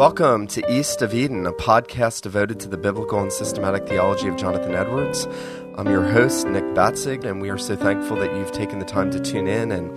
Welcome 0.00 0.46
to 0.46 0.72
East 0.72 1.02
of 1.02 1.12
Eden, 1.12 1.44
a 1.44 1.52
podcast 1.52 2.22
devoted 2.22 2.58
to 2.60 2.68
the 2.70 2.78
biblical 2.78 3.20
and 3.20 3.30
systematic 3.30 3.86
theology 3.86 4.28
of 4.28 4.36
Jonathan 4.38 4.74
Edwards. 4.74 5.28
I'm 5.76 5.88
your 5.88 6.04
host, 6.04 6.46
Nick 6.46 6.64
Batzig, 6.72 7.22
and 7.26 7.42
we 7.42 7.50
are 7.50 7.58
so 7.58 7.76
thankful 7.76 8.16
that 8.16 8.34
you've 8.34 8.50
taken 8.50 8.78
the 8.78 8.86
time 8.86 9.10
to 9.10 9.20
tune 9.20 9.46
in 9.46 9.70
and 9.70 9.92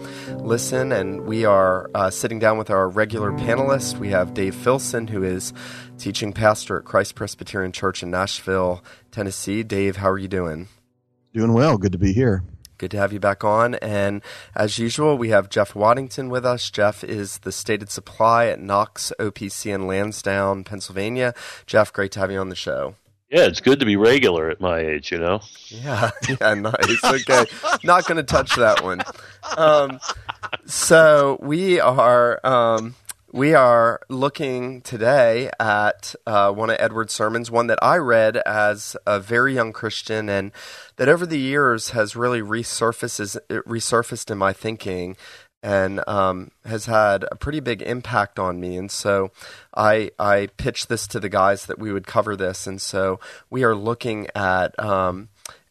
listen. 0.45 0.91
And 0.91 1.21
we 1.21 1.45
are 1.45 1.89
uh, 1.95 2.09
sitting 2.09 2.37
down 2.37 2.57
with 2.57 2.69
our 2.69 2.89
regular 2.89 3.31
panelists. 3.31 3.97
We 3.97 4.09
have 4.09 4.33
Dave 4.33 4.55
Filson, 4.55 5.07
who 5.07 5.23
is 5.23 5.53
teaching 5.97 6.33
pastor 6.33 6.79
at 6.79 6.83
Christ 6.83 7.15
Presbyterian 7.15 7.71
Church 7.71 8.03
in 8.03 8.11
Nashville, 8.11 8.83
Tennessee. 9.11 9.63
Dave, 9.63 9.95
how 9.95 10.09
are 10.09 10.17
you 10.17 10.27
doing? 10.27 10.67
Doing 11.33 11.53
well. 11.53 11.77
Good 11.77 11.93
to 11.93 11.97
be 11.97 12.11
here. 12.11 12.43
Good 12.83 12.91
to 12.91 12.97
have 12.97 13.13
you 13.13 13.21
back 13.21 13.45
on. 13.45 13.75
And 13.75 14.21
as 14.53 14.77
usual, 14.77 15.17
we 15.17 15.29
have 15.29 15.47
Jeff 15.47 15.73
Waddington 15.73 16.27
with 16.27 16.45
us. 16.45 16.69
Jeff 16.69 17.01
is 17.01 17.37
the 17.37 17.53
stated 17.53 17.89
supply 17.89 18.47
at 18.47 18.59
Knox 18.59 19.13
OPC 19.19 19.73
in 19.73 19.87
Lansdowne, 19.87 20.65
Pennsylvania. 20.65 21.33
Jeff, 21.65 21.93
great 21.93 22.11
to 22.11 22.19
have 22.19 22.29
you 22.29 22.39
on 22.39 22.49
the 22.49 22.57
show. 22.57 22.95
Yeah, 23.29 23.45
it's 23.45 23.61
good 23.61 23.79
to 23.79 23.85
be 23.85 23.95
regular 23.95 24.49
at 24.49 24.59
my 24.59 24.79
age, 24.79 25.13
you 25.13 25.17
know? 25.17 25.39
Yeah, 25.69 26.11
yeah, 26.41 26.55
nice. 26.55 27.03
Okay. 27.05 27.45
Not 27.85 28.05
going 28.05 28.17
to 28.17 28.23
touch 28.23 28.53
that 28.57 28.83
one. 28.83 29.01
Um, 29.55 30.01
so 30.65 31.39
we 31.41 31.79
are. 31.79 32.41
Um, 32.45 32.95
we 33.33 33.55
are 33.55 33.99
looking 34.09 34.81
today 34.81 35.49
at 35.59 36.13
uh, 36.27 36.51
one 36.51 36.69
of 36.69 36.77
Edward's 36.79 37.13
sermons, 37.13 37.49
one 37.49 37.65
that 37.65 37.79
I 37.81 37.97
read 37.97 38.37
as 38.37 38.95
a 39.07 39.19
very 39.19 39.55
young 39.55 39.73
Christian, 39.73 40.29
and 40.29 40.51
that 40.97 41.09
over 41.09 41.25
the 41.25 41.39
years 41.39 41.89
has 41.89 42.15
really 42.15 42.41
resurfaced 42.41 43.39
resurfaced 43.49 44.29
in 44.29 44.37
my 44.37 44.53
thinking, 44.53 45.17
and 45.63 46.07
um, 46.07 46.51
has 46.63 46.85
had 46.85 47.25
a 47.31 47.35
pretty 47.35 47.59
big 47.59 47.81
impact 47.81 48.37
on 48.37 48.59
me. 48.59 48.77
And 48.77 48.91
so, 48.91 49.31
I 49.75 50.11
I 50.19 50.49
pitched 50.57 50.87
this 50.87 51.07
to 51.07 51.19
the 51.19 51.29
guys 51.29 51.65
that 51.65 51.79
we 51.79 51.91
would 51.91 52.05
cover 52.05 52.35
this, 52.35 52.67
and 52.67 52.79
so 52.79 53.19
we 53.49 53.63
are 53.63 53.75
looking 53.75 54.27
at 54.35 54.79
um, 54.79 55.29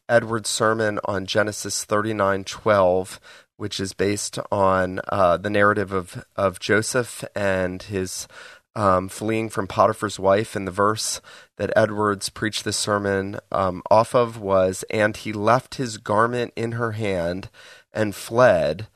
Edward's 0.09 0.51
sermon 0.51 0.99
on 1.05 1.27
Genesis 1.27 1.85
thirty 1.85 2.13
nine 2.13 2.43
twelve 2.43 3.21
which 3.63 3.79
is 3.79 3.93
based 3.93 4.41
on 4.51 4.99
uh, 5.07 5.37
the 5.37 5.49
narrative 5.49 5.93
of, 5.93 6.25
of 6.35 6.59
Joseph 6.59 7.25
and 7.33 7.81
his 7.81 8.27
um, 8.75 9.09
fleeing 9.09 9.49
from 9.49 9.69
Potiphar's 9.69 10.19
wife. 10.19 10.57
And 10.57 10.67
the 10.67 10.73
verse 10.73 11.21
that 11.59 11.73
Edwards 11.77 12.29
preached 12.29 12.65
this 12.65 12.77
sermon 12.77 13.39
um, 13.53 13.85
off 13.89 14.17
of 14.17 14.37
was, 14.37 14.85
And 14.91 15.17
he 15.17 15.33
left 15.33 15.77
his 15.77 15.99
garment 15.99 16.53
in 16.57 16.73
her 16.73 16.91
hand 16.91 17.51
and 17.93 18.17
fled 18.17 18.89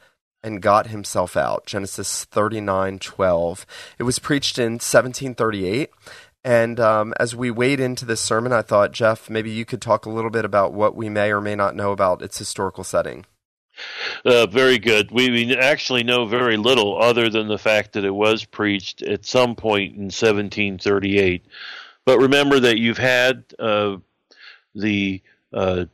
and 0.43 0.61
got 0.61 0.89
himself 0.89 1.37
out. 1.37 1.65
Genesis 1.67 2.25
39 2.25 2.99
12. 2.99 3.67
It 4.01 4.03
was 4.03 4.19
preached 4.19 4.59
in 4.59 4.81
1738. 4.81 5.91
And 6.43 6.81
um, 6.81 7.15
as 7.21 7.37
we 7.37 7.53
wade 7.53 7.79
into 7.79 8.05
this 8.05 8.21
sermon, 8.21 8.53
I 8.53 8.63
thought, 8.63 8.91
Jeff, 8.91 9.31
maybe 9.31 9.51
you 9.53 9.65
could 9.65 9.81
talk 9.81 10.07
a 10.07 10.11
little 10.11 10.31
bit 10.31 10.45
about 10.45 10.73
what 10.73 10.97
we 10.97 11.09
may 11.09 11.31
or 11.31 11.41
may 11.41 11.55
not 11.55 11.77
know 11.77 11.93
about 11.93 12.21
its 12.21 12.37
historical 12.37 12.83
setting. 12.83 13.27
Uh, 14.25 14.47
very 14.47 14.79
good. 14.79 15.11
We, 15.11 15.31
we, 15.31 15.57
actually 15.57 16.03
know 16.03 16.27
very 16.27 16.57
little 16.57 17.01
other 17.01 17.29
than 17.29 17.49
the 17.49 17.59
fact 17.59 17.93
that 17.93 18.05
it 18.05 18.15
was 18.15 18.45
preached 18.45 19.03
at 19.03 19.25
some 19.25 19.55
point 19.55 19.95
in 19.95 20.05
1738. 20.05 21.45
But 22.05 22.19
remember 22.19 22.61
that 22.61 22.79
you've 22.79 22.99
had 22.99 23.45
uh, 23.59 23.97
the 24.75 25.23
uh, 25.53 25.87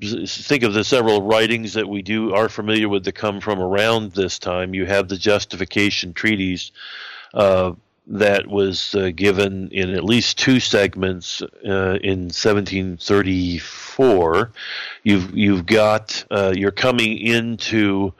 think 0.00 0.62
of 0.62 0.72
the 0.72 0.84
several 0.84 1.22
writings 1.22 1.74
that 1.74 1.88
we 1.88 2.02
do 2.02 2.34
are 2.34 2.48
familiar 2.48 2.88
with 2.88 3.04
that 3.04 3.14
come 3.14 3.40
from 3.40 3.60
around 3.60 4.12
this 4.12 4.38
time. 4.38 4.74
You 4.74 4.86
have 4.86 5.08
the 5.08 5.16
Justification 5.16 6.14
treatise 6.14 6.72
uh, 7.34 7.72
that 8.06 8.46
was 8.46 8.94
uh, 8.94 9.10
given 9.14 9.68
in 9.70 9.90
at 9.90 10.04
least 10.04 10.38
two 10.38 10.58
segments 10.60 11.42
uh, 11.42 11.98
in 12.02 12.30
1734. 12.30 14.52
You've 15.02 15.36
you've 15.36 15.66
got 15.66 16.24
uh, 16.30 16.54
you're 16.56 16.70
coming 16.70 17.18
into 17.18 18.14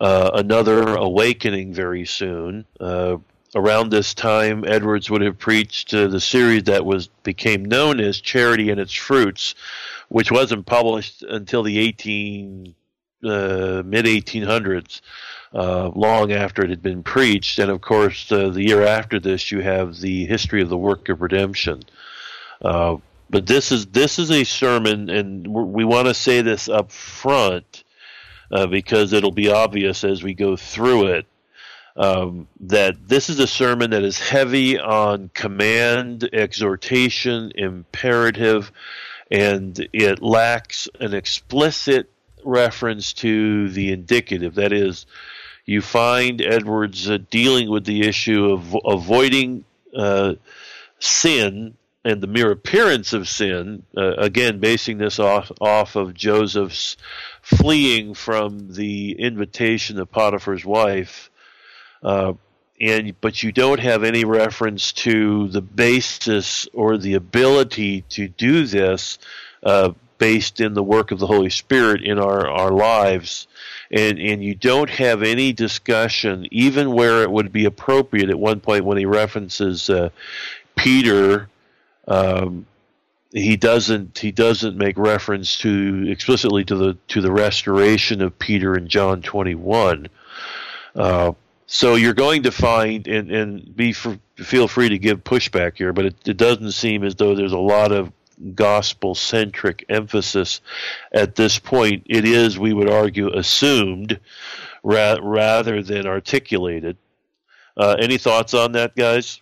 uh, 0.00 0.32
another 0.34 0.94
awakening 0.94 1.72
very 1.72 2.04
soon. 2.04 2.64
Uh, 2.80 3.18
around 3.54 3.90
this 3.90 4.14
time, 4.14 4.64
Edwards 4.66 5.08
would 5.10 5.22
have 5.22 5.38
preached 5.38 5.94
uh, 5.94 6.08
the 6.08 6.20
series 6.20 6.64
that 6.64 6.84
was 6.84 7.06
became 7.22 7.64
known 7.64 8.00
as 8.00 8.20
Charity 8.20 8.70
and 8.70 8.80
Its 8.80 8.92
Fruits, 8.92 9.54
which 10.08 10.32
wasn't 10.32 10.66
published 10.66 11.22
until 11.22 11.62
the 11.62 11.78
18 11.78 12.74
mid 13.22 14.04
1800s 14.04 15.00
uh, 15.54 15.90
long 15.94 16.32
after 16.32 16.64
it 16.64 16.70
had 16.70 16.82
been 16.82 17.02
preached. 17.02 17.58
And 17.58 17.70
of 17.70 17.80
course, 17.80 18.30
uh, 18.32 18.48
the 18.48 18.62
year 18.62 18.82
after 18.82 19.20
this, 19.20 19.50
you 19.50 19.60
have 19.60 19.98
the 19.98 20.26
history 20.26 20.62
of 20.62 20.68
the 20.68 20.78
work 20.78 21.08
of 21.08 21.20
redemption. 21.20 21.82
Uh, 22.60 22.96
but 23.30 23.46
this 23.46 23.72
is 23.72 23.86
this 23.86 24.18
is 24.18 24.30
a 24.30 24.44
sermon, 24.44 25.08
and 25.08 25.46
we 25.46 25.84
want 25.84 26.06
to 26.06 26.14
say 26.14 26.42
this 26.42 26.68
up 26.68 26.92
front 26.92 27.82
uh, 28.50 28.66
because 28.66 29.12
it'll 29.14 29.32
be 29.32 29.50
obvious 29.50 30.04
as 30.04 30.22
we 30.22 30.34
go 30.34 30.56
through 30.56 31.06
it. 31.06 31.26
Um, 31.94 32.48
that 32.60 33.06
this 33.06 33.28
is 33.28 33.38
a 33.38 33.46
sermon 33.46 33.90
that 33.90 34.02
is 34.02 34.18
heavy 34.18 34.78
on 34.78 35.30
command, 35.34 36.28
exhortation, 36.32 37.52
imperative, 37.54 38.72
and 39.30 39.88
it 39.92 40.22
lacks 40.22 40.88
an 41.00 41.12
explicit 41.12 42.11
reference 42.44 43.12
to 43.14 43.68
the 43.70 43.92
indicative. 43.92 44.56
That 44.56 44.72
is, 44.72 45.06
you 45.64 45.80
find 45.80 46.40
Edwards 46.40 47.08
uh, 47.08 47.18
dealing 47.30 47.70
with 47.70 47.84
the 47.84 48.06
issue 48.08 48.50
of 48.50 48.76
avoiding 48.84 49.64
uh, 49.96 50.34
sin 50.98 51.74
and 52.04 52.20
the 52.20 52.26
mere 52.26 52.50
appearance 52.50 53.12
of 53.12 53.28
sin. 53.28 53.84
Uh, 53.96 54.14
again, 54.14 54.58
basing 54.58 54.98
this 54.98 55.18
off 55.18 55.52
off 55.60 55.96
of 55.96 56.14
Joseph's 56.14 56.96
fleeing 57.42 58.14
from 58.14 58.72
the 58.72 59.12
invitation 59.12 60.00
of 60.00 60.10
Potiphar's 60.10 60.64
wife. 60.64 61.30
Uh, 62.02 62.32
and 62.80 63.14
but 63.20 63.42
you 63.42 63.52
don't 63.52 63.78
have 63.78 64.02
any 64.02 64.24
reference 64.24 64.92
to 64.92 65.48
the 65.48 65.60
basis 65.60 66.66
or 66.72 66.98
the 66.98 67.14
ability 67.14 68.02
to 68.02 68.26
do 68.26 68.66
this 68.66 69.18
uh, 69.62 69.92
based 70.22 70.60
in 70.60 70.74
the 70.74 70.88
work 70.96 71.10
of 71.10 71.18
the 71.18 71.26
Holy 71.26 71.50
Spirit 71.50 72.00
in 72.10 72.18
our, 72.18 72.40
our 72.60 72.70
lives 72.70 73.48
and 73.92 74.18
and 74.18 74.42
you 74.42 74.54
don't 74.54 74.88
have 74.88 75.22
any 75.22 75.52
discussion, 75.52 76.46
even 76.50 76.92
where 76.92 77.22
it 77.22 77.30
would 77.30 77.52
be 77.52 77.66
appropriate. 77.66 78.30
At 78.30 78.38
one 78.38 78.60
point, 78.60 78.84
when 78.84 78.96
he 78.96 79.04
references 79.04 79.90
uh, 79.90 80.08
Peter, 80.76 81.48
um, 82.08 82.64
he 83.32 83.56
doesn't 83.56 84.18
he 84.18 84.32
doesn't 84.32 84.76
make 84.76 84.96
reference 84.96 85.58
to 85.58 86.06
explicitly 86.08 86.64
to 86.64 86.76
the 86.76 86.98
to 87.08 87.20
the 87.20 87.30
restoration 87.30 88.22
of 88.22 88.38
Peter 88.38 88.74
in 88.76 88.88
John 88.88 89.20
twenty 89.20 89.54
one. 89.54 90.08
Uh, 90.94 91.32
so 91.66 91.94
you're 91.94 92.14
going 92.14 92.44
to 92.44 92.50
find 92.50 93.06
and 93.06 93.30
and 93.30 93.76
be 93.76 93.92
for, 93.92 94.18
feel 94.36 94.68
free 94.68 94.88
to 94.88 94.98
give 94.98 95.22
pushback 95.22 95.76
here, 95.76 95.92
but 95.92 96.06
it, 96.06 96.16
it 96.26 96.36
doesn't 96.38 96.72
seem 96.72 97.04
as 97.04 97.14
though 97.14 97.34
there's 97.34 97.52
a 97.52 97.58
lot 97.74 97.92
of 97.92 98.10
gospel 98.54 99.14
centric 99.14 99.84
emphasis 99.88 100.60
at 101.12 101.36
this 101.36 101.58
point. 101.58 102.04
It 102.06 102.24
is, 102.24 102.58
we 102.58 102.72
would 102.72 102.90
argue, 102.90 103.28
assumed 103.32 104.18
ra- 104.82 105.18
rather 105.22 105.82
than 105.82 106.06
articulated. 106.06 106.96
Uh, 107.76 107.96
any 107.98 108.18
thoughts 108.18 108.54
on 108.54 108.72
that, 108.72 108.94
guys? 108.96 109.40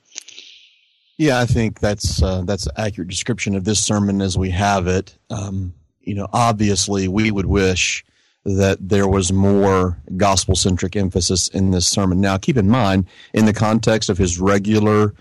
Yeah, 1.17 1.38
I 1.38 1.47
think 1.47 1.81
that's 1.81 2.23
uh, 2.23 2.43
that's 2.47 2.67
accurate 2.76 3.08
description 3.08 3.55
of 3.55 3.64
this 3.64 3.82
sermon 3.82 4.23
as 4.23 4.38
we 4.38 4.50
have 4.50 4.87
it. 4.87 5.14
Um, 5.29 5.75
you 6.00 6.14
know, 6.14 6.29
obviously, 6.32 7.08
we 7.08 7.31
would 7.31 7.47
wish 7.47 8.05
that 8.44 8.79
there 8.81 9.06
was 9.06 9.32
more 9.32 9.99
gospel 10.17 10.55
centric 10.55 10.97
emphasis 10.97 11.49
in 11.49 11.73
this 11.73 11.87
sermon. 11.87 12.23
Now, 12.23 12.38
keep 12.38 12.56
in 12.56 12.70
mind, 12.70 13.06
in 13.35 13.44
the 13.44 13.52
context 13.52 14.08
of 14.08 14.17
his 14.17 14.41
regular 14.41 15.14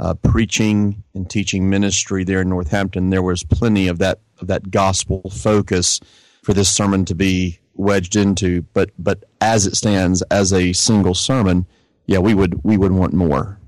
uh, 0.00 0.14
preaching 0.14 1.04
and 1.14 1.28
teaching 1.28 1.68
ministry 1.68 2.24
there 2.24 2.40
in 2.40 2.48
Northampton, 2.48 3.10
there 3.10 3.22
was 3.22 3.44
plenty 3.44 3.86
of 3.86 3.98
that 3.98 4.20
of 4.40 4.46
that 4.46 4.70
gospel 4.70 5.28
focus 5.30 6.00
for 6.42 6.54
this 6.54 6.70
sermon 6.70 7.04
to 7.04 7.14
be 7.14 7.60
wedged 7.74 8.16
into. 8.16 8.62
But 8.72 8.90
but 8.98 9.24
as 9.40 9.66
it 9.66 9.76
stands, 9.76 10.22
as 10.22 10.52
a 10.52 10.72
single 10.72 11.14
sermon, 11.14 11.66
yeah, 12.06 12.18
we 12.18 12.34
would 12.34 12.64
we 12.64 12.78
would 12.78 12.92
want 12.92 13.12
more. 13.12 13.58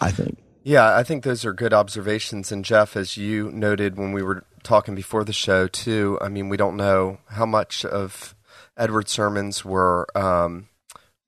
I 0.00 0.12
think. 0.12 0.38
Yeah, 0.64 0.96
I 0.96 1.02
think 1.02 1.24
those 1.24 1.44
are 1.44 1.52
good 1.52 1.72
observations. 1.72 2.52
And 2.52 2.64
Jeff, 2.64 2.96
as 2.96 3.16
you 3.16 3.50
noted 3.50 3.96
when 3.96 4.12
we 4.12 4.22
were 4.22 4.44
talking 4.62 4.94
before 4.94 5.24
the 5.24 5.32
show, 5.32 5.66
too, 5.66 6.18
I 6.20 6.28
mean, 6.28 6.48
we 6.48 6.56
don't 6.56 6.76
know 6.76 7.18
how 7.30 7.46
much 7.46 7.84
of 7.84 8.36
Edward's 8.76 9.10
sermons 9.10 9.64
were 9.64 10.06
um, 10.16 10.68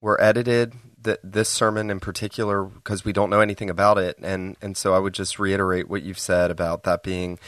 were 0.00 0.21
edited. 0.23 0.75
That 1.05 1.21
this 1.23 1.49
sermon 1.49 1.91
in 1.91 2.01
particular, 2.01 2.65
because 2.65 3.05
we 3.05 3.12
don't 3.12 3.31
know 3.31 3.41
anything 3.41 3.71
about 3.71 3.99
it, 3.99 4.19
and 4.23 4.56
and 4.61 4.77
so 4.77 4.95
I 4.95 4.99
would 4.99 5.15
just 5.15 5.39
reiterate 5.39 5.89
what 5.89 6.03
you've 6.03 6.19
said 6.19 6.51
about 6.51 6.83
that 6.85 7.03
being 7.03 7.39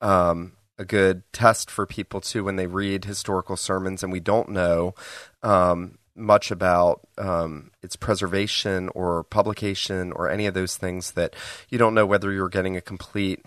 um, 0.00 0.52
a 0.78 0.84
good 0.84 1.22
test 1.32 1.70
for 1.70 1.86
people 1.86 2.20
too 2.20 2.44
when 2.44 2.56
they 2.56 2.66
read 2.66 3.04
historical 3.04 3.56
sermons, 3.56 4.02
and 4.02 4.12
we 4.12 4.20
don't 4.20 4.50
know 4.50 4.94
um, 5.42 5.98
much 6.16 6.50
about 6.50 7.06
um, 7.18 7.70
its 7.82 7.96
preservation 7.96 8.88
or 8.94 9.24
publication 9.24 10.12
or 10.12 10.30
any 10.30 10.46
of 10.46 10.54
those 10.54 10.76
things 10.76 11.12
that 11.12 11.34
you 11.68 11.78
don't 11.78 11.94
know 11.94 12.06
whether 12.06 12.32
you're 12.32 12.48
getting 12.48 12.76
a 12.76 12.80
complete 12.80 13.44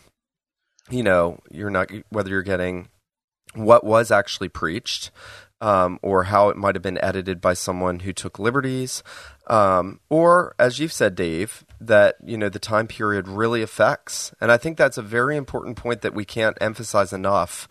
you 0.89 1.03
know 1.03 1.39
you're 1.51 1.69
not 1.69 1.89
whether 2.09 2.29
you're 2.29 2.41
getting 2.43 2.87
what 3.55 3.83
was 3.83 4.11
actually 4.11 4.49
preached 4.49 5.11
um, 5.61 5.99
or 6.01 6.23
how 6.25 6.49
it 6.49 6.57
might 6.57 6.75
have 6.75 6.81
been 6.81 7.03
edited 7.03 7.41
by 7.41 7.53
someone 7.53 7.99
who 7.99 8.13
took 8.13 8.39
liberties. 8.39 9.03
Um, 9.47 9.99
or 10.09 10.53
as 10.59 10.77
you've 10.77 10.93
said 10.93 11.15
dave 11.15 11.65
that 11.81 12.17
you 12.23 12.37
know 12.37 12.49
the 12.49 12.59
time 12.59 12.85
period 12.85 13.27
really 13.27 13.63
affects. 13.63 14.31
And 14.39 14.51
i 14.51 14.57
think 14.57 14.77
that's 14.77 14.97
a 14.97 15.01
very 15.01 15.35
important 15.37 15.75
point 15.75 16.01
that 16.01 16.13
we 16.13 16.23
can't 16.23 16.57
emphasize 16.61 17.11
enough 17.11 17.67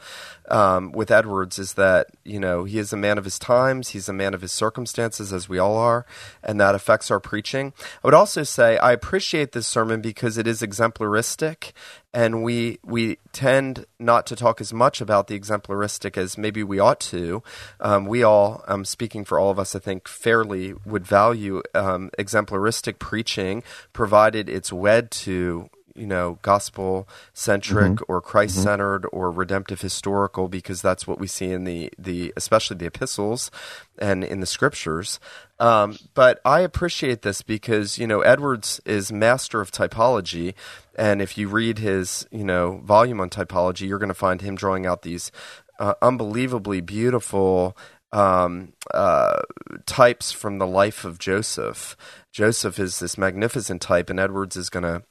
um, 0.50 0.92
with 0.92 1.10
Edwards 1.10 1.58
is 1.58 1.74
that 1.74 2.08
you 2.24 2.40
know 2.40 2.64
he 2.64 2.78
is 2.78 2.92
a 2.92 2.96
man 2.96 3.18
of 3.18 3.24
his 3.24 3.38
times, 3.38 3.90
he's 3.90 4.08
a 4.08 4.12
man 4.12 4.34
of 4.34 4.40
his 4.40 4.52
circumstances, 4.52 5.32
as 5.32 5.48
we 5.48 5.58
all 5.58 5.76
are, 5.76 6.06
and 6.42 6.60
that 6.60 6.74
affects 6.74 7.10
our 7.10 7.20
preaching. 7.20 7.72
I 8.02 8.06
would 8.06 8.14
also 8.14 8.42
say 8.42 8.78
I 8.78 8.92
appreciate 8.92 9.52
this 9.52 9.66
sermon 9.66 10.00
because 10.00 10.38
it 10.38 10.46
is 10.46 10.62
exemplaristic, 10.62 11.72
and 12.14 12.42
we 12.42 12.78
we 12.84 13.18
tend 13.32 13.84
not 13.98 14.26
to 14.26 14.36
talk 14.36 14.60
as 14.60 14.72
much 14.72 15.00
about 15.00 15.26
the 15.26 15.38
exemplaristic 15.38 16.16
as 16.16 16.38
maybe 16.38 16.62
we 16.62 16.78
ought 16.78 17.00
to. 17.00 17.42
Um, 17.80 18.06
we 18.06 18.22
all, 18.22 18.64
um, 18.66 18.84
speaking 18.84 19.24
for 19.24 19.38
all 19.38 19.50
of 19.50 19.58
us, 19.58 19.74
I 19.74 19.78
think 19.78 20.08
fairly 20.08 20.74
would 20.86 21.06
value 21.06 21.62
um, 21.74 22.10
exemplaristic 22.18 22.98
preaching, 22.98 23.62
provided 23.92 24.48
it's 24.48 24.72
wed 24.72 25.10
to 25.10 25.68
you 25.98 26.06
know 26.06 26.38
gospel 26.42 27.08
centric 27.32 27.92
mm-hmm. 27.92 28.12
or 28.12 28.20
Christ 28.20 28.62
centered 28.62 29.02
mm-hmm. 29.02 29.16
or 29.16 29.30
redemptive 29.30 29.80
historical 29.80 30.48
because 30.48 30.80
that's 30.80 31.06
what 31.06 31.18
we 31.18 31.26
see 31.26 31.50
in 31.50 31.64
the 31.64 31.90
the 31.98 32.32
especially 32.36 32.76
the 32.76 32.86
epistles 32.86 33.50
and 33.98 34.24
in 34.24 34.40
the 34.40 34.46
scriptures. 34.46 35.18
Um, 35.58 35.98
but 36.14 36.40
I 36.44 36.60
appreciate 36.60 37.22
this 37.22 37.42
because 37.42 37.98
you 37.98 38.06
know 38.06 38.20
Edwards 38.20 38.80
is 38.84 39.12
master 39.12 39.60
of 39.60 39.72
typology, 39.72 40.54
and 40.96 41.20
if 41.20 41.36
you 41.36 41.48
read 41.48 41.78
his 41.78 42.26
you 42.30 42.44
know 42.44 42.78
volume 42.84 43.20
on 43.20 43.30
typology, 43.30 43.88
you're 43.88 43.98
going 43.98 44.08
to 44.08 44.14
find 44.14 44.40
him 44.40 44.54
drawing 44.54 44.86
out 44.86 45.02
these 45.02 45.32
uh, 45.78 45.94
unbelievably 46.02 46.80
beautiful 46.80 47.76
um, 48.12 48.72
uh, 48.92 49.40
types 49.86 50.32
from 50.32 50.58
the 50.58 50.66
life 50.66 51.04
of 51.04 51.18
Joseph. 51.18 51.96
Joseph 52.32 52.78
is 52.78 53.00
this 53.00 53.18
magnificent 53.18 53.82
type, 53.82 54.10
and 54.10 54.20
Edwards 54.20 54.56
is 54.56 54.70
going 54.70 54.84
to 54.84 55.02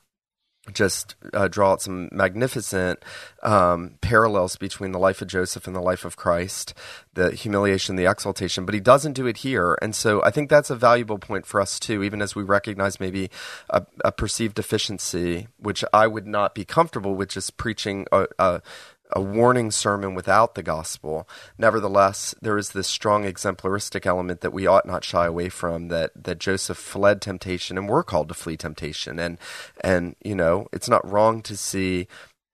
just 0.74 1.16
uh, 1.34 1.48
draw 1.48 1.74
out 1.74 1.82
some 1.82 2.10
magnificent 2.12 3.04
um, 3.44 3.96
parallels 4.02 4.56
between 4.56 4.92
the 4.92 5.00
life 5.00 5.22
of 5.22 5.28
Joseph 5.28 5.68
and 5.68 5.76
the 5.76 5.82
life 5.82 6.06
of 6.06 6.16
Christ, 6.16 6.74
the 7.14 7.32
humiliation, 7.32 7.96
the 7.96 8.06
exaltation, 8.06 8.66
but 8.66 8.74
he 8.74 8.80
doesn't 8.80 9.14
do 9.14 9.28
it 9.28 9.38
here. 9.38 9.78
And 9.82 9.96
so 9.96 10.24
I 10.24 10.32
think 10.32 10.50
that's 10.50 10.70
a 10.70 10.76
valuable 10.76 11.18
point 11.18 11.46
for 11.46 11.62
us 11.62 11.80
too, 11.80 12.04
even 12.04 12.22
as 12.22 12.36
we 12.36 12.44
recognize 12.44 13.00
maybe 13.00 13.30
a, 13.70 13.86
a 14.04 14.12
perceived 14.12 14.56
deficiency, 14.56 15.48
which 15.58 15.84
I 15.94 16.08
would 16.08 16.28
not 16.28 16.56
be 16.56 16.66
comfortable 16.66 17.16
with 17.16 17.30
just 17.30 17.58
preaching 17.58 18.08
a, 18.12 18.28
a 18.38 18.62
a 19.12 19.22
warning 19.22 19.72
sermon 19.72 20.16
without 20.16 20.56
the 20.56 20.64
gospel. 20.64 21.28
Nevertheless, 21.58 22.36
there 22.42 22.58
is 22.58 22.70
this 22.70 22.88
strong 22.88 23.24
exemplaristic 23.24 24.06
element 24.06 24.42
that 24.42 24.54
we 24.54 24.68
ought 24.68 24.86
not 24.86 25.04
shy 25.04 25.26
away 25.26 25.50
from. 25.50 25.88
That 25.88 26.12
that 26.16 26.40
Joseph 26.40 26.78
fled 26.78 27.22
temptation, 27.22 27.78
and 27.78 27.88
we're 27.88 28.04
called 28.04 28.28
to 28.30 28.34
flee 28.34 28.58
temptation. 28.58 29.20
And 29.20 29.38
and 29.82 30.16
you 30.24 30.36
know, 30.36 30.68
it's 30.74 30.90
not 30.90 31.10
wrong 31.10 31.42
to 31.44 31.56
see 31.56 32.08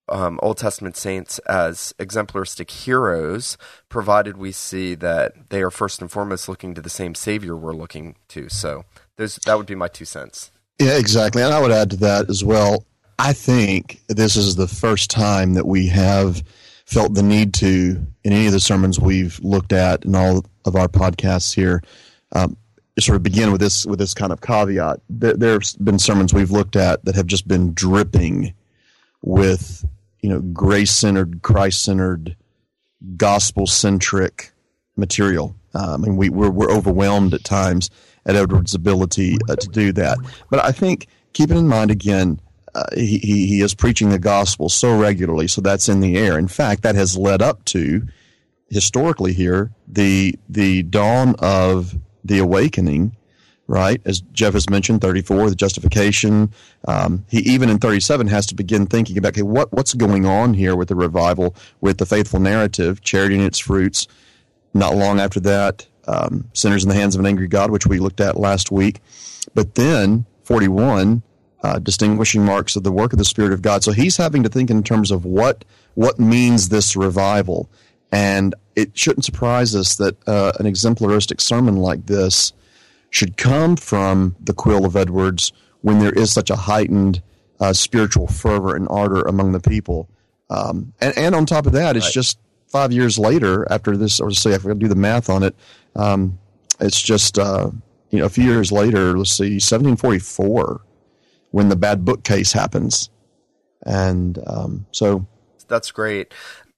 um, 0.09 0.39
Old 0.43 0.57
Testament 0.57 0.97
saints 0.97 1.39
as 1.39 1.93
exemplaristic 1.97 2.69
heroes, 2.69 3.57
provided 3.89 4.37
we 4.37 4.51
see 4.51 4.95
that 4.95 5.49
they 5.49 5.61
are 5.61 5.71
first 5.71 6.01
and 6.01 6.11
foremost 6.11 6.49
looking 6.49 6.73
to 6.75 6.81
the 6.81 6.89
same 6.89 7.15
Savior 7.15 7.55
we're 7.55 7.73
looking 7.73 8.15
to. 8.29 8.49
So, 8.49 8.83
that 9.17 9.57
would 9.57 9.65
be 9.65 9.75
my 9.75 9.87
two 9.87 10.05
cents. 10.05 10.51
Yeah, 10.79 10.97
exactly. 10.97 11.41
And 11.41 11.53
I 11.53 11.61
would 11.61 11.71
add 11.71 11.91
to 11.91 11.97
that 11.97 12.29
as 12.29 12.43
well. 12.43 12.85
I 13.19 13.33
think 13.33 14.01
this 14.07 14.35
is 14.35 14.55
the 14.55 14.67
first 14.67 15.09
time 15.11 15.53
that 15.53 15.67
we 15.67 15.87
have 15.87 16.43
felt 16.85 17.13
the 17.13 17.23
need 17.23 17.53
to, 17.55 18.05
in 18.23 18.33
any 18.33 18.47
of 18.47 18.51
the 18.51 18.59
sermons 18.59 18.99
we've 18.99 19.39
looked 19.41 19.73
at 19.73 20.05
in 20.05 20.15
all 20.15 20.45
of 20.65 20.75
our 20.75 20.87
podcasts 20.87 21.53
here, 21.53 21.81
um, 22.33 22.57
sort 22.99 23.15
of 23.15 23.23
begin 23.23 23.51
with 23.51 23.61
this 23.61 23.85
with 23.85 23.99
this 23.99 24.13
kind 24.13 24.31
of 24.31 24.41
caveat. 24.41 24.99
There, 25.09 25.33
there's 25.33 25.75
been 25.77 25.99
sermons 25.99 26.33
we've 26.33 26.51
looked 26.51 26.75
at 26.75 27.03
that 27.05 27.15
have 27.15 27.27
just 27.27 27.47
been 27.47 27.73
dripping 27.73 28.53
with, 29.21 29.85
you 30.21 30.29
know, 30.29 30.39
grace 30.39 30.91
centered, 30.91 31.41
Christ 31.41 31.83
centered, 31.83 32.35
gospel 33.17 33.67
centric 33.67 34.51
material. 34.95 35.55
Uh, 35.73 35.95
I 35.95 35.97
mean, 35.97 36.17
we, 36.17 36.29
we're, 36.29 36.51
we're 36.51 36.71
overwhelmed 36.71 37.33
at 37.33 37.43
times 37.43 37.89
at 38.25 38.35
Edward's 38.35 38.75
ability 38.75 39.37
uh, 39.49 39.55
to 39.55 39.67
do 39.69 39.91
that. 39.93 40.17
But 40.49 40.63
I 40.63 40.71
think 40.71 41.07
keeping 41.33 41.57
in 41.57 41.67
mind 41.67 41.89
again 41.89 42.39
uh, 42.75 42.85
he, 42.95 43.19
he 43.19 43.61
is 43.61 43.75
preaching 43.75 44.09
the 44.09 44.19
gospel 44.19 44.69
so 44.69 44.97
regularly, 44.97 45.47
so 45.47 45.61
that's 45.61 45.89
in 45.89 45.99
the 45.99 46.17
air. 46.17 46.39
In 46.39 46.47
fact, 46.47 46.83
that 46.83 46.95
has 46.95 47.17
led 47.17 47.41
up 47.41 47.63
to 47.65 48.07
historically 48.69 49.33
here 49.33 49.71
the 49.87 50.37
the 50.49 50.83
dawn 50.83 51.35
of 51.39 51.95
the 52.23 52.39
awakening, 52.39 53.15
right? 53.67 54.01
As 54.05 54.21
Jeff 54.21 54.53
has 54.53 54.69
mentioned, 54.69 55.01
thirty 55.01 55.21
four, 55.21 55.49
the 55.49 55.55
justification. 55.55 56.51
Um, 56.87 57.25
he 57.29 57.39
even 57.39 57.69
in 57.69 57.77
thirty 57.77 57.99
seven 57.99 58.27
has 58.27 58.47
to 58.47 58.55
begin 58.55 58.87
thinking 58.87 59.17
about 59.17 59.33
okay, 59.33 59.43
what 59.43 59.71
what's 59.71 59.93
going 59.93 60.25
on 60.25 60.55
here 60.55 60.75
with 60.75 60.87
the 60.87 60.95
revival, 60.95 61.55
with 61.81 61.99
the 61.99 62.05
faithful 62.05 62.39
narrative, 62.39 63.01
charity 63.01 63.35
and 63.35 63.43
its 63.43 63.59
fruits. 63.59 64.07
Not 64.73 64.95
long 64.95 65.19
after 65.19 65.39
that, 65.41 65.85
um, 66.07 66.49
sinners 66.53 66.83
in 66.83 66.89
the 66.89 66.95
hands 66.95 67.13
of 67.13 67.19
an 67.19 67.27
angry 67.27 67.47
God, 67.47 67.69
which 67.69 67.85
we 67.85 67.99
looked 67.99 68.19
at 68.19 68.39
last 68.39 68.71
week. 68.71 69.01
But 69.53 69.75
then 69.75 70.25
forty 70.43 70.67
one 70.67 71.21
uh, 71.63 71.79
distinguishing 71.79 72.43
marks 72.43 72.75
of 72.75 72.83
the 72.83 72.91
work 72.91 73.13
of 73.13 73.19
the 73.19 73.25
Spirit 73.25 73.53
of 73.53 73.61
God. 73.61 73.83
So 73.83 73.91
he's 73.91 74.17
having 74.17 74.43
to 74.43 74.49
think 74.49 74.69
in 74.69 74.83
terms 74.83 75.11
of 75.11 75.25
what 75.25 75.63
what 75.95 76.19
means 76.19 76.69
this 76.69 76.95
revival, 76.95 77.69
and 78.11 78.53
it 78.75 78.97
shouldn't 78.97 79.25
surprise 79.25 79.75
us 79.75 79.95
that 79.95 80.17
uh, 80.27 80.51
an 80.59 80.65
exemplaristic 80.65 81.39
sermon 81.39 81.77
like 81.77 82.05
this 82.07 82.51
should 83.11 83.37
come 83.37 83.75
from 83.75 84.35
the 84.39 84.53
quill 84.53 84.85
of 84.85 84.95
Edwards 84.95 85.53
when 85.81 85.99
there 85.99 86.11
is 86.11 86.33
such 86.33 86.49
a 86.49 86.55
heightened 86.55 87.21
uh, 87.59 87.71
spiritual 87.71 88.27
fervor 88.27 88.75
and 88.75 88.87
ardor 88.89 89.21
among 89.21 89.51
the 89.51 89.59
people. 89.59 90.09
Um, 90.49 90.93
and, 90.99 91.17
and 91.17 91.35
on 91.35 91.45
top 91.45 91.65
of 91.65 91.73
that, 91.73 91.95
it's 91.95 92.07
right. 92.07 92.13
just 92.13 92.39
five 92.67 92.91
years 92.91 93.19
later 93.19 93.71
after 93.71 93.95
this, 93.95 94.19
or 94.19 94.31
say, 94.31 94.51
if 94.53 94.63
we 94.63 94.73
do 94.73 94.87
the 94.87 94.95
math 94.95 95.29
on 95.29 95.43
it, 95.43 95.55
um, 95.95 96.39
it's 96.79 97.01
just 97.01 97.37
uh, 97.37 97.69
you 98.09 98.19
know 98.19 98.25
a 98.25 98.29
few 98.29 98.45
years 98.45 98.71
later. 98.71 99.17
Let's 99.17 99.31
see, 99.31 99.53
1744 99.61 100.81
when 101.53 101.69
the 101.69 101.75
bad 101.75 102.03
bookcase 102.03 102.51
happens. 102.51 103.11
And 103.85 104.39
um, 104.47 104.87
so 104.91 105.27
that's 105.67 105.91
great. 105.91 106.33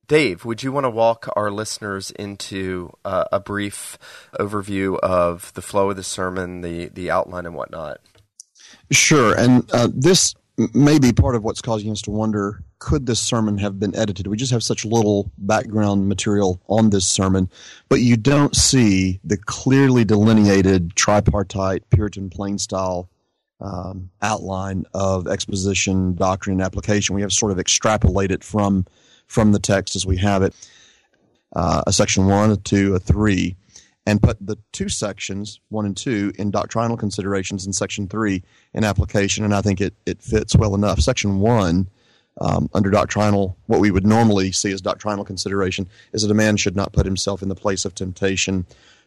Dave, 0.07 0.43
would 0.43 0.63
you 0.63 0.71
want 0.71 0.83
to 0.83 0.89
walk 0.89 1.29
our 1.35 1.49
listeners 1.49 2.11
into 2.11 2.91
uh, 3.05 3.23
a 3.31 3.39
brief 3.39 3.97
overview 4.37 4.99
of 4.99 5.53
the 5.53 5.61
flow 5.61 5.91
of 5.91 5.95
the 5.95 6.03
sermon, 6.03 6.59
the 6.61 6.89
the 6.89 7.09
outline, 7.09 7.45
and 7.45 7.55
whatnot? 7.55 7.99
Sure. 8.91 9.33
And 9.33 9.67
uh, 9.71 9.87
this 9.93 10.35
may 10.73 10.99
be 10.99 11.13
part 11.13 11.35
of 11.35 11.43
what's 11.43 11.61
causing 11.61 11.89
us 11.89 12.01
to 12.03 12.11
wonder: 12.11 12.61
Could 12.79 13.05
this 13.05 13.21
sermon 13.21 13.57
have 13.59 13.79
been 13.79 13.95
edited? 13.95 14.27
We 14.27 14.35
just 14.35 14.51
have 14.51 14.61
such 14.61 14.83
little 14.83 15.31
background 15.37 16.09
material 16.09 16.61
on 16.67 16.89
this 16.89 17.07
sermon, 17.07 17.49
but 17.87 18.01
you 18.01 18.17
don't 18.17 18.55
see 18.55 19.21
the 19.23 19.37
clearly 19.37 20.03
delineated 20.03 20.97
tripartite 20.97 21.89
Puritan 21.89 22.29
plain 22.29 22.57
style 22.57 23.09
um, 23.61 24.09
outline 24.21 24.85
of 24.93 25.27
exposition, 25.27 26.15
doctrine, 26.15 26.55
and 26.55 26.61
application. 26.61 27.15
We 27.15 27.21
have 27.21 27.33
sort 27.33 27.51
of 27.51 27.57
extrapolated 27.57 28.43
from 28.43 28.85
from 29.27 29.51
the 29.51 29.59
text 29.59 29.95
as 29.95 30.05
we 30.05 30.17
have 30.17 30.43
it, 30.43 30.53
uh, 31.55 31.81
a 31.87 31.93
section 31.93 32.27
one, 32.27 32.51
a 32.51 32.57
two, 32.57 32.93
a 32.93 32.99
three, 32.99 33.55
and 34.05 34.21
put 34.21 34.37
the 34.45 34.57
two 34.71 34.87
sections, 34.87 35.59
one 35.69 35.85
and 35.85 35.97
two, 35.97 36.31
in 36.37 36.51
doctrinal 36.51 36.95
considerations, 36.95 37.65
and 37.65 37.75
section 37.75 38.07
three 38.07 38.43
in 38.73 38.83
application. 38.83 39.43
And 39.43 39.53
I 39.53 39.61
think 39.61 39.81
it 39.81 39.95
it 40.05 40.21
fits 40.21 40.55
well 40.55 40.75
enough. 40.75 40.99
Section 40.99 41.39
one 41.39 41.89
um, 42.41 42.69
under 42.73 42.89
doctrinal, 42.89 43.57
what 43.67 43.79
we 43.79 43.91
would 43.91 44.05
normally 44.05 44.51
see 44.51 44.71
as 44.71 44.81
doctrinal 44.81 45.23
consideration, 45.23 45.87
is 46.11 46.21
that 46.21 46.31
a 46.31 46.35
man 46.35 46.57
should 46.57 46.75
not 46.75 46.91
put 46.91 47.05
himself 47.05 47.41
in 47.41 47.49
the 47.49 47.55
place 47.55 47.85
of 47.85 47.95
temptation 47.95 48.65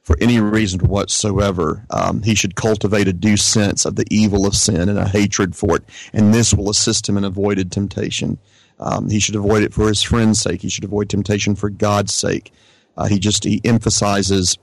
for 0.08 0.16
any 0.22 0.40
reason 0.40 0.80
whatsoever. 0.80 1.84
Um, 1.90 2.22
he 2.22 2.34
should 2.34 2.54
cultivate 2.54 3.08
a 3.08 3.12
due 3.12 3.36
sense 3.36 3.84
of 3.84 3.96
the 3.96 4.06
evil 4.10 4.46
of 4.46 4.56
sin 4.56 4.88
and 4.88 4.98
a 4.98 5.06
hatred 5.06 5.54
for 5.54 5.76
it, 5.76 5.84
and 6.14 6.32
this 6.32 6.54
will 6.54 6.70
assist 6.70 7.06
him 7.06 7.18
in 7.18 7.24
avoided 7.24 7.70
temptation. 7.70 8.38
Um, 8.80 9.10
he 9.10 9.20
should 9.20 9.36
avoid 9.36 9.64
it 9.64 9.74
for 9.74 9.86
his 9.86 10.02
friend's 10.02 10.40
sake. 10.40 10.62
He 10.62 10.70
should 10.70 10.84
avoid 10.84 11.10
temptation 11.10 11.54
for 11.54 11.68
God's 11.68 12.14
sake. 12.14 12.54
Uh, 12.96 13.06
he 13.06 13.18
just 13.18 13.44
he 13.44 13.60
emphasizes 13.66 14.56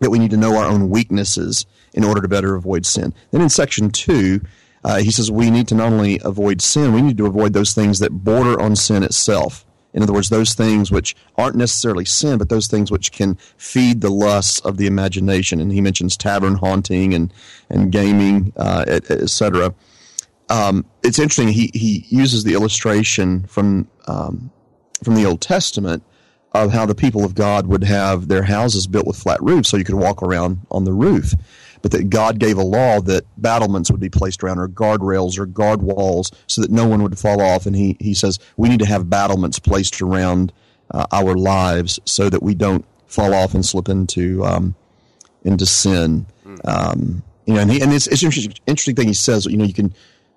that 0.00 0.10
we 0.10 0.20
need 0.20 0.30
to 0.30 0.36
know 0.36 0.56
our 0.56 0.66
own 0.66 0.90
weaknesses 0.90 1.66
in 1.92 2.04
order 2.04 2.20
to 2.20 2.28
better 2.28 2.54
avoid 2.54 2.86
sin. 2.86 3.12
Then 3.32 3.40
in 3.40 3.48
section 3.48 3.90
two, 3.90 4.42
uh, 4.84 4.98
he 4.98 5.10
says 5.10 5.28
we 5.28 5.50
need 5.50 5.66
to 5.68 5.74
not 5.74 5.92
only 5.92 6.20
avoid 6.22 6.62
sin, 6.62 6.92
we 6.92 7.02
need 7.02 7.18
to 7.18 7.26
avoid 7.26 7.52
those 7.52 7.74
things 7.74 7.98
that 7.98 8.12
border 8.12 8.62
on 8.62 8.76
sin 8.76 9.02
itself. 9.02 9.65
In 9.96 10.02
other 10.02 10.12
words, 10.12 10.28
those 10.28 10.54
things 10.54 10.92
which 10.92 11.16
aren't 11.36 11.56
necessarily 11.56 12.04
sin, 12.04 12.36
but 12.36 12.50
those 12.50 12.66
things 12.66 12.90
which 12.90 13.10
can 13.10 13.36
feed 13.56 14.02
the 14.02 14.10
lusts 14.10 14.60
of 14.60 14.76
the 14.76 14.86
imagination. 14.86 15.58
And 15.58 15.72
he 15.72 15.80
mentions 15.80 16.16
tavern 16.16 16.54
haunting 16.56 17.14
and 17.14 17.32
and 17.70 17.90
gaming, 17.90 18.52
uh, 18.56 18.84
etc. 18.86 19.74
Um, 20.50 20.84
it's 21.02 21.18
interesting. 21.18 21.48
He 21.48 21.70
he 21.74 22.04
uses 22.08 22.44
the 22.44 22.52
illustration 22.52 23.44
from 23.44 23.88
um, 24.06 24.50
from 25.02 25.14
the 25.14 25.24
Old 25.24 25.40
Testament 25.40 26.04
of 26.52 26.72
how 26.72 26.86
the 26.86 26.94
people 26.94 27.24
of 27.24 27.34
God 27.34 27.66
would 27.66 27.84
have 27.84 28.28
their 28.28 28.44
houses 28.44 28.86
built 28.86 29.06
with 29.06 29.16
flat 29.16 29.42
roofs, 29.42 29.70
so 29.70 29.76
you 29.76 29.84
could 29.84 29.94
walk 29.96 30.22
around 30.22 30.58
on 30.70 30.84
the 30.84 30.92
roof 30.92 31.34
but 31.82 31.92
that 31.92 32.10
God 32.10 32.38
gave 32.38 32.58
a 32.58 32.62
law 32.62 33.00
that 33.02 33.24
battlements 33.36 33.90
would 33.90 34.00
be 34.00 34.08
placed 34.08 34.42
around 34.42 34.58
or 34.58 34.68
guardrails 34.68 35.38
or 35.38 35.46
guard 35.46 35.82
walls 35.82 36.30
so 36.46 36.60
that 36.60 36.70
no 36.70 36.86
one 36.86 37.02
would 37.02 37.18
fall 37.18 37.40
off. 37.40 37.66
And 37.66 37.76
he, 37.76 37.96
he 38.00 38.14
says 38.14 38.38
we 38.56 38.68
need 38.68 38.80
to 38.80 38.86
have 38.86 39.10
battlements 39.10 39.58
placed 39.58 40.00
around 40.02 40.52
uh, 40.90 41.06
our 41.12 41.34
lives 41.34 41.98
so 42.04 42.28
that 42.30 42.42
we 42.42 42.54
don't 42.54 42.84
fall 43.06 43.34
off 43.34 43.54
and 43.54 43.64
slip 43.64 43.88
into 43.88 44.44
um, 44.44 44.74
into 45.44 45.66
sin. 45.66 46.26
Um, 46.64 47.22
you 47.46 47.54
know, 47.54 47.60
and, 47.60 47.70
he, 47.70 47.80
and 47.80 47.92
it's, 47.92 48.06
it's 48.08 48.22
interesting, 48.22 48.54
interesting 48.66 48.96
thing 48.96 49.08
he 49.08 49.14
says. 49.14 49.46
You 49.46 49.56
know, 49.56 49.64
you 49.64 49.74
can 49.74 49.94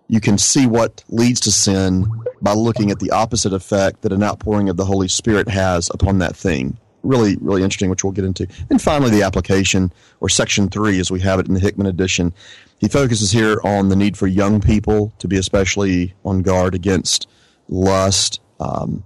you 0.08 0.20
can 0.20 0.38
see 0.38 0.66
what 0.66 1.04
leads 1.10 1.40
to 1.42 1.52
sin 1.52 2.06
by 2.42 2.54
looking 2.54 2.92
at 2.92 3.00
the 3.00 3.12
opposite 3.12 3.54
effect 3.54 4.02
that 4.02 4.12
an 4.12 4.24
outpouring 4.24 4.70
of 4.70 4.78
the 4.78 4.86
Holy 4.86 5.08
Spirit 5.08 5.50
has 5.50 5.90
upon 5.94 6.20
that 6.20 6.36
thing 6.36 6.78
really, 7.04 7.38
really 7.42 7.64
interesting, 7.64 7.90
which 7.90 8.04
we'll 8.04 8.14
get 8.14 8.26
into. 8.26 8.48
And 8.70 8.82
finally, 8.82 9.12
the 9.12 9.24
application, 9.24 9.92
or 10.20 10.30
section 10.30 10.70
three, 10.70 11.00
as 11.00 11.12
we 11.12 11.20
have 11.22 11.40
it 11.40 11.48
in 11.48 11.54
the 11.54 11.60
Hickman 11.60 11.88
edition. 11.88 12.34
He 12.80 12.88
focuses 12.88 13.32
here 13.32 13.60
on 13.64 13.90
the 13.90 13.96
need 13.96 14.18
for 14.18 14.28
young 14.28 14.62
people 14.62 15.14
to 15.20 15.28
be 15.28 15.38
especially 15.38 16.14
on 16.24 16.42
guard 16.42 16.76
against 16.76 17.28
lust, 17.68 18.40
um, 18.60 19.04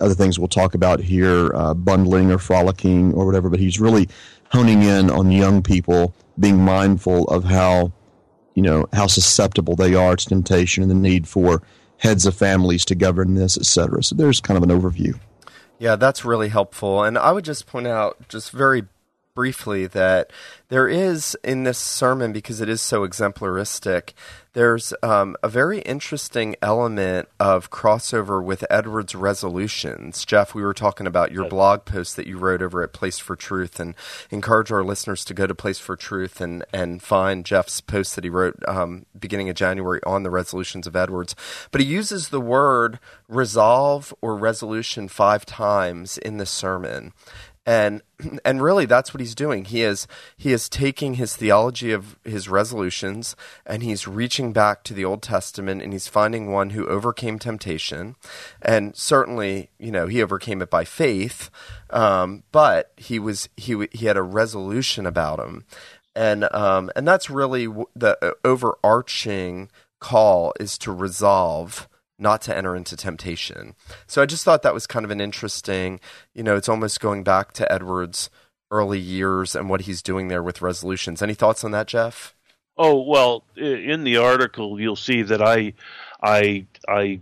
other 0.00 0.14
things 0.14 0.38
we'll 0.38 0.48
talk 0.48 0.74
about 0.74 1.00
here, 1.00 1.54
uh, 1.54 1.74
bundling 1.74 2.30
or 2.30 2.38
frolicking 2.38 3.14
or 3.14 3.26
whatever. 3.26 3.48
But 3.48 3.60
he's 3.60 3.80
really 3.80 4.08
honing 4.50 4.82
in 4.82 5.10
on 5.10 5.30
young 5.30 5.62
people 5.62 6.14
being 6.38 6.58
mindful 6.58 7.28
of 7.28 7.44
how, 7.44 7.92
you 8.54 8.62
know, 8.62 8.86
how 8.92 9.06
susceptible 9.06 9.76
they 9.76 9.94
are 9.94 10.16
to 10.16 10.26
temptation 10.26 10.82
and 10.82 10.90
the 10.90 10.94
need 10.94 11.28
for 11.28 11.62
heads 11.98 12.26
of 12.26 12.34
families 12.34 12.84
to 12.86 12.94
govern 12.94 13.34
this, 13.34 13.56
etc. 13.56 14.02
So 14.02 14.14
there's 14.14 14.40
kind 14.40 14.56
of 14.56 14.68
an 14.68 14.80
overview. 14.80 15.18
Yeah, 15.80 15.96
that's 15.96 16.26
really 16.26 16.50
helpful. 16.50 17.02
And 17.02 17.16
I 17.16 17.32
would 17.32 17.44
just 17.44 17.66
point 17.66 17.86
out, 17.86 18.28
just 18.28 18.50
very 18.50 18.84
briefly, 19.34 19.86
that 19.86 20.30
there 20.68 20.86
is 20.86 21.34
in 21.42 21.64
this 21.64 21.78
sermon, 21.78 22.34
because 22.34 22.60
it 22.60 22.68
is 22.68 22.82
so 22.82 23.00
exemplaristic, 23.08 24.12
there's 24.52 24.92
um, 25.02 25.36
a 25.42 25.48
very 25.48 25.80
interesting 25.80 26.56
element 26.60 27.28
of 27.38 27.70
crossover 27.70 28.42
with 28.42 28.64
Edwards' 28.68 29.14
resolutions. 29.14 30.24
Jeff, 30.24 30.54
we 30.54 30.62
were 30.62 30.74
talking 30.74 31.06
about 31.06 31.30
your 31.30 31.48
blog 31.48 31.84
post 31.84 32.16
that 32.16 32.26
you 32.26 32.36
wrote 32.36 32.60
over 32.60 32.82
at 32.82 32.92
Place 32.92 33.18
for 33.18 33.36
Truth, 33.36 33.78
and 33.78 33.94
encourage 34.30 34.72
our 34.72 34.82
listeners 34.82 35.24
to 35.26 35.34
go 35.34 35.46
to 35.46 35.54
Place 35.54 35.78
for 35.78 35.96
Truth 35.96 36.40
and, 36.40 36.64
and 36.72 37.00
find 37.02 37.44
Jeff's 37.44 37.80
post 37.80 38.16
that 38.16 38.24
he 38.24 38.30
wrote 38.30 38.56
um, 38.66 39.06
beginning 39.18 39.48
of 39.48 39.56
January 39.56 40.00
on 40.04 40.24
the 40.24 40.30
resolutions 40.30 40.86
of 40.86 40.96
Edwards. 40.96 41.36
But 41.70 41.80
he 41.80 41.86
uses 41.86 42.28
the 42.28 42.40
word 42.40 42.98
resolve 43.28 44.12
or 44.20 44.36
resolution 44.36 45.06
five 45.06 45.46
times 45.46 46.18
in 46.18 46.38
the 46.38 46.46
sermon 46.46 47.12
and 47.66 48.02
and 48.44 48.62
really 48.62 48.86
that's 48.86 49.12
what 49.14 49.20
he's 49.20 49.34
doing. 49.34 49.64
He 49.64 49.82
is 49.82 50.06
he 50.36 50.52
is 50.52 50.68
taking 50.68 51.14
his 51.14 51.36
theology 51.36 51.92
of 51.92 52.18
his 52.24 52.48
resolutions 52.48 53.36
and 53.66 53.82
he's 53.82 54.08
reaching 54.08 54.52
back 54.52 54.82
to 54.84 54.94
the 54.94 55.04
old 55.04 55.22
testament 55.22 55.82
and 55.82 55.92
he's 55.92 56.08
finding 56.08 56.50
one 56.50 56.70
who 56.70 56.86
overcame 56.86 57.38
temptation. 57.38 58.16
And 58.62 58.96
certainly 58.96 59.70
you 59.78 59.90
know 59.90 60.06
he 60.06 60.22
overcame 60.22 60.62
it 60.62 60.70
by 60.70 60.84
faith 60.84 61.50
um, 61.90 62.44
but 62.52 62.92
he 62.96 63.18
was 63.18 63.48
he 63.56 63.86
he 63.92 64.06
had 64.06 64.16
a 64.16 64.22
resolution 64.22 65.06
about 65.06 65.38
him. 65.38 65.64
And 66.14 66.52
um, 66.54 66.90
and 66.96 67.06
that's 67.06 67.30
really 67.30 67.66
the 67.94 68.18
uh, 68.20 68.32
overarching 68.44 69.70
call 70.00 70.52
is 70.58 70.78
to 70.78 70.92
resolve 70.92 71.88
not 72.20 72.42
to 72.42 72.56
enter 72.56 72.76
into 72.76 72.96
temptation. 72.96 73.74
So 74.06 74.22
I 74.22 74.26
just 74.26 74.44
thought 74.44 74.62
that 74.62 74.74
was 74.74 74.86
kind 74.86 75.04
of 75.04 75.10
an 75.10 75.20
interesting, 75.20 76.00
you 76.34 76.42
know, 76.42 76.56
it's 76.56 76.68
almost 76.68 77.00
going 77.00 77.24
back 77.24 77.52
to 77.54 77.72
Edwards' 77.72 78.30
early 78.70 79.00
years 79.00 79.56
and 79.56 79.68
what 79.68 79.82
he's 79.82 80.02
doing 80.02 80.28
there 80.28 80.42
with 80.42 80.62
resolutions. 80.62 81.22
Any 81.22 81.34
thoughts 81.34 81.64
on 81.64 81.70
that, 81.72 81.86
Jeff? 81.86 82.34
Oh 82.76 83.02
well, 83.02 83.44
in 83.56 84.04
the 84.04 84.16
article 84.16 84.80
you'll 84.80 84.96
see 84.96 85.22
that 85.22 85.42
I, 85.42 85.74
I, 86.22 86.66
I 86.88 87.20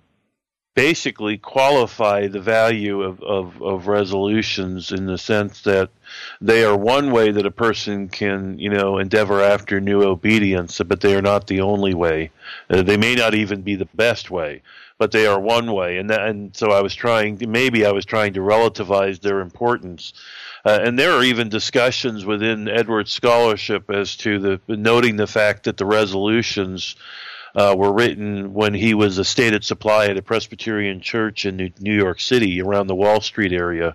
basically 0.79 1.37
qualify 1.37 2.29
the 2.29 2.41
value 2.41 3.03
of, 3.03 3.21
of, 3.21 3.61
of, 3.61 3.89
resolutions 3.89 4.93
in 4.93 5.07
the 5.07 5.19
sense 5.19 5.63
that 5.63 5.91
they 6.41 6.63
are 6.63 6.77
one 6.77 7.11
way 7.11 7.33
that 7.33 7.45
a 7.45 7.51
person 7.51 8.09
can, 8.09 8.57
you 8.61 8.71
know, 8.71 8.99
endeavor 8.99 9.43
after 9.43 9.81
new 9.81 10.05
obedience, 10.05 10.81
but 10.87 11.01
they 11.01 11.17
are 11.17 11.23
not 11.23 11.49
the 11.49 11.61
only 11.63 11.95
way. 11.95 12.31
Uh, 12.71 12.83
they 12.83 12.97
may 12.97 13.17
not 13.17 13.35
even 13.35 13.63
be 13.63 13.75
the 13.75 13.89
best 13.97 14.31
way 14.31 14.63
but 14.99 15.13
they 15.13 15.27
are 15.27 15.41
one 15.41 15.73
way, 15.73 15.99
and 15.99 16.11
that, 16.11 16.29
and 16.29 16.55
so 16.57 16.71
I 16.71 16.83
was 16.83 16.95
trying 16.95 17.39
maybe 17.49 17.87
I 17.87 17.93
was 17.93 18.05
trying 18.05 18.35
to 18.35 18.41
relativize 18.41 19.21
their 19.21 19.41
importance. 19.41 20.13
Uh, 20.65 20.81
and 20.83 20.99
there 20.99 21.13
are 21.13 21.23
even 21.23 21.49
discussions 21.49 22.25
within 22.25 22.69
Edwards 22.69 23.13
scholarship 23.13 23.91
as 23.91 24.17
to 24.17 24.39
the 24.39 24.61
noting 24.77 25.17
the 25.17 25.27
fact 25.27 25.65
that 25.65 25.77
the 25.77 25.87
resolutions 25.87 26.97
uh, 27.55 27.75
were 27.77 27.93
written 27.93 28.53
when 28.55 28.75
he 28.75 28.95
was 28.95 29.19
a 29.19 29.25
stated 29.25 29.65
supply 29.65 30.07
at 30.07 30.17
a 30.17 30.23
Presbyterian 30.23 31.01
church 31.01 31.47
in 31.47 31.57
New, 31.57 31.71
New 31.81 31.97
York 31.97 32.21
City, 32.21 32.61
around 32.61 32.89
the 32.89 32.95
Wall 32.95 33.21
Street 33.21 33.53
area. 33.53 33.95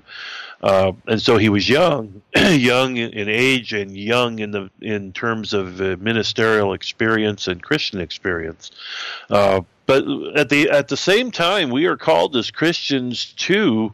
Uh, 0.61 0.93
and 1.07 1.21
so 1.21 1.37
he 1.37 1.49
was 1.49 1.67
young, 1.67 2.21
young 2.35 2.95
in 2.95 3.27
age, 3.27 3.73
and 3.73 3.95
young 3.95 4.39
in 4.39 4.51
the 4.51 4.69
in 4.79 5.11
terms 5.11 5.53
of 5.53 5.81
uh, 5.81 5.97
ministerial 5.99 6.73
experience 6.73 7.49
and 7.49 7.61
Christian 7.61 7.99
experience. 7.99 8.71
Uh, 9.29 9.61
but 9.85 10.05
at 10.35 10.49
the 10.49 10.69
at 10.69 10.87
the 10.87 10.97
same 10.97 11.31
time, 11.31 11.69
we 11.69 11.85
are 11.85 11.97
called 11.97 12.35
as 12.35 12.51
Christians 12.51 13.33
to 13.37 13.93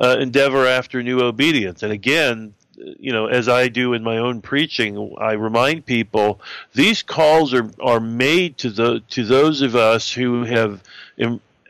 uh, 0.00 0.16
endeavor 0.20 0.66
after 0.66 1.02
new 1.02 1.20
obedience. 1.20 1.82
And 1.82 1.92
again, 1.92 2.54
you 2.98 3.12
know, 3.12 3.26
as 3.26 3.48
I 3.48 3.68
do 3.68 3.92
in 3.92 4.02
my 4.02 4.18
own 4.18 4.40
preaching, 4.40 5.14
I 5.18 5.32
remind 5.32 5.86
people 5.86 6.40
these 6.74 7.02
calls 7.02 7.52
are 7.52 7.70
are 7.80 8.00
made 8.00 8.58
to 8.58 8.70
the 8.70 9.00
to 9.10 9.24
those 9.24 9.62
of 9.62 9.74
us 9.76 10.12
who 10.12 10.44
have 10.44 10.82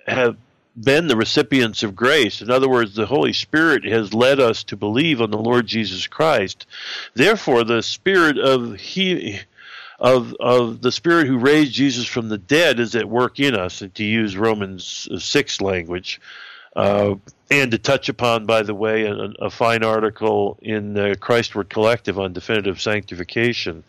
have 0.06 0.36
been 0.80 1.08
the 1.08 1.16
recipients 1.16 1.82
of 1.82 1.96
grace. 1.96 2.40
In 2.40 2.50
other 2.50 2.68
words, 2.68 2.94
the 2.94 3.06
Holy 3.06 3.32
Spirit 3.32 3.84
has 3.84 4.14
led 4.14 4.38
us 4.38 4.62
to 4.64 4.76
believe 4.76 5.20
on 5.20 5.30
the 5.30 5.38
Lord 5.38 5.66
Jesus 5.66 6.06
Christ. 6.06 6.66
Therefore, 7.14 7.64
the 7.64 7.82
Spirit 7.82 8.38
of 8.38 8.76
He 8.76 9.40
of 9.98 10.34
of 10.38 10.80
the 10.80 10.92
Spirit 10.92 11.26
who 11.26 11.38
raised 11.38 11.72
Jesus 11.72 12.06
from 12.06 12.28
the 12.28 12.38
dead 12.38 12.78
is 12.78 12.94
at 12.94 13.08
work 13.08 13.40
in 13.40 13.54
us, 13.54 13.82
and 13.82 13.94
to 13.94 14.04
use 14.04 14.36
Romans 14.36 15.08
six 15.18 15.60
language, 15.60 16.20
uh, 16.76 17.14
and 17.50 17.70
to 17.72 17.78
touch 17.78 18.08
upon, 18.08 18.46
by 18.46 18.62
the 18.62 18.74
way, 18.74 19.04
a, 19.04 19.14
a 19.40 19.50
fine 19.50 19.82
article 19.82 20.58
in 20.62 20.94
the 20.94 21.16
Christward 21.20 21.68
Collective 21.68 22.18
on 22.18 22.32
definitive 22.32 22.80
sanctification. 22.80 23.82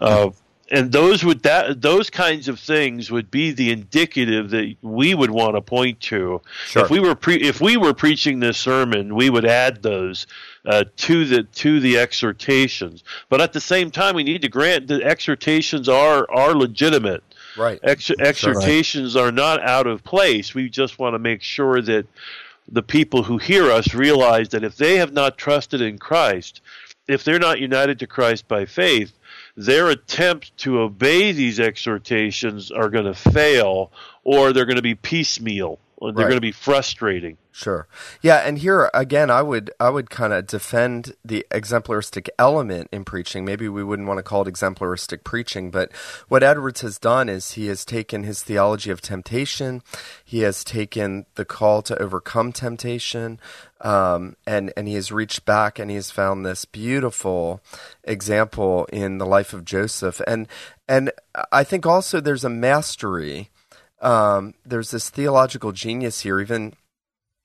Uh, 0.00 0.30
and 0.70 0.92
those 0.92 1.24
would 1.24 1.42
that 1.42 1.82
those 1.82 2.10
kinds 2.10 2.46
of 2.48 2.60
things 2.60 3.10
would 3.10 3.30
be 3.30 3.50
the 3.50 3.72
indicative 3.72 4.50
that 4.50 4.76
we 4.82 5.14
would 5.14 5.30
want 5.30 5.56
to 5.56 5.60
point 5.60 6.00
to. 6.00 6.40
Sure. 6.66 6.84
If 6.84 6.90
we 6.90 7.00
were 7.00 7.14
pre- 7.14 7.42
if 7.42 7.60
we 7.60 7.76
were 7.76 7.92
preaching 7.92 8.40
this 8.40 8.58
sermon, 8.58 9.14
we 9.14 9.30
would 9.30 9.44
add 9.44 9.82
those 9.82 10.26
uh, 10.64 10.84
to 10.98 11.24
the 11.24 11.42
to 11.42 11.80
the 11.80 11.98
exhortations. 11.98 13.02
But 13.28 13.40
at 13.40 13.52
the 13.52 13.60
same 13.60 13.90
time, 13.90 14.14
we 14.14 14.22
need 14.22 14.42
to 14.42 14.48
grant 14.48 14.86
that 14.88 15.02
exhortations 15.02 15.88
are 15.88 16.30
are 16.30 16.54
legitimate. 16.54 17.24
Right. 17.56 17.80
Ex- 17.82 18.12
exhortations 18.20 19.16
right. 19.16 19.22
are 19.22 19.32
not 19.32 19.60
out 19.62 19.88
of 19.88 20.04
place. 20.04 20.54
We 20.54 20.68
just 20.68 21.00
want 21.00 21.14
to 21.14 21.18
make 21.18 21.42
sure 21.42 21.82
that 21.82 22.06
the 22.70 22.82
people 22.82 23.24
who 23.24 23.38
hear 23.38 23.72
us 23.72 23.92
realize 23.92 24.50
that 24.50 24.62
if 24.62 24.76
they 24.76 24.96
have 24.96 25.12
not 25.12 25.36
trusted 25.36 25.80
in 25.80 25.98
Christ, 25.98 26.60
if 27.08 27.24
they're 27.24 27.40
not 27.40 27.58
united 27.58 27.98
to 27.98 28.06
Christ 28.06 28.46
by 28.46 28.66
faith, 28.66 29.12
their 29.60 29.90
attempt 29.90 30.56
to 30.56 30.80
obey 30.80 31.32
these 31.32 31.60
exhortations 31.60 32.70
are 32.70 32.88
going 32.88 33.04
to 33.04 33.14
fail 33.14 33.92
or 34.24 34.52
they're 34.52 34.64
going 34.64 34.76
to 34.76 34.82
be 34.82 34.94
piecemeal. 34.94 35.78
They're 36.00 36.12
right. 36.12 36.22
going 36.22 36.36
to 36.36 36.40
be 36.40 36.52
frustrating. 36.52 37.36
Sure. 37.52 37.86
Yeah, 38.22 38.36
and 38.36 38.58
here 38.58 38.88
again, 38.94 39.28
I 39.28 39.42
would 39.42 39.70
I 39.78 39.90
would 39.90 40.08
kind 40.08 40.32
of 40.32 40.46
defend 40.46 41.14
the 41.22 41.44
exemplaristic 41.50 42.28
element 42.38 42.88
in 42.90 43.04
preaching. 43.04 43.44
Maybe 43.44 43.68
we 43.68 43.84
wouldn't 43.84 44.08
want 44.08 44.16
to 44.16 44.22
call 44.22 44.42
it 44.42 44.48
exemplaristic 44.48 45.24
preaching, 45.24 45.70
but 45.70 45.92
what 46.28 46.42
Edwards 46.42 46.80
has 46.80 46.98
done 46.98 47.28
is 47.28 47.52
he 47.52 47.66
has 47.66 47.84
taken 47.84 48.22
his 48.22 48.42
theology 48.42 48.90
of 48.90 49.02
temptation, 49.02 49.82
he 50.24 50.40
has 50.40 50.64
taken 50.64 51.26
the 51.34 51.44
call 51.44 51.82
to 51.82 52.00
overcome 52.00 52.52
temptation, 52.52 53.38
um, 53.82 54.36
and 54.46 54.72
and 54.76 54.88
he 54.88 54.94
has 54.94 55.12
reached 55.12 55.44
back 55.44 55.78
and 55.78 55.90
he 55.90 55.96
has 55.96 56.10
found 56.10 56.46
this 56.46 56.64
beautiful 56.64 57.60
example 58.04 58.86
in 58.86 59.18
the 59.18 59.26
life 59.26 59.52
of 59.52 59.66
Joseph, 59.66 60.22
and 60.26 60.48
and 60.88 61.10
I 61.52 61.64
think 61.64 61.84
also 61.84 62.20
there's 62.20 62.44
a 62.44 62.48
mastery. 62.48 63.50
Um, 64.00 64.54
there's 64.64 64.90
this 64.90 65.10
theological 65.10 65.72
genius 65.72 66.20
here, 66.20 66.40
even 66.40 66.74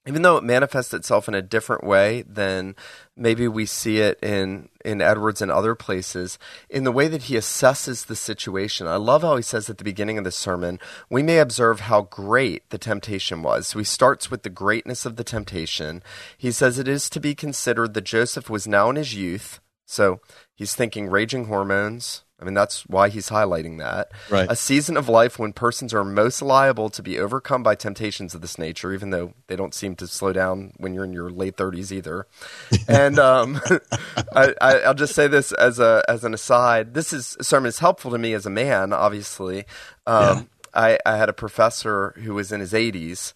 even 0.07 0.21
though 0.21 0.38
it 0.38 0.43
manifests 0.43 0.93
itself 0.93 1.27
in 1.27 1.33
a 1.33 1.41
different 1.41 1.83
way 1.83 2.21
than 2.24 2.75
maybe 3.17 3.47
we 3.47 3.65
see 3.65 4.00
it 4.00 4.19
in 4.21 4.69
in 4.83 5.01
Edwards 5.01 5.41
and 5.41 5.51
other 5.51 5.74
places, 5.74 6.38
in 6.69 6.83
the 6.83 6.91
way 6.91 7.07
that 7.07 7.24
he 7.24 7.35
assesses 7.35 8.05
the 8.05 8.15
situation. 8.15 8.85
I 8.85 8.97
love 8.97 9.24
how 9.24 9.35
he 9.35 9.41
says 9.41 9.67
at 9.67 9.79
the 9.79 9.83
beginning 9.83 10.19
of 10.19 10.24
the 10.24 10.31
sermon, 10.31 10.79
we 11.09 11.24
may 11.24 11.39
observe 11.39 11.81
how 11.81 12.03
great 12.03 12.69
the 12.69 12.77
temptation 12.77 13.41
was. 13.41 13.67
So 13.67 13.79
he 13.79 13.85
starts 13.85 14.29
with 14.29 14.43
the 14.43 14.50
greatness 14.50 15.07
of 15.07 15.15
the 15.15 15.24
temptation. 15.24 16.03
He 16.38 16.51
says 16.51 16.77
it 16.77 16.88
is 16.88 17.09
to 17.09 17.19
be 17.19 17.33
considered 17.33 17.95
that 17.95 18.03
Joseph 18.03 18.47
was 18.47 18.67
now 18.67 18.91
in 18.91 18.95
his 18.95 19.15
youth. 19.15 19.59
So 19.88 20.19
he's 20.53 20.75
thinking 20.75 21.07
raging 21.07 21.45
hormones, 21.45 22.25
I 22.39 22.44
mean, 22.44 22.54
that's 22.54 22.86
why 22.88 23.08
he's 23.08 23.30
highlighting 23.30 23.77
that. 23.77 24.12
Right. 24.30 24.51
A 24.51 24.58
season 24.58 24.98
of 24.98 25.08
life 25.08 25.39
when 25.39 25.54
persons 25.54 25.94
are 25.94 26.04
most 26.04 26.42
liable 26.42 26.89
to 26.89 27.01
be 27.01 27.18
overcome 27.18 27.63
by 27.63 27.75
temptations 27.75 28.36
of 28.36 28.42
this 28.42 28.58
nature, 28.58 28.94
even 28.94 29.12
though 29.12 29.34
they 29.48 29.56
don't 29.56 29.74
seem 29.74 29.96
to 29.96 30.08
slow 30.08 30.34
down 30.34 30.74
when 30.75 30.94
you're 30.94 31.06
in 31.06 31.13
your 31.13 31.30
late 31.30 31.56
30s 31.56 31.94
either. 31.94 32.27
and 32.89 33.20
um, 33.20 33.62
I, 34.36 34.82
will 34.86 34.94
just 34.96 35.15
say 35.15 35.27
this 35.27 35.54
as 35.54 35.80
a 35.80 36.04
as 36.10 36.25
an 36.25 36.34
aside. 36.34 36.94
This 36.94 37.13
is 37.13 37.38
sermon 37.42 37.70
is 37.70 37.80
helpful 37.80 38.12
to 38.12 38.18
me 38.18 38.34
as 38.34 38.46
a 38.46 38.50
man, 38.50 38.92
obviously. 38.92 39.60
Um, 40.06 40.38
yeah. 40.38 40.44
I, 40.74 41.00
I 41.06 41.15
had 41.15 41.30
a 41.30 41.34
professor 41.34 42.13
who 42.18 42.34
was 42.34 42.51
in 42.51 42.60
his 42.60 42.74
80s, 42.74 43.32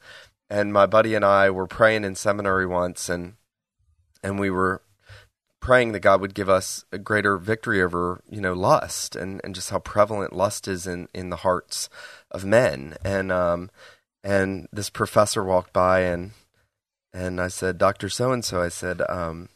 and 0.50 0.74
my 0.74 0.86
buddy 0.86 1.16
and 1.16 1.24
I 1.24 1.50
were 1.52 1.68
praying 1.68 2.04
in 2.04 2.16
seminary 2.16 2.68
once, 2.68 3.08
and 3.08 3.36
and 4.22 4.38
we 4.38 4.50
were 4.50 4.82
praying 5.60 5.92
that 5.92 6.00
God 6.00 6.22
would 6.22 6.34
give 6.34 6.50
us 6.50 6.86
a 6.92 6.98
greater 6.98 7.38
victory 7.38 7.82
over, 7.82 8.22
you 8.30 8.42
know, 8.42 8.54
lust 8.54 9.16
and, 9.16 9.42
and 9.44 9.54
just 9.54 9.70
how 9.70 9.80
prevalent 9.80 10.34
lust 10.34 10.68
is 10.68 10.88
in, 10.88 11.08
in 11.14 11.30
the 11.30 11.38
hearts 11.38 11.90
of 12.32 12.46
men. 12.46 12.96
And 13.04 13.32
um, 13.32 13.70
and 14.24 14.68
this 14.72 14.90
professor 14.90 15.44
walked 15.44 15.74
by 15.74 16.02
and 16.02 16.32
and 17.14 17.42
I 17.42 17.48
said, 17.48 17.78
Doctor 17.78 18.10
So 18.10 18.32
and 18.32 18.46
So, 18.46 18.62
I 18.62 18.70
said, 18.70 19.02
um, 19.10 19.50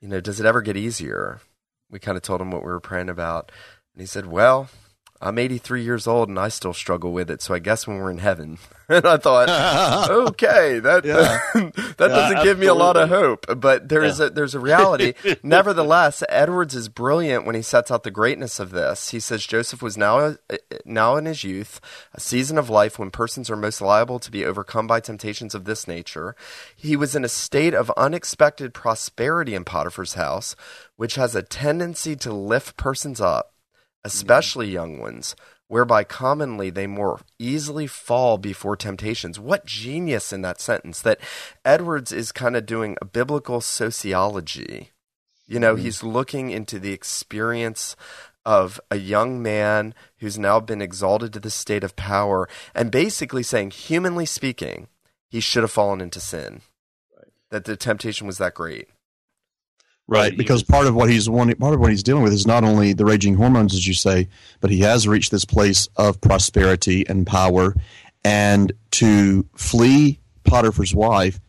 you 0.00 0.08
know, 0.08 0.20
does 0.20 0.40
it 0.40 0.46
ever 0.46 0.62
get 0.62 0.76
easier? 0.76 1.40
We 1.90 1.98
kind 1.98 2.16
of 2.16 2.22
told 2.22 2.40
him 2.40 2.50
what 2.50 2.62
we 2.62 2.70
were 2.70 2.80
praying 2.80 3.10
about, 3.10 3.52
and 3.94 4.00
he 4.00 4.06
said, 4.06 4.26
Well, 4.26 4.68
I'm 5.24 5.38
83 5.38 5.82
years 5.82 6.06
old 6.06 6.28
and 6.28 6.38
I 6.38 6.48
still 6.48 6.74
struggle 6.74 7.10
with 7.12 7.30
it. 7.30 7.40
So 7.40 7.54
I 7.54 7.58
guess 7.58 7.86
when 7.86 7.96
we're 7.96 8.10
in 8.10 8.18
heaven, 8.18 8.58
and 8.90 9.06
I 9.06 9.16
thought, 9.16 9.48
okay, 10.10 10.78
that 10.80 11.06
yeah. 11.06 11.40
that 11.96 11.96
doesn't 11.98 12.36
yeah, 12.36 12.44
give 12.44 12.58
me 12.58 12.66
a 12.66 12.74
lot 12.74 12.98
of 12.98 13.08
hope. 13.08 13.46
But 13.56 13.88
there 13.88 14.02
yeah. 14.02 14.10
is 14.10 14.20
a 14.20 14.28
there's 14.28 14.54
a 14.54 14.60
reality. 14.60 15.14
Nevertheless, 15.42 16.22
Edwards 16.28 16.74
is 16.74 16.90
brilliant 16.90 17.46
when 17.46 17.54
he 17.54 17.62
sets 17.62 17.90
out 17.90 18.02
the 18.02 18.10
greatness 18.10 18.60
of 18.60 18.72
this. 18.72 19.10
He 19.10 19.20
says 19.20 19.46
Joseph 19.46 19.80
was 19.80 19.96
now 19.96 20.18
uh, 20.18 20.34
uh, 20.50 20.56
now 20.84 21.16
in 21.16 21.24
his 21.24 21.42
youth, 21.42 21.80
a 22.12 22.20
season 22.20 22.58
of 22.58 22.68
life 22.68 22.98
when 22.98 23.10
persons 23.10 23.48
are 23.48 23.56
most 23.56 23.80
liable 23.80 24.18
to 24.18 24.30
be 24.30 24.44
overcome 24.44 24.86
by 24.86 25.00
temptations 25.00 25.54
of 25.54 25.64
this 25.64 25.88
nature. 25.88 26.36
He 26.76 26.96
was 26.96 27.16
in 27.16 27.24
a 27.24 27.28
state 27.28 27.72
of 27.72 27.90
unexpected 27.96 28.74
prosperity 28.74 29.54
in 29.54 29.64
Potiphar's 29.64 30.14
house, 30.14 30.54
which 30.96 31.14
has 31.14 31.34
a 31.34 31.42
tendency 31.42 32.14
to 32.16 32.32
lift 32.34 32.76
persons 32.76 33.22
up 33.22 33.53
especially 34.04 34.70
young 34.70 34.98
ones, 34.98 35.34
whereby 35.68 36.04
commonly 36.04 36.70
they 36.70 36.86
more 36.86 37.20
easily 37.38 37.86
fall 37.86 38.38
before 38.38 38.76
temptations. 38.76 39.40
What 39.40 39.66
genius 39.66 40.32
in 40.32 40.42
that 40.42 40.60
sentence 40.60 41.00
that 41.02 41.20
Edwards 41.64 42.12
is 42.12 42.32
kind 42.32 42.56
of 42.56 42.66
doing 42.66 42.96
a 43.00 43.06
biblical 43.06 43.60
sociology. 43.60 44.90
You 45.46 45.58
know, 45.58 45.74
mm-hmm. 45.74 45.84
he's 45.84 46.02
looking 46.02 46.50
into 46.50 46.78
the 46.78 46.92
experience 46.92 47.96
of 48.46 48.80
a 48.90 48.96
young 48.96 49.42
man 49.42 49.94
who's 50.18 50.38
now 50.38 50.60
been 50.60 50.82
exalted 50.82 51.32
to 51.32 51.40
the 51.40 51.50
state 51.50 51.84
of 51.84 51.96
power 51.96 52.48
and 52.74 52.90
basically 52.90 53.42
saying, 53.42 53.70
humanly 53.70 54.26
speaking, 54.26 54.88
he 55.28 55.40
should 55.40 55.62
have 55.62 55.70
fallen 55.70 56.00
into 56.00 56.20
sin. 56.20 56.60
Right. 57.16 57.28
That 57.50 57.64
the 57.64 57.76
temptation 57.76 58.26
was 58.26 58.38
that 58.38 58.54
great. 58.54 58.88
Right, 60.06 60.36
because 60.36 60.62
part 60.62 60.86
of 60.86 60.94
what 60.94 61.08
he's 61.08 61.30
wanting, 61.30 61.56
part 61.56 61.72
of 61.72 61.80
what 61.80 61.90
he's 61.90 62.02
dealing 62.02 62.22
with 62.22 62.34
is 62.34 62.46
not 62.46 62.62
only 62.62 62.92
the 62.92 63.06
raging 63.06 63.36
hormones, 63.36 63.72
as 63.72 63.86
you 63.86 63.94
say, 63.94 64.28
but 64.60 64.70
he 64.70 64.80
has 64.80 65.08
reached 65.08 65.30
this 65.30 65.46
place 65.46 65.88
of 65.96 66.20
prosperity 66.20 67.08
and 67.08 67.26
power, 67.26 67.74
and 68.22 68.70
to 68.92 69.46
flee 69.56 70.20
Potiphar's 70.44 70.94
wife 70.94 71.40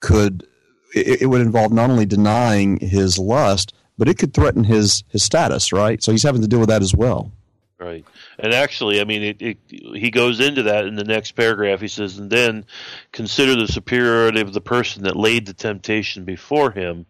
could 0.00 0.46
it, 0.94 1.22
it 1.22 1.26
would 1.26 1.40
involve 1.40 1.72
not 1.72 1.90
only 1.90 2.06
denying 2.06 2.78
his 2.78 3.18
lust, 3.18 3.74
but 3.98 4.08
it 4.08 4.18
could 4.18 4.32
threaten 4.32 4.62
his 4.62 5.02
his 5.08 5.24
status. 5.24 5.72
Right, 5.72 6.00
so 6.00 6.12
he's 6.12 6.22
having 6.22 6.42
to 6.42 6.48
deal 6.48 6.60
with 6.60 6.68
that 6.68 6.82
as 6.82 6.94
well. 6.94 7.32
Right, 7.78 8.04
and 8.38 8.54
actually, 8.54 9.00
I 9.00 9.04
mean, 9.04 9.22
it, 9.22 9.42
it, 9.42 9.58
he 9.68 10.10
goes 10.10 10.40
into 10.40 10.62
that 10.62 10.86
in 10.86 10.94
the 10.94 11.04
next 11.04 11.32
paragraph. 11.32 11.80
He 11.80 11.88
says, 11.88 12.18
"And 12.18 12.30
then 12.30 12.64
consider 13.10 13.56
the 13.56 13.66
superiority 13.66 14.40
of 14.40 14.52
the 14.52 14.60
person 14.60 15.02
that 15.02 15.16
laid 15.16 15.46
the 15.46 15.54
temptation 15.54 16.24
before 16.24 16.70
him." 16.70 17.04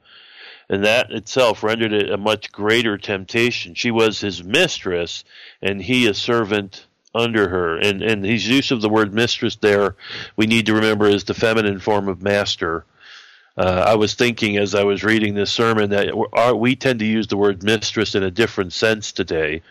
And 0.69 0.85
that 0.85 1.13
itself 1.13 1.63
rendered 1.63 1.93
it 1.93 2.11
a 2.11 2.17
much 2.17 2.51
greater 2.53 2.99
temptation. 2.99 3.75
She 3.75 3.91
was 3.91 4.21
his 4.21 4.43
mistress, 4.43 5.25
and 5.63 5.81
he 5.81 6.07
a 6.07 6.15
servant 6.15 6.87
under 7.15 7.49
her. 7.49 7.79
And 7.79 8.03
and 8.03 8.25
his 8.25 8.49
use 8.49 8.71
of 8.71 8.81
the 8.81 8.89
word 8.89 9.15
mistress 9.15 9.57
there, 9.57 9.97
we 10.37 10.47
need 10.47 10.67
to 10.67 10.75
remember, 10.75 11.07
is 11.07 11.25
the 11.25 11.35
feminine 11.35 11.81
form 11.81 12.09
of 12.09 12.23
master. 12.23 12.85
Uh, 13.57 13.85
I 13.87 13.95
was 13.95 14.15
thinking 14.15 14.59
as 14.59 14.75
I 14.75 14.85
was 14.85 15.03
reading 15.03 15.35
this 15.35 15.51
sermon 15.51 15.91
that 15.91 16.13
our, 16.35 16.55
we 16.55 16.77
tend 16.77 16.99
to 16.99 17.07
use 17.07 17.27
the 17.27 17.39
word 17.39 17.63
mistress 17.63 18.15
in 18.15 18.23
a 18.23 18.31
different 18.31 18.75
sense 18.75 19.13
today. 19.13 19.63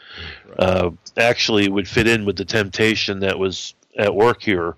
Uh, 0.58 0.91
actually, 1.17 1.65
it 1.65 1.71
would 1.71 1.88
fit 1.88 2.08
in 2.08 2.25
with 2.25 2.36
the 2.36 2.45
temptation 2.45 3.19
that 3.19 3.38
was 3.38 3.75
at 3.95 4.15
work 4.15 4.41
here. 4.41 4.75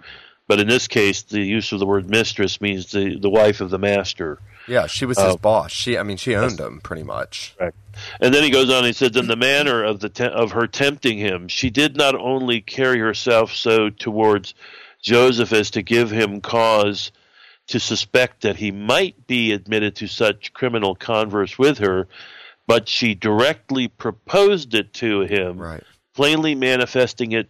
But 0.47 0.59
in 0.59 0.67
this 0.67 0.87
case, 0.89 1.21
the 1.23 1.41
use 1.41 1.71
of 1.71 1.79
the 1.79 1.85
word 1.85 2.09
mistress 2.09 2.59
means 2.59 2.91
the, 2.91 3.17
the 3.17 3.29
wife 3.29 3.61
of 3.61 3.69
the 3.69 3.79
master. 3.79 4.39
Yeah, 4.67 4.87
she 4.87 5.05
was 5.05 5.17
his 5.17 5.35
uh, 5.35 5.37
boss. 5.37 5.71
She, 5.71 5.97
I 5.97 6.03
mean, 6.03 6.17
she 6.17 6.35
owned 6.35 6.59
him 6.59 6.81
pretty 6.81 7.03
much. 7.03 7.55
Right. 7.59 7.73
And 8.19 8.33
then 8.33 8.43
he 8.43 8.49
goes 8.49 8.69
on. 8.69 8.79
And 8.79 8.87
he 8.87 8.93
says, 8.93 9.15
"In 9.15 9.27
the 9.27 9.35
manner 9.35 9.83
of 9.83 9.99
the 9.99 10.09
te- 10.09 10.25
of 10.25 10.51
her 10.51 10.67
tempting 10.67 11.17
him, 11.17 11.47
she 11.47 11.69
did 11.69 11.95
not 11.95 12.15
only 12.15 12.61
carry 12.61 12.99
herself 12.99 13.53
so 13.53 13.89
towards 13.89 14.53
Joseph 15.01 15.53
as 15.53 15.71
to 15.71 15.81
give 15.81 16.11
him 16.11 16.41
cause 16.41 17.11
to 17.67 17.79
suspect 17.79 18.41
that 18.41 18.57
he 18.57 18.71
might 18.71 19.27
be 19.27 19.51
admitted 19.51 19.95
to 19.97 20.07
such 20.07 20.53
criminal 20.53 20.95
converse 20.95 21.57
with 21.57 21.79
her, 21.79 22.07
but 22.65 22.87
she 22.87 23.13
directly 23.13 23.87
proposed 23.87 24.73
it 24.73 24.93
to 24.93 25.21
him, 25.21 25.57
right. 25.57 25.83
plainly 26.13 26.55
manifesting 26.55 27.31
it." 27.31 27.49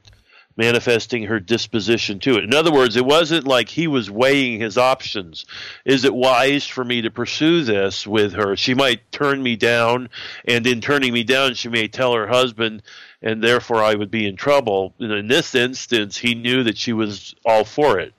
Manifesting 0.58 1.24
her 1.24 1.39
disposition 1.39 2.20
to 2.20 2.38
it. 2.38 2.43
In 2.43 2.54
other 2.54 2.72
words, 2.72 2.96
it 2.96 3.06
wasn't 3.06 3.48
like 3.48 3.70
he 3.70 3.88
was 3.88 4.12
weighing 4.12 4.60
his 4.60 4.78
options. 4.78 5.46
Is 5.86 6.04
it 6.04 6.13
wise 6.13 6.65
for 6.65 6.84
me 6.84 7.02
to 7.04 7.12
pursue 7.12 7.63
this 7.63 8.06
with 8.06 8.34
her? 8.34 8.56
She 8.56 8.74
might 8.74 9.12
turn 9.12 9.41
me 9.41 9.56
down, 9.56 10.10
and 10.46 10.65
in 10.65 10.82
turning 10.82 11.13
me 11.13 11.24
down, 11.24 11.54
she 11.54 11.70
may 11.70 11.88
tell 11.88 12.13
her 12.13 12.28
husband, 12.28 12.82
and 13.22 13.43
therefore 13.43 13.84
I 13.84 13.96
would 13.96 14.12
be 14.12 14.28
in 14.28 14.36
trouble. 14.36 14.93
In 15.00 15.28
this 15.28 15.56
instance, 15.56 16.17
he 16.17 16.36
knew 16.36 16.63
that 16.63 16.78
she 16.78 16.93
was 16.93 17.36
all 17.46 17.63
for 17.63 18.00
it. 18.00 18.13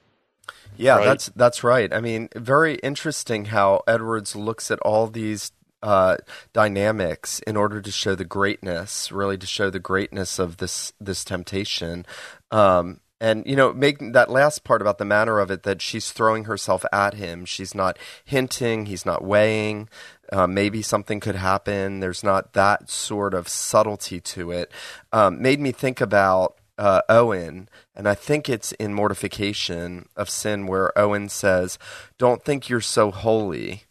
Yeah, 0.76 0.98
right? 0.98 1.04
that's 1.04 1.26
that's 1.34 1.64
right. 1.64 1.92
I 1.92 2.00
mean, 2.00 2.28
very 2.36 2.76
interesting 2.76 3.46
how 3.46 3.82
Edwards 3.88 4.36
looks 4.36 4.70
at 4.70 4.78
all 4.80 5.08
these 5.08 5.50
uh, 5.82 6.16
dynamics 6.52 7.40
in 7.40 7.56
order 7.56 7.80
to 7.80 7.90
show 7.90 8.14
the 8.14 8.24
greatness, 8.24 9.12
really 9.12 9.38
to 9.38 9.46
show 9.46 9.70
the 9.70 9.78
greatness 9.78 10.38
of 10.38 10.58
this 10.58 10.92
this 11.00 11.24
temptation. 11.24 12.04
Um, 12.50 13.00
and 13.20 13.44
you 13.46 13.56
know, 13.56 13.72
make 13.72 13.98
that 14.12 14.30
last 14.30 14.64
part 14.64 14.80
about 14.80 14.98
the 14.98 15.04
manner 15.04 15.40
of 15.40 15.50
it 15.50 15.64
that 15.64 15.82
she's 15.82 16.12
throwing 16.12 16.44
herself 16.44 16.84
at 16.92 17.14
him. 17.14 17.44
She's 17.44 17.74
not 17.74 17.98
hinting. 18.24 18.86
He's 18.86 19.04
not 19.04 19.24
weighing. 19.24 19.88
Uh, 20.32 20.46
maybe 20.46 20.82
something 20.82 21.20
could 21.20 21.36
happen. 21.36 22.00
There's 22.00 22.22
not 22.22 22.52
that 22.52 22.90
sort 22.90 23.34
of 23.34 23.48
subtlety 23.48 24.20
to 24.20 24.50
it. 24.52 24.70
Um, 25.12 25.42
made 25.42 25.58
me 25.58 25.72
think 25.72 26.00
about 26.00 26.56
uh, 26.76 27.02
Owen, 27.08 27.68
and 27.96 28.08
I 28.08 28.14
think 28.14 28.48
it's 28.48 28.70
in 28.72 28.94
Mortification 28.94 30.08
of 30.16 30.30
Sin 30.30 30.66
where 30.66 30.96
Owen 30.96 31.28
says, 31.28 31.78
"Don't 32.18 32.44
think 32.44 32.68
you're 32.68 32.80
so 32.80 33.10
holy." 33.10 33.84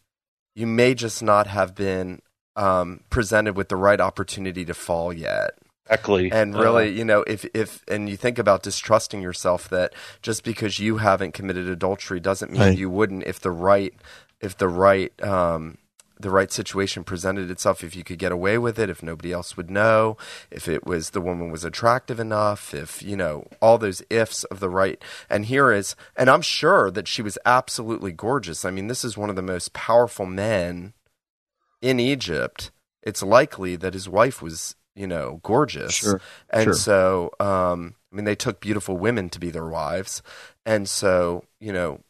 You 0.57 0.65
may 0.65 0.95
just 0.95 1.21
not 1.21 1.45
have 1.45 1.75
been 1.75 2.19
um, 2.55 3.01
presented 3.11 3.55
with 3.55 3.69
the 3.69 3.75
right 3.75 4.01
opportunity 4.01 4.65
to 4.65 4.73
fall 4.73 5.13
yet. 5.13 5.51
Exactly. 5.85 6.31
And 6.31 6.55
really, 6.55 6.87
uh, 6.87 6.91
you 6.91 7.05
know, 7.05 7.23
if 7.27 7.45
if 7.53 7.83
and 7.87 8.09
you 8.09 8.17
think 8.17 8.39
about 8.39 8.63
distrusting 8.63 9.21
yourself, 9.21 9.69
that 9.69 9.93
just 10.23 10.43
because 10.43 10.79
you 10.79 10.97
haven't 10.97 11.33
committed 11.33 11.69
adultery 11.69 12.19
doesn't 12.19 12.51
mean 12.51 12.61
right. 12.61 12.77
you 12.77 12.89
wouldn't 12.89 13.23
if 13.23 13.39
the 13.39 13.51
right 13.51 13.93
if 14.41 14.57
the 14.57 14.67
right 14.67 15.13
um, 15.23 15.77
the 16.19 16.29
right 16.29 16.51
situation 16.51 17.03
presented 17.03 17.51
itself, 17.51 17.83
if 17.83 17.95
you 17.95 18.03
could 18.03 18.19
get 18.19 18.31
away 18.31 18.57
with 18.57 18.79
it, 18.79 18.89
if 18.89 19.03
nobody 19.03 19.31
else 19.31 19.55
would 19.55 19.69
know, 19.69 20.17
if 20.49 20.67
it 20.67 20.85
was 20.85 21.11
the 21.11 21.21
woman 21.21 21.51
was 21.51 21.63
attractive 21.63 22.19
enough, 22.19 22.73
if 22.73 23.03
you 23.03 23.15
know 23.15 23.47
all 23.61 23.77
those 23.77 24.01
ifs 24.09 24.43
of 24.45 24.59
the 24.59 24.69
right. 24.69 25.01
And 25.29 25.45
here 25.45 25.71
is, 25.71 25.95
and 26.15 26.29
I'm 26.29 26.41
sure 26.41 26.89
that 26.91 27.07
she 27.07 27.21
was 27.21 27.37
absolutely 27.45 28.11
gorgeous. 28.11 28.65
I 28.65 28.71
mean, 28.71 28.87
this 28.87 29.03
is 29.03 29.17
one 29.17 29.29
of 29.29 29.35
the 29.35 29.41
most 29.41 29.73
powerful 29.73 30.25
men 30.25 30.93
in 31.81 31.99
Egypt. 31.99 32.71
It's 33.03 33.23
likely 33.23 33.75
that 33.75 33.93
his 33.93 34.09
wife 34.09 34.41
was, 34.41 34.75
you 34.95 35.07
know, 35.07 35.39
gorgeous. 35.43 35.93
Sure, 35.93 36.21
and 36.49 36.65
sure. 36.65 36.73
so, 36.73 37.31
um, 37.39 37.95
I 38.11 38.15
mean, 38.15 38.25
they 38.25 38.35
took 38.35 38.59
beautiful 38.59 38.97
women 38.97 39.29
to 39.29 39.39
be 39.39 39.49
their 39.49 39.67
wives, 39.67 40.21
and 40.65 40.89
so, 40.89 41.45
you 41.59 41.71
know, 41.71 42.01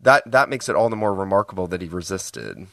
that 0.00 0.28
that 0.30 0.48
makes 0.48 0.68
it 0.68 0.74
all 0.74 0.88
the 0.88 0.96
more 0.96 1.14
remarkable 1.14 1.66
that 1.68 1.80
he 1.80 1.88
resisted. 1.88 2.66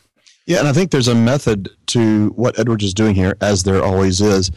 Yeah, 0.50 0.58
and 0.58 0.68
I 0.68 0.74
think 0.74 0.90
there's 0.90 1.08
a 1.08 1.14
method 1.14 1.70
to 1.88 2.30
what 2.30 2.58
Edwards 2.58 2.84
is 2.84 2.96
doing 2.96 3.14
here, 3.14 3.38
as 3.40 3.62
there 3.62 3.84
always 3.84 4.20
is. 4.20 4.50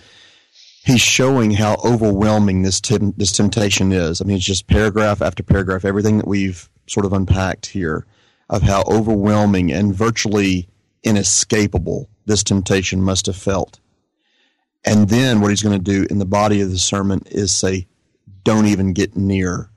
He's 0.87 1.03
showing 1.03 1.51
how 1.51 1.77
overwhelming 1.85 2.63
this 2.63 2.81
tim- 2.81 3.13
this 3.19 3.31
temptation 3.31 3.93
is. 3.93 4.23
I 4.23 4.25
mean, 4.25 4.39
it's 4.39 4.47
just 4.47 4.67
paragraph 4.67 5.21
after 5.21 5.43
paragraph, 5.43 5.85
everything 5.85 6.17
that 6.17 6.27
we've 6.27 6.67
sort 6.87 7.05
of 7.05 7.13
unpacked 7.13 7.67
here, 7.67 8.07
of 8.49 8.63
how 8.63 8.85
overwhelming 8.89 9.71
and 9.71 9.95
virtually 9.95 10.67
inescapable 11.03 12.09
this 12.25 12.43
temptation 12.43 13.03
must 13.03 13.27
have 13.27 13.37
felt. 13.37 13.79
And 14.87 15.11
then 15.11 15.43
what 15.43 15.51
he's 15.51 15.63
going 15.63 15.79
to 15.79 15.93
do 15.93 16.07
in 16.09 16.19
the 16.19 16.25
body 16.25 16.63
of 16.63 16.71
the 16.71 16.79
sermon 16.79 17.21
is 17.27 17.53
say, 17.53 17.87
"Don't 18.45 18.65
even 18.65 18.95
get 18.95 19.15
near. 19.15 19.69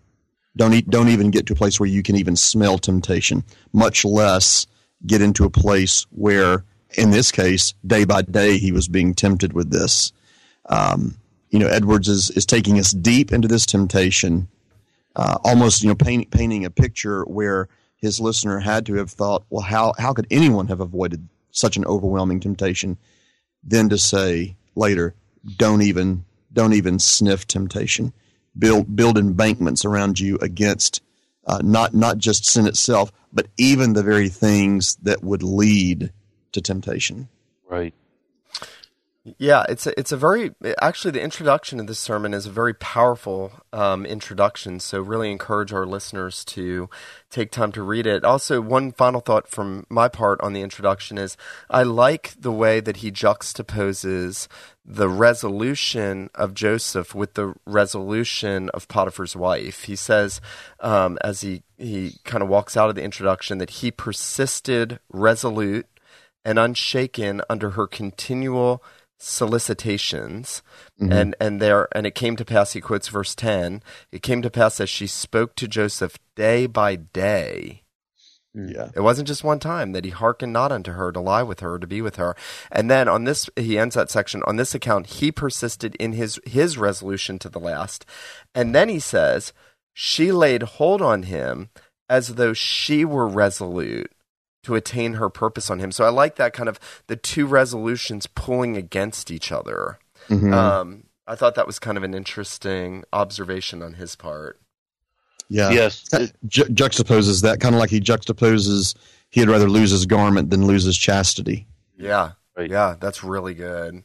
Don't 0.55 0.73
eat, 0.73 0.89
don't 0.89 1.09
even 1.09 1.29
get 1.29 1.45
to 1.47 1.53
a 1.53 1.57
place 1.57 1.77
where 1.77 1.89
you 1.89 2.03
can 2.03 2.15
even 2.15 2.37
smell 2.37 2.77
temptation, 2.77 3.43
much 3.73 4.05
less." 4.05 4.65
Get 5.05 5.21
into 5.21 5.45
a 5.45 5.49
place 5.49 6.05
where, 6.11 6.63
in 6.97 7.11
this 7.11 7.31
case, 7.31 7.73
day 7.85 8.05
by 8.05 8.21
day, 8.21 8.57
he 8.57 8.71
was 8.71 8.87
being 8.87 9.13
tempted 9.13 9.53
with 9.53 9.71
this. 9.71 10.11
Um, 10.67 11.17
you 11.49 11.59
know, 11.59 11.67
Edwards 11.67 12.07
is, 12.07 12.29
is 12.31 12.45
taking 12.45 12.79
us 12.79 12.91
deep 12.91 13.31
into 13.31 13.47
this 13.47 13.65
temptation, 13.65 14.47
uh, 15.15 15.37
almost, 15.43 15.83
you 15.83 15.89
know, 15.89 15.95
paint, 15.95 16.31
painting 16.31 16.65
a 16.65 16.69
picture 16.69 17.23
where 17.23 17.69
his 17.97 18.19
listener 18.19 18.59
had 18.59 18.85
to 18.87 18.95
have 18.95 19.11
thought, 19.11 19.45
well, 19.49 19.63
how, 19.63 19.93
how 19.97 20.13
could 20.13 20.27
anyone 20.29 20.67
have 20.67 20.81
avoided 20.81 21.27
such 21.51 21.77
an 21.77 21.85
overwhelming 21.85 22.39
temptation? 22.39 22.97
Then 23.63 23.89
to 23.89 23.97
say 23.97 24.57
later, 24.75 25.15
don't 25.57 25.81
even, 25.81 26.25
don't 26.51 26.73
even 26.73 26.99
sniff 26.99 27.47
temptation. 27.47 28.13
Build, 28.57 28.95
build 28.95 29.17
embankments 29.17 29.85
around 29.85 30.19
you 30.19 30.37
against 30.37 31.01
uh, 31.47 31.61
not 31.63 31.93
not 31.93 32.17
just 32.17 32.45
sin 32.45 32.65
itself, 32.65 33.11
but 33.35 33.47
even 33.57 33.93
the 33.93 34.01
very 34.01 34.29
things 34.29 34.95
that 35.03 35.23
would 35.23 35.43
lead 35.43 36.11
to 36.53 36.61
temptation. 36.61 37.27
Right. 37.69 37.93
Yeah, 39.39 39.65
it's 39.67 39.87
a, 39.87 39.99
it's 39.99 40.11
a 40.11 40.17
very 40.17 40.53
actually 40.79 41.09
the 41.09 41.21
introduction 41.23 41.79
of 41.79 41.87
this 41.87 41.97
sermon 41.97 42.31
is 42.31 42.45
a 42.45 42.51
very 42.51 42.75
powerful 42.75 43.51
um, 43.73 44.05
introduction. 44.05 44.79
So 44.79 45.01
really 45.01 45.31
encourage 45.31 45.73
our 45.73 45.87
listeners 45.87 46.45
to 46.45 46.91
take 47.31 47.49
time 47.49 47.71
to 47.71 47.81
read 47.81 48.05
it. 48.05 48.23
Also, 48.23 48.61
one 48.61 48.91
final 48.91 49.21
thought 49.21 49.47
from 49.47 49.87
my 49.89 50.09
part 50.09 50.39
on 50.41 50.53
the 50.53 50.61
introduction 50.61 51.17
is 51.17 51.37
I 51.71 51.81
like 51.81 52.35
the 52.39 52.51
way 52.51 52.79
that 52.81 52.97
he 52.97 53.11
juxtaposes 53.11 54.47
the 54.85 55.09
resolution 55.09 56.29
of 56.35 56.53
Joseph 56.53 57.15
with 57.15 57.33
the 57.33 57.55
resolution 57.65 58.69
of 58.75 58.87
Potiphar's 58.87 59.35
wife. 59.35 59.85
He 59.85 59.95
says, 59.95 60.39
um, 60.81 61.17
as 61.21 61.41
he 61.41 61.63
he 61.79 62.19
kind 62.25 62.43
of 62.43 62.49
walks 62.49 62.77
out 62.77 62.89
of 62.89 62.95
the 62.95 63.03
introduction, 63.03 63.57
that 63.57 63.71
he 63.71 63.89
persisted 63.89 64.99
resolute 65.09 65.87
and 66.45 66.59
unshaken 66.59 67.41
under 67.49 67.71
her 67.71 67.87
continual 67.87 68.83
solicitations. 69.25 70.61
Mm-hmm. 71.01 71.11
and 71.11 71.35
and 71.41 71.61
there 71.61 71.89
and 71.91 72.05
it 72.07 72.15
came 72.15 72.35
to 72.37 72.45
pass 72.45 72.71
he 72.71 72.79
quotes 72.79 73.09
verse 73.09 73.35
10 73.35 73.83
it 74.09 74.21
came 74.21 74.41
to 74.41 74.49
pass 74.49 74.79
as 74.79 74.89
she 74.89 75.07
spoke 75.07 75.53
to 75.55 75.67
joseph 75.67 76.17
day 76.35 76.67
by 76.67 76.95
day. 76.95 77.83
Mm. 78.55 78.73
yeah. 78.73 78.89
It 78.95 79.01
wasn't 79.01 79.27
just 79.27 79.43
one 79.43 79.59
time 79.59 79.91
that 79.91 80.05
he 80.05 80.11
hearkened 80.11 80.53
not 80.53 80.71
unto 80.71 80.93
her 80.93 81.11
to 81.11 81.19
lie 81.19 81.43
with 81.43 81.59
her 81.59 81.77
to 81.77 81.87
be 81.87 82.01
with 82.01 82.15
her. 82.15 82.35
And 82.71 82.89
then 82.89 83.09
on 83.09 83.25
this 83.25 83.49
he 83.57 83.77
ends 83.77 83.95
that 83.95 84.09
section 84.09 84.41
on 84.47 84.55
this 84.55 84.73
account 84.73 85.07
he 85.07 85.31
persisted 85.31 85.95
in 85.95 86.13
his 86.13 86.39
his 86.45 86.77
resolution 86.77 87.39
to 87.39 87.49
the 87.49 87.59
last. 87.59 88.05
And 88.53 88.73
then 88.73 88.87
he 88.89 88.99
says 88.99 89.51
she 89.93 90.31
laid 90.31 90.63
hold 90.63 91.01
on 91.01 91.23
him 91.23 91.69
as 92.07 92.35
though 92.35 92.53
she 92.53 93.03
were 93.03 93.27
resolute 93.27 94.11
to 94.65 94.75
attain 94.75 95.13
her 95.13 95.29
purpose 95.29 95.69
on 95.69 95.79
him. 95.79 95.91
So 95.91 96.03
I 96.03 96.09
like 96.09 96.35
that 96.37 96.53
kind 96.53 96.67
of 96.67 96.79
the 97.05 97.15
two 97.15 97.45
resolutions 97.45 98.25
pulling 98.25 98.75
against 98.75 99.29
each 99.29 99.51
other. 99.51 99.99
Mm-hmm. 100.27 100.53
Um, 100.53 101.03
I 101.27 101.35
thought 101.35 101.53
that 101.55 101.67
was 101.67 101.77
kind 101.77 101.97
of 101.97 102.03
an 102.03 102.15
interesting 102.15 103.03
observation 103.13 103.83
on 103.83 103.93
his 103.93 104.15
part. 104.15 104.59
Yeah. 105.49 105.69
Yes. 105.69 106.03
Ju- 106.47 106.65
juxtaposes 106.65 107.43
that 107.43 107.59
kind 107.59 107.75
of 107.75 107.79
like 107.79 107.91
he 107.91 107.99
juxtaposes 107.99 108.95
he'd 109.29 109.47
rather 109.47 109.69
lose 109.69 109.91
his 109.91 110.07
garment 110.07 110.49
than 110.49 110.65
lose 110.65 110.83
his 110.83 110.97
chastity. 110.97 111.67
Yeah. 111.95 112.31
Right. 112.57 112.71
Yeah. 112.71 112.95
That's 112.99 113.23
really 113.23 113.53
good. 113.53 114.03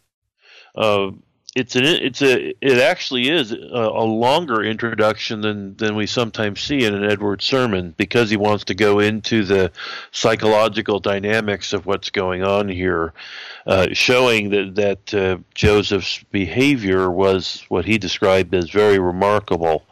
Uh, 0.74 1.12
it's 1.56 1.74
an 1.74 1.84
it's 1.84 2.22
a 2.22 2.54
it 2.60 2.78
actually 2.78 3.28
is 3.28 3.50
a, 3.50 3.56
a, 3.56 4.04
longer 4.04 4.62
introduction 4.62 5.40
than 5.40 5.74
than 5.76 5.96
we 5.96 6.06
sometimes 6.06 6.60
see 6.60 6.84
in 6.84 6.94
an 6.94 7.04
Edward 7.04 7.42
sermon 7.42 7.92
because 7.96 8.30
he 8.30 8.36
wants 8.36 8.64
to 8.64 8.74
go 8.74 9.00
into 9.00 9.44
the 9.44 9.72
psychological 10.12 11.00
dynamics 11.00 11.72
of 11.72 11.86
what's 11.86 12.10
going 12.10 12.44
on 12.44 12.68
here, 12.68 13.12
uh, 13.66 13.88
showing 13.92 14.50
that 14.50 14.74
that 14.76 15.14
uh, 15.14 15.38
Joseph's 15.54 16.22
behavior 16.30 17.10
was 17.10 17.64
what 17.68 17.84
he 17.84 17.98
described 17.98 18.54
as 18.54 18.70
very 18.70 19.00
remarkable 19.00 19.84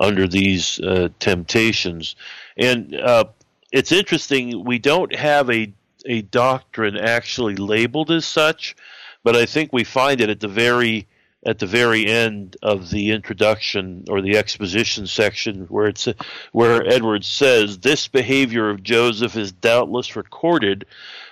under 0.00 0.26
these 0.26 0.80
uh, 0.80 1.10
temptations, 1.20 2.16
and 2.56 2.94
uh, 2.94 3.24
it's 3.70 3.92
interesting 3.92 4.64
we 4.64 4.78
don't 4.78 5.14
have 5.14 5.50
a 5.50 5.70
a 6.06 6.22
doctrine 6.22 6.96
actually 6.96 7.54
labeled 7.56 8.10
as 8.10 8.24
such 8.24 8.74
but 9.22 9.36
I 9.36 9.46
think 9.46 9.72
we 9.72 9.84
find 9.84 10.20
it 10.20 10.30
at 10.30 10.40
the 10.40 10.48
very 10.48 11.06
at 11.44 11.58
the 11.58 11.66
very 11.66 12.06
end 12.06 12.56
of 12.62 12.90
the 12.90 13.10
introduction 13.10 14.04
or 14.08 14.22
the 14.22 14.36
exposition 14.36 15.06
section 15.08 15.64
where 15.64 15.86
it's 15.86 16.06
where 16.52 16.86
Edwards 16.86 17.26
says 17.26 17.78
this 17.78 18.06
behavior 18.06 18.70
of 18.70 18.82
Joseph 18.82 19.36
is 19.36 19.50
doubtless 19.50 20.14
recorded 20.14 20.86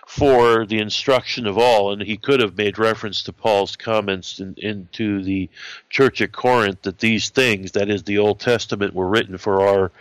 for 0.06 0.66
the 0.66 0.80
instruction 0.80 1.46
of 1.46 1.56
all. 1.56 1.92
And 1.92 2.02
he 2.02 2.16
could 2.16 2.40
have 2.40 2.56
made 2.56 2.78
reference 2.78 3.22
to 3.22 3.32
Paul's 3.32 3.76
comments 3.76 4.40
in, 4.40 4.54
into 4.56 5.22
the 5.22 5.48
church 5.88 6.20
at 6.20 6.32
Corinth 6.32 6.82
that 6.82 6.98
these 6.98 7.28
things 7.28 7.72
that 7.72 7.88
is 7.88 8.02
the 8.02 8.18
Old 8.18 8.40
Testament 8.40 8.92
were 8.92 9.08
written 9.08 9.38
for 9.38 9.60
our 9.60 9.92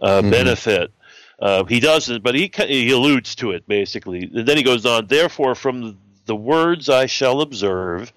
uh, 0.00 0.20
mm-hmm. 0.20 0.30
benefit. 0.30 0.90
Uh, 1.38 1.64
he 1.64 1.80
doesn't 1.80 2.22
but 2.22 2.34
he 2.34 2.50
he 2.66 2.90
alludes 2.90 3.34
to 3.34 3.50
it 3.50 3.68
basically. 3.68 4.30
And 4.34 4.48
then 4.48 4.56
he 4.56 4.62
goes 4.62 4.86
on 4.86 5.06
therefore 5.06 5.54
from 5.54 5.98
the 6.26 6.36
words 6.36 6.88
I 6.88 7.06
shall 7.06 7.40
observe 7.40 8.12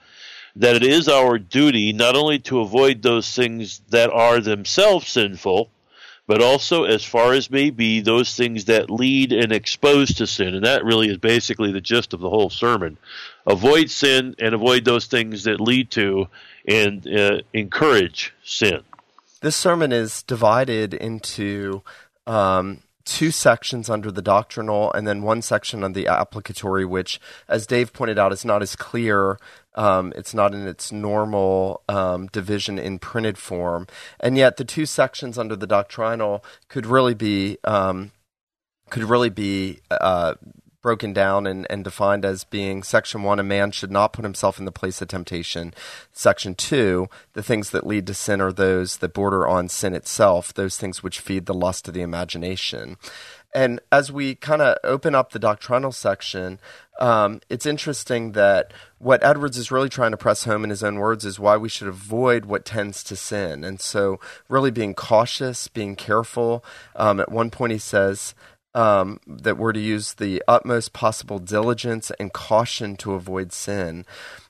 that 0.56 0.76
it 0.76 0.84
is 0.84 1.08
our 1.08 1.40
duty 1.40 1.94
not 1.94 2.16
only 2.16 2.40
to 2.40 2.60
avoid 2.60 3.02
those 3.02 3.34
things 3.34 3.82
that 3.90 4.12
are 4.12 4.40
themselves 4.40 5.08
sinful, 5.08 5.70
but 6.26 6.42
also, 6.42 6.86
as 6.86 7.04
far 7.04 7.34
as 7.34 7.52
may 7.52 7.70
be, 7.70 8.00
those 8.00 8.34
things 8.34 8.66
that 8.66 8.90
lead 8.90 9.34
and 9.34 9.52
expose 9.52 10.14
to 10.16 10.28
sin. 10.28 10.56
And 10.56 10.66
that 10.66 10.86
really 10.86 11.10
is 11.10 11.18
basically 11.18 11.74
the 11.74 11.82
gist 11.82 12.14
of 12.14 12.22
the 12.22 12.30
whole 12.30 12.50
sermon. 12.50 12.98
Avoid 13.46 13.90
sin 13.90 14.36
and 14.40 14.56
avoid 14.56 14.86
those 14.86 15.08
things 15.08 15.44
that 15.44 15.60
lead 15.60 15.92
to 15.92 16.28
and 16.66 17.06
uh, 17.06 17.40
encourage 17.52 18.34
sin. 18.46 18.84
This 19.42 19.58
sermon 19.58 19.92
is 19.92 20.24
divided 20.24 20.94
into 20.94 21.82
um, 22.26 22.80
two 23.06 23.32
sections 23.32 23.90
under 23.90 24.12
the 24.12 24.22
doctrinal 24.22 24.92
and 24.94 25.08
then 25.08 25.22
one 25.22 25.42
section 25.42 25.84
on 25.84 25.94
the 25.94 26.08
applicatory, 26.08 26.86
which, 26.86 27.20
as 27.48 27.68
Dave 27.68 27.94
pointed 27.94 28.18
out, 28.18 28.32
is 28.32 28.46
not 28.46 28.62
as 28.62 28.76
clear. 28.76 29.38
Um, 29.76 30.14
it's 30.16 30.34
not 30.34 30.54
in 30.54 30.68
its 30.68 30.92
normal 30.92 31.82
um, 31.90 32.28
division 32.28 32.78
in 32.80 33.00
printed 33.00 33.38
form. 33.38 33.88
And 34.20 34.38
yet, 34.38 34.58
the 34.58 34.66
two 34.66 34.86
sections 34.86 35.38
under 35.38 35.56
the 35.56 35.68
doctrinal 35.68 36.44
could 36.68 36.86
really 36.86 37.16
be. 37.16 37.58
Um, 37.64 38.12
could 38.90 39.04
really 39.06 39.30
be 39.32 39.80
uh, 39.90 40.36
broken 40.84 41.14
down 41.14 41.48
and, 41.48 41.66
and 41.72 41.84
defined 41.84 42.24
as 42.24 42.44
being 42.44 42.84
section 42.84 43.24
one, 43.24 43.40
a 43.40 43.44
man 43.44 43.72
should 43.72 43.92
not 43.92 44.14
put 44.14 44.26
himself 44.26 44.60
in 44.60 44.66
the 44.66 44.72
place 44.72 45.02
of 45.02 45.08
temptation. 45.08 45.74
Section 46.12 46.54
two, 46.54 47.10
the 47.34 47.42
things 47.42 47.72
that 47.72 47.88
lead 47.88 48.06
to 48.06 48.14
sin 48.14 48.40
are 48.40 48.52
those 48.52 48.98
that 48.98 49.14
border 49.14 49.48
on 49.48 49.70
sin 49.70 49.96
itself, 49.96 50.54
those 50.54 50.78
things 50.78 51.02
which 51.02 51.20
feed 51.20 51.48
the 51.48 51.54
lust 51.56 51.88
of 51.88 51.96
the 51.96 52.02
imagination. 52.02 52.98
And 53.56 53.80
as 53.92 54.12
we 54.12 54.36
kind 54.36 54.62
of 54.62 54.78
open 54.84 55.14
up 55.14 55.32
the 55.32 55.40
doctrinal 55.40 55.92
section, 55.92 56.60
um, 57.00 57.40
it's 57.50 57.66
interesting 57.66 58.32
that 58.32 58.74
what 58.98 59.24
Edwards 59.24 59.58
is 59.58 59.72
really 59.72 59.90
trying 59.90 60.12
to 60.12 60.18
press 60.18 60.46
home 60.46 60.64
in 60.64 60.70
his 60.70 60.84
own 60.84 60.98
words 60.98 61.24
is 61.24 61.40
why 61.40 61.58
we 61.58 61.70
should 61.70 61.88
avoid 61.88 62.46
what 62.46 62.66
tends 62.66 63.04
to 63.06 63.16
sin. 63.16 63.64
And 63.64 63.80
so, 63.80 64.20
really 64.50 64.72
being 64.72 64.94
cautious, 64.94 65.68
being 65.68 65.96
careful. 65.96 66.64
Um, 66.96 67.20
at 67.20 67.32
one 67.32 67.52
point, 67.52 67.74
he 67.74 67.80
says, 67.80 68.34
um, 68.76 69.20
that 69.28 69.58
we're 69.58 69.74
to 69.74 69.80
use 69.80 70.16
the 70.16 70.44
utmost 70.48 70.94
possible 70.94 71.40
diligence 71.40 72.12
and 72.20 72.34
caution 72.34 72.96
to 72.98 73.14
avoid 73.14 73.54
sin. 73.54 74.06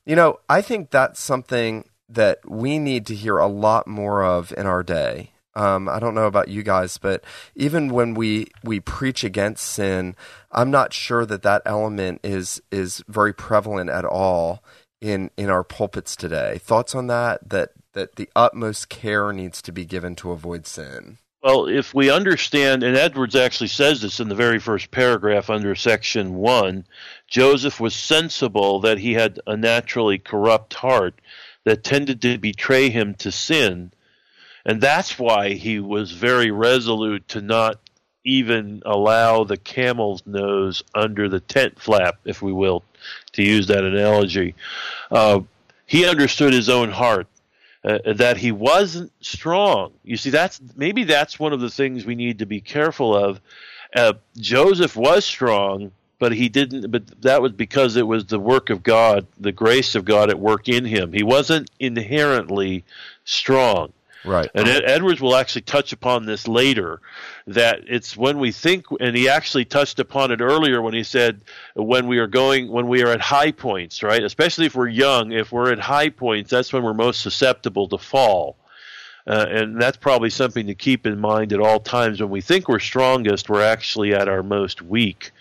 You 0.06 0.16
know, 0.16 0.40
I 0.50 0.62
think 0.62 0.92
that's 0.92 1.20
something 1.20 1.90
that 2.10 2.40
we 2.50 2.80
need 2.80 3.06
to 3.08 3.16
hear 3.16 3.38
a 3.38 3.48
lot 3.48 3.88
more 3.88 4.24
of 4.24 4.54
in 4.58 4.66
our 4.66 4.84
day. 4.84 5.32
Um, 5.56 5.88
I 5.88 6.00
don't 6.00 6.16
know 6.16 6.26
about 6.26 6.48
you 6.48 6.64
guys, 6.64 6.98
but 6.98 7.24
even 7.56 7.90
when 7.90 8.16
we, 8.16 8.48
we 8.64 8.80
preach 8.80 9.24
against 9.24 9.66
sin, 9.68 10.16
I'm 10.52 10.72
not 10.72 10.94
sure 10.94 11.26
that 11.26 11.44
that 11.44 11.62
element 11.66 12.22
is 12.24 12.62
is 12.72 13.04
very 13.08 13.34
prevalent 13.34 13.90
at 13.90 14.06
all 14.06 14.64
in 15.00 15.30
in 15.38 15.50
our 15.50 15.64
pulpits 15.64 16.16
today. 16.16 16.58
Thoughts 16.58 16.96
on 16.96 17.08
that? 17.08 17.50
That 17.50 17.70
that 17.94 18.16
the 18.16 18.30
utmost 18.36 18.90
care 18.90 19.32
needs 19.32 19.62
to 19.62 19.72
be 19.72 19.86
given 19.86 20.16
to 20.18 20.32
avoid 20.32 20.66
sin. 20.66 21.20
Well, 21.44 21.68
if 21.68 21.94
we 21.94 22.10
understand, 22.10 22.84
and 22.84 22.96
Edwards 22.96 23.36
actually 23.36 23.68
says 23.68 24.02
this 24.02 24.22
in 24.22 24.30
the 24.30 24.36
very 24.36 24.60
first 24.60 24.92
paragraph 24.92 25.50
under 25.50 25.76
section 25.76 26.36
one, 26.36 26.86
Joseph 27.28 27.82
was 27.82 27.94
sensible 27.94 28.80
that 28.80 28.98
he 28.98 29.14
had 29.14 29.42
a 29.46 29.58
naturally 29.58 30.20
corrupt 30.20 30.74
heart 30.74 31.16
that 31.66 31.84
tended 31.84 32.22
to 32.22 32.38
betray 32.38 32.90
him 32.90 33.14
to 33.16 33.30
sin. 33.30 33.92
And 34.66 34.80
that's 34.80 35.20
why 35.20 35.50
he 35.50 35.82
was 35.82 36.14
very 36.14 36.50
resolute 36.50 37.28
to 37.30 37.42
not 37.42 37.78
even 38.24 38.82
allow 38.86 39.44
the 39.44 39.58
camel's 39.58 40.26
nose 40.26 40.82
under 40.96 41.28
the 41.28 41.42
tent 41.42 41.78
flap, 41.78 42.20
if 42.24 42.42
we 42.42 42.54
will, 42.54 42.86
to 43.34 43.44
use 43.44 43.68
that 43.68 43.84
analogy. 43.84 44.56
Uh, 45.12 45.42
he 45.86 46.06
understood 46.06 46.54
his 46.54 46.70
own 46.70 46.90
heart 46.90 47.28
uh, 47.84 48.00
that 48.14 48.38
he 48.38 48.52
wasn't 48.52 49.12
strong. 49.22 49.94
You 50.04 50.18
see, 50.18 50.30
that's 50.30 50.62
maybe 50.76 51.04
that's 51.04 51.40
one 51.40 51.54
of 51.54 51.60
the 51.60 51.70
things 51.70 52.06
we 52.06 52.16
need 52.16 52.40
to 52.40 52.46
be 52.46 52.62
careful 52.62 53.16
of. 53.16 53.42
Uh, 53.96 54.14
Joseph 54.38 54.96
was 54.96 55.26
strong, 55.26 55.92
but 56.18 56.32
he 56.32 56.50
didn't. 56.50 56.90
But 56.92 57.22
that 57.22 57.42
was 57.42 57.52
because 57.52 57.96
it 57.96 58.08
was 58.08 58.26
the 58.26 58.40
work 58.40 58.70
of 58.70 58.84
God, 58.84 59.28
the 59.40 59.52
grace 59.52 59.96
of 59.96 60.06
God 60.06 60.30
at 60.30 60.40
work 60.40 60.70
in 60.70 60.86
him. 60.86 61.12
He 61.12 61.24
wasn't 61.24 61.70
inherently 61.80 62.86
strong. 63.26 63.92
Right. 64.26 64.50
And 64.54 64.68
Ed- 64.68 64.86
Edwards 64.86 65.20
will 65.20 65.36
actually 65.36 65.64
touch 65.64 65.92
upon 65.92 66.26
this 66.26 66.48
later 66.48 67.02
that 67.48 67.82
it's 67.88 68.16
when 68.16 68.40
we 68.40 68.52
think, 68.52 68.86
and 69.00 69.16
he 69.16 69.28
actually 69.28 69.66
touched 69.66 70.00
upon 70.00 70.32
it 70.32 70.40
earlier 70.40 70.82
when 70.82 70.94
he 70.94 71.04
said, 71.04 71.42
when 71.76 72.08
we 72.08 72.20
are 72.20 72.28
going, 72.28 72.72
when 72.72 72.88
we 72.88 73.04
are 73.04 73.10
at 73.10 73.20
high 73.20 73.52
points, 73.52 74.02
right? 74.02 74.24
Especially 74.24 74.66
if 74.66 74.76
we're 74.76 74.88
young, 74.88 75.34
if 75.34 75.52
we're 75.52 75.72
at 75.72 75.80
high 75.80 76.10
points, 76.10 76.50
that's 76.50 76.72
when 76.72 76.84
we're 76.84 76.94
most 76.94 77.22
susceptible 77.22 77.88
to 77.90 77.98
fall. 77.98 78.56
Uh, 79.26 79.46
and 79.50 79.82
that's 79.82 79.98
probably 79.98 80.30
something 80.30 80.68
to 80.68 80.76
keep 80.76 81.06
in 81.06 81.20
mind 81.20 81.54
at 81.54 81.60
all 81.60 81.80
times. 81.80 82.22
When 82.22 82.30
we 82.30 82.42
think 82.42 82.68
we're 82.68 82.80
strongest, 82.80 83.50
we're 83.50 83.64
actually 83.64 84.14
at 84.14 84.28
our 84.28 84.44
most 84.44 84.82
weak. 84.82 85.32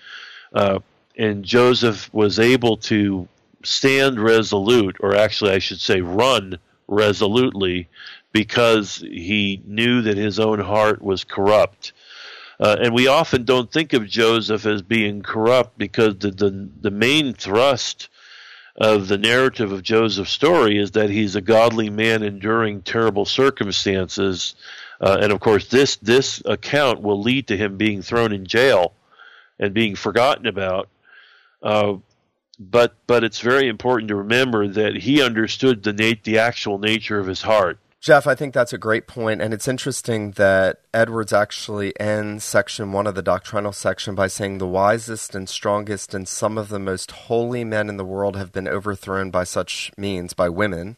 Uh, 0.53 0.81
and 1.17 1.45
Joseph 1.45 2.13
was 2.13 2.39
able 2.39 2.77
to 2.79 3.29
stand 3.65 4.21
resolute, 4.21 4.97
or 5.01 5.15
actually, 5.15 5.53
I 5.53 5.59
should 5.59 5.81
say, 5.81 6.01
run 6.01 6.59
resolutely 6.89 7.89
because 8.33 8.97
he 8.97 9.63
knew 9.67 10.03
that 10.03 10.17
his 10.17 10.41
own 10.41 10.59
heart 10.59 11.03
was 11.03 11.25
corrupt. 11.25 11.93
Uh, 12.59 12.77
and 12.81 12.95
we 12.95 13.07
often 13.07 13.45
don't 13.45 13.71
think 13.71 13.93
of 13.93 14.07
Joseph 14.07 14.67
as 14.67 14.83
being 14.83 15.23
corrupt 15.23 15.77
because 15.77 16.17
the, 16.19 16.31
the, 16.31 16.69
the 16.81 16.91
main 16.91 17.35
thrust 17.35 18.09
of 18.77 19.09
the 19.09 19.19
narrative 19.19 19.73
of 19.73 19.83
Joseph's 19.83 20.31
story 20.31 20.79
is 20.79 20.93
that 20.93 21.11
he's 21.11 21.37
a 21.37 21.41
godly 21.41 21.91
man 21.91 22.23
enduring 22.23 22.83
terrible 22.83 23.25
circumstances. 23.27 24.55
Uh, 25.01 25.19
and 25.21 25.33
of 25.33 25.41
course, 25.41 25.69
this, 25.69 25.97
this 25.97 26.43
account 26.47 27.03
will 27.03 27.21
lead 27.21 27.49
to 27.49 27.57
him 27.57 27.77
being 27.77 28.01
thrown 28.01 28.33
in 28.33 28.47
jail 28.47 28.95
and 29.59 29.75
being 29.75 29.95
forgotten 29.95 30.47
about. 30.47 30.89
Uh, 31.63 31.97
but 32.59 32.95
but 33.07 33.25
it's 33.25 33.41
very 33.41 33.69
important 33.69 34.09
to 34.09 34.17
remember 34.17 34.69
that 34.69 34.95
he 34.95 35.23
understood 35.23 35.83
the 35.83 35.93
nat- 35.93 36.23
the 36.23 36.39
actual 36.39 36.79
nature 36.79 37.19
of 37.19 37.27
his 37.27 37.43
heart. 37.43 37.79
Jeff, 38.03 38.27
I 38.27 38.35
think 38.35 38.53
that's 38.53 38.73
a 38.73 38.79
great 38.79 39.07
point, 39.07 39.41
and 39.41 39.55
it's 39.55 39.69
interesting 39.69 40.33
that 40.33 40.81
Edwards 40.93 41.33
actually 41.33 41.99
ends 42.01 42.43
section 42.43 42.91
one 42.91 43.07
of 43.07 43.15
the 43.15 43.23
doctrinal 43.23 43.71
section 43.71 44.17
by 44.17 44.27
saying 44.27 44.59
the 44.59 44.67
wisest 44.67 45.37
and 45.37 45.49
strongest 45.49 46.13
and 46.13 46.27
some 46.27 46.59
of 46.59 46.69
the 46.69 46.81
most 46.81 47.13
holy 47.13 47.63
men 47.63 47.89
in 47.89 47.99
the 47.99 48.05
world 48.05 48.35
have 48.35 48.51
been 48.51 48.67
overthrown 48.67 49.31
by 49.31 49.45
such 49.45 49.93
means, 49.97 50.33
by 50.33 50.49
women. 50.49 50.97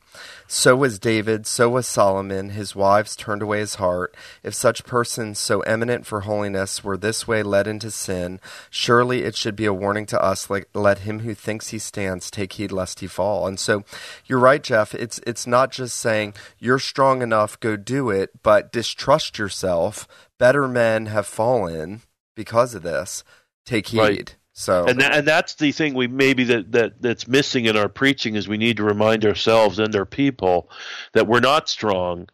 So 0.54 0.76
was 0.76 1.00
David, 1.00 1.48
so 1.48 1.68
was 1.68 1.84
Solomon. 1.84 2.50
His 2.50 2.76
wives 2.76 3.16
turned 3.16 3.42
away 3.42 3.58
his 3.58 3.74
heart. 3.74 4.14
If 4.44 4.54
such 4.54 4.84
persons, 4.84 5.40
so 5.40 5.62
eminent 5.62 6.06
for 6.06 6.20
holiness, 6.20 6.84
were 6.84 6.96
this 6.96 7.26
way 7.26 7.42
led 7.42 7.66
into 7.66 7.90
sin, 7.90 8.38
surely 8.70 9.24
it 9.24 9.34
should 9.34 9.56
be 9.56 9.64
a 9.64 9.74
warning 9.74 10.06
to 10.06 10.22
us. 10.22 10.48
Like, 10.48 10.68
let 10.72 10.98
him 10.98 11.18
who 11.18 11.34
thinks 11.34 11.68
he 11.68 11.80
stands 11.80 12.30
take 12.30 12.52
heed 12.52 12.70
lest 12.70 13.00
he 13.00 13.08
fall. 13.08 13.48
And 13.48 13.58
so, 13.58 13.82
you're 14.26 14.38
right, 14.38 14.62
Jeff. 14.62 14.94
It's 14.94 15.18
it's 15.26 15.44
not 15.44 15.72
just 15.72 15.98
saying 15.98 16.34
you're 16.60 16.78
strong 16.78 17.20
enough, 17.20 17.58
go 17.58 17.74
do 17.74 18.10
it, 18.10 18.30
but 18.44 18.70
distrust 18.72 19.40
yourself. 19.40 20.06
Better 20.38 20.68
men 20.68 21.06
have 21.06 21.26
fallen 21.26 22.02
because 22.36 22.76
of 22.76 22.84
this. 22.84 23.24
Take 23.66 23.88
heed. 23.88 23.98
Right. 23.98 24.36
So 24.56 24.84
and 24.86 25.00
that, 25.00 25.12
and 25.12 25.26
that's 25.26 25.54
the 25.54 25.72
thing 25.72 25.94
we 25.94 26.06
maybe 26.06 26.44
that, 26.44 26.70
that 26.72 27.02
that's 27.02 27.26
missing 27.26 27.66
in 27.66 27.76
our 27.76 27.88
preaching 27.88 28.36
is 28.36 28.46
we 28.46 28.56
need 28.56 28.76
to 28.76 28.84
remind 28.84 29.26
ourselves 29.26 29.80
and 29.80 29.94
our 29.96 30.06
people 30.06 30.70
that 31.12 31.26
we're 31.26 31.40
not 31.40 31.68
strong, 31.68 32.28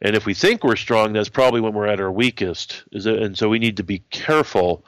and 0.00 0.16
if 0.16 0.24
we 0.24 0.32
think 0.32 0.64
we're 0.64 0.76
strong, 0.76 1.12
that's 1.12 1.28
probably 1.28 1.60
when 1.60 1.74
we're 1.74 1.86
at 1.86 2.00
our 2.00 2.10
weakest. 2.10 2.84
Is 2.92 3.04
it, 3.04 3.22
and 3.22 3.36
so 3.36 3.50
we 3.50 3.58
need 3.58 3.76
to 3.76 3.84
be 3.84 4.02
careful. 4.10 4.82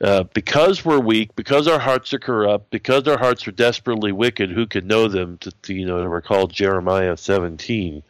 Uh, 0.00 0.24
because 0.34 0.84
we're 0.84 0.98
weak, 0.98 1.34
because 1.36 1.68
our 1.68 1.78
hearts 1.78 2.12
are 2.12 2.18
corrupt, 2.18 2.70
because 2.70 3.06
our 3.06 3.18
hearts 3.18 3.46
are 3.46 3.52
desperately 3.52 4.10
wicked, 4.10 4.50
who 4.50 4.66
could 4.66 4.84
know 4.84 5.06
them? 5.06 5.38
To, 5.38 5.52
to 5.62 5.74
you 5.74 5.86
know, 5.86 6.02
to 6.02 6.08
recall 6.08 6.48
Jeremiah 6.48 7.16
seventeen, 7.16 8.02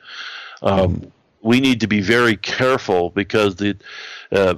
um, 0.62 1.12
we 1.42 1.61
need 1.61 1.81
to 1.81 1.87
be 1.87 2.01
very 2.01 2.37
careful 2.37 3.11
because 3.11 3.57
the 3.57 3.77
uh, 4.31 4.55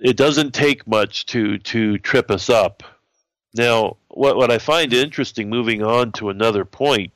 it 0.00 0.16
doesn't 0.16 0.54
take 0.54 0.86
much 0.86 1.26
to 1.26 1.58
to 1.58 1.98
trip 1.98 2.30
us 2.30 2.48
up. 2.50 2.82
Now, 3.54 3.98
what 4.08 4.36
what 4.36 4.50
I 4.50 4.58
find 4.58 4.92
interesting, 4.94 5.50
moving 5.50 5.82
on 5.82 6.12
to 6.12 6.30
another 6.30 6.64
point, 6.64 7.12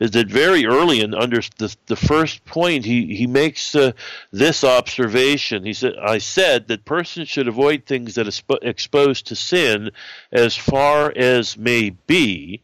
is 0.00 0.10
that 0.10 0.28
very 0.28 0.66
early 0.66 1.00
in 1.00 1.14
under 1.14 1.40
the, 1.56 1.74
the 1.86 1.96
first 1.96 2.44
point, 2.44 2.84
he 2.84 3.14
he 3.16 3.26
makes 3.26 3.74
uh, 3.74 3.92
this 4.30 4.64
observation. 4.64 5.64
He 5.64 5.72
said, 5.72 5.94
"I 5.96 6.18
said 6.18 6.68
that 6.68 6.84
persons 6.84 7.28
should 7.28 7.48
avoid 7.48 7.86
things 7.86 8.16
that 8.16 8.28
are 8.28 8.58
exposed 8.62 9.28
to 9.28 9.36
sin 9.36 9.90
as 10.30 10.54
far 10.54 11.10
as 11.16 11.56
may 11.56 11.90
be, 11.90 12.60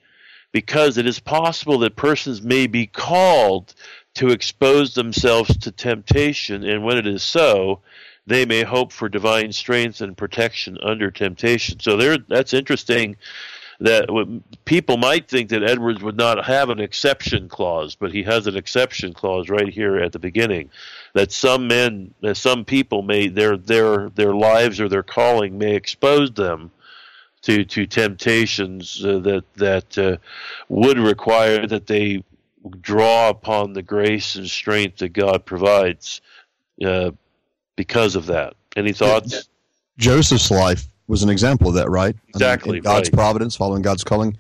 because 0.53 0.99
it 0.99 1.07
is 1.07 1.19
possible 1.19 1.79
that 1.79 1.97
persons 1.97 2.43
may 2.43 2.67
be 2.67 2.87
called 2.87 3.75
to 4.17 4.29
expose 4.29 4.95
themselves 4.95 5.57
to 5.59 5.73
temptation, 5.73 6.63
and 6.63 6.85
when 6.85 6.99
it 6.99 7.07
is 7.07 7.23
so." 7.23 7.81
They 8.27 8.47
may 8.47 8.63
hope 8.63 8.93
for 8.93 9.09
divine 9.09 9.53
strength 9.53 10.01
and 10.01 10.17
protection 10.17 10.79
under 10.83 11.11
temptation. 11.11 11.81
So 11.81 11.97
there, 11.97 12.19
that's 12.19 12.55
interesting. 12.55 13.17
That 13.81 14.09
people 14.65 14.97
might 14.97 15.29
think 15.29 15.51
that 15.51 15.65
Edwards 15.65 16.01
would 16.01 16.17
not 16.17 16.45
have 16.47 16.71
an 16.71 16.79
exception 16.79 17.49
clause, 17.49 17.97
but 17.97 18.13
he 18.13 18.23
has 18.23 18.47
an 18.47 18.57
exception 18.57 19.13
clause 19.13 19.49
right 19.51 19.69
here 19.69 19.99
at 19.99 20.13
the 20.13 20.21
beginning. 20.21 20.71
That 21.13 21.33
some 21.33 21.67
men, 21.67 22.15
that 22.21 22.37
some 22.37 22.65
people 22.65 23.03
may 23.03 23.27
their 23.27 23.57
their 23.57 24.11
their 24.11 24.33
lives 24.33 24.81
or 24.81 24.89
their 24.89 25.03
calling 25.03 25.59
may 25.59 25.75
expose 25.75 26.31
them 26.31 26.71
to 27.43 27.65
to 27.65 27.87
temptations 27.87 29.05
uh, 29.05 29.19
that 29.19 29.45
that 29.55 29.99
uh, 29.99 30.17
would 30.69 30.99
require 30.99 31.67
that 31.67 31.89
they 31.89 32.23
draw 32.81 33.29
upon 33.29 33.73
the 33.73 33.83
grace 33.83 34.37
and 34.37 34.49
strength 34.49 34.99
that 34.99 35.13
God 35.13 35.45
provides. 35.45 36.21
Uh, 36.83 37.11
because 37.77 38.17
of 38.17 38.27
that. 38.27 38.55
Any 38.77 38.93
thoughts? 38.93 39.49
Joseph's 39.99 40.51
life 40.51 40.89
was 41.07 41.23
an 41.23 41.29
example 41.29 41.69
of 41.69 41.75
that, 41.75 41.91
right? 41.91 42.17
Exactly. 42.29 42.71
I 42.71 42.73
mean, 42.75 42.83
God's 42.83 43.09
right. 43.09 43.15
providence, 43.15 43.57
following 43.57 43.83
God's 43.83 44.05
calling. 44.05 44.37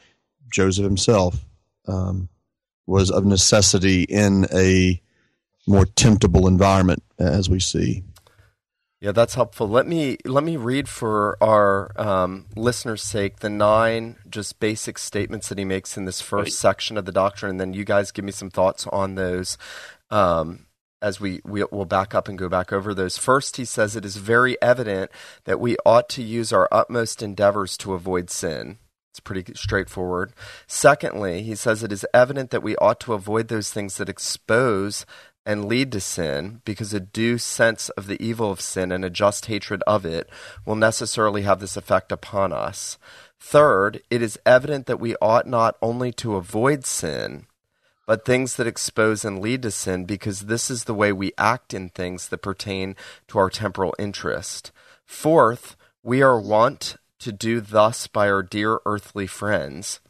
Joseph 0.51 0.85
himself 0.85 1.45
um, 1.87 2.29
was 2.87 3.11
of 3.11 3.25
necessity 3.25 4.05
in 4.05 4.47
a 4.53 5.01
more 5.67 5.87
temptable 5.87 6.47
environment, 6.47 7.03
as 7.19 7.49
we 7.49 7.61
see. 7.61 8.05
Yeah, 9.01 9.13
that's 9.13 9.35
helpful. 9.35 9.69
Let 9.69 9.87
me 9.87 10.17
let 10.25 10.45
me 10.45 10.57
read 10.57 10.89
for 10.89 11.37
our 11.43 11.93
um, 12.01 12.47
listeners' 12.57 13.03
sake 13.03 13.41
the 13.41 13.51
nine 13.51 14.17
just 14.31 14.59
basic 14.61 14.99
statements 14.99 15.51
that 15.51 15.59
he 15.59 15.65
makes 15.65 15.99
in 15.99 16.07
this 16.07 16.23
first 16.23 16.47
right. 16.47 16.53
section 16.53 16.97
of 16.97 17.05
the 17.05 17.13
doctrine, 17.13 17.51
and 17.51 17.61
then 17.61 17.75
you 17.75 17.85
guys 17.85 18.11
give 18.11 18.25
me 18.25 18.33
some 18.33 18.49
thoughts 18.49 18.87
on 18.87 19.15
those. 19.15 19.59
Um, 20.11 20.64
as 21.05 21.21
we, 21.21 21.43
we 21.45 21.63
will 21.71 21.85
back 21.85 22.15
up 22.15 22.29
and 22.29 22.39
go 22.39 22.49
back 22.49 22.73
over 22.73 22.95
those. 22.95 23.19
First, 23.19 23.59
he 23.59 23.67
says 23.67 23.95
it 23.95 24.07
is 24.07 24.17
very 24.17 24.61
evident 24.63 25.11
that 25.45 25.61
we 25.61 25.77
ought 25.85 26.09
to 26.09 26.23
use 26.23 26.51
our 26.51 26.67
utmost 26.73 27.23
endeavors 27.23 27.77
to 27.79 27.93
avoid 27.93 28.31
sin. 28.31 28.79
It's 29.13 29.21
pretty 29.21 29.53
straightforward. 29.55 30.33
Secondly, 30.67 31.43
he 31.43 31.55
says 31.55 31.83
it 31.83 31.93
is 31.93 32.07
evident 32.15 32.51
that 32.51 32.63
we 32.63 32.75
ought 32.77 33.01
to 33.01 33.13
avoid 33.13 33.49
those 33.49 33.71
things 33.71 33.99
that 33.99 34.09
expose 34.09 35.05
and 35.45 35.67
lead 35.67 35.93
to 35.93 36.01
sin 36.01 36.63
because 36.65 36.95
a 36.95 37.01
due 37.01 37.37
sense 37.37 37.91
of 37.91 38.07
the 38.07 38.21
evil 38.25 38.51
of 38.51 38.63
sin 38.63 38.91
and 38.91 39.05
a 39.05 39.11
just 39.11 39.45
hatred 39.45 39.83
of 39.87 40.07
it 40.07 40.31
will 40.65 40.75
necessarily 40.75 41.43
have 41.43 41.61
this 41.61 41.77
effect 41.77 42.13
upon 42.13 42.51
us. 42.51 42.97
Third, 43.39 44.03
it 44.11 44.23
is 44.23 44.39
evident 44.47 44.87
that 44.87 45.01
we 45.01 45.17
ought 45.21 45.47
not 45.47 45.77
only 45.83 46.13
to 46.13 46.37
avoid 46.37 46.87
sin, 46.87 47.47
but 48.07 48.25
things 48.25 48.57
that 48.57 48.67
expose 48.67 49.25
and 49.25 49.41
lead 49.41 49.63
to 49.63 49.71
sin 49.71 50.05
because 50.05 50.41
this 50.41 50.71
is 50.71 50.85
the 50.85 50.95
way 50.95 51.13
we 51.13 51.33
act 51.39 51.75
in 51.75 51.89
things 51.89 52.29
that 52.29 52.39
pertain 52.39 52.97
to 53.29 53.39
our 53.39 53.51
temporal 53.51 53.95
interest. 53.99 54.73
Fourth, 55.05 55.77
we 56.03 56.23
are 56.23 56.41
wont 56.41 56.97
to 57.21 57.33
do 57.33 57.61
thus 57.61 58.07
by 58.07 58.29
our 58.29 58.43
dear 58.43 58.81
earthly 58.85 59.27
friends 59.27 60.01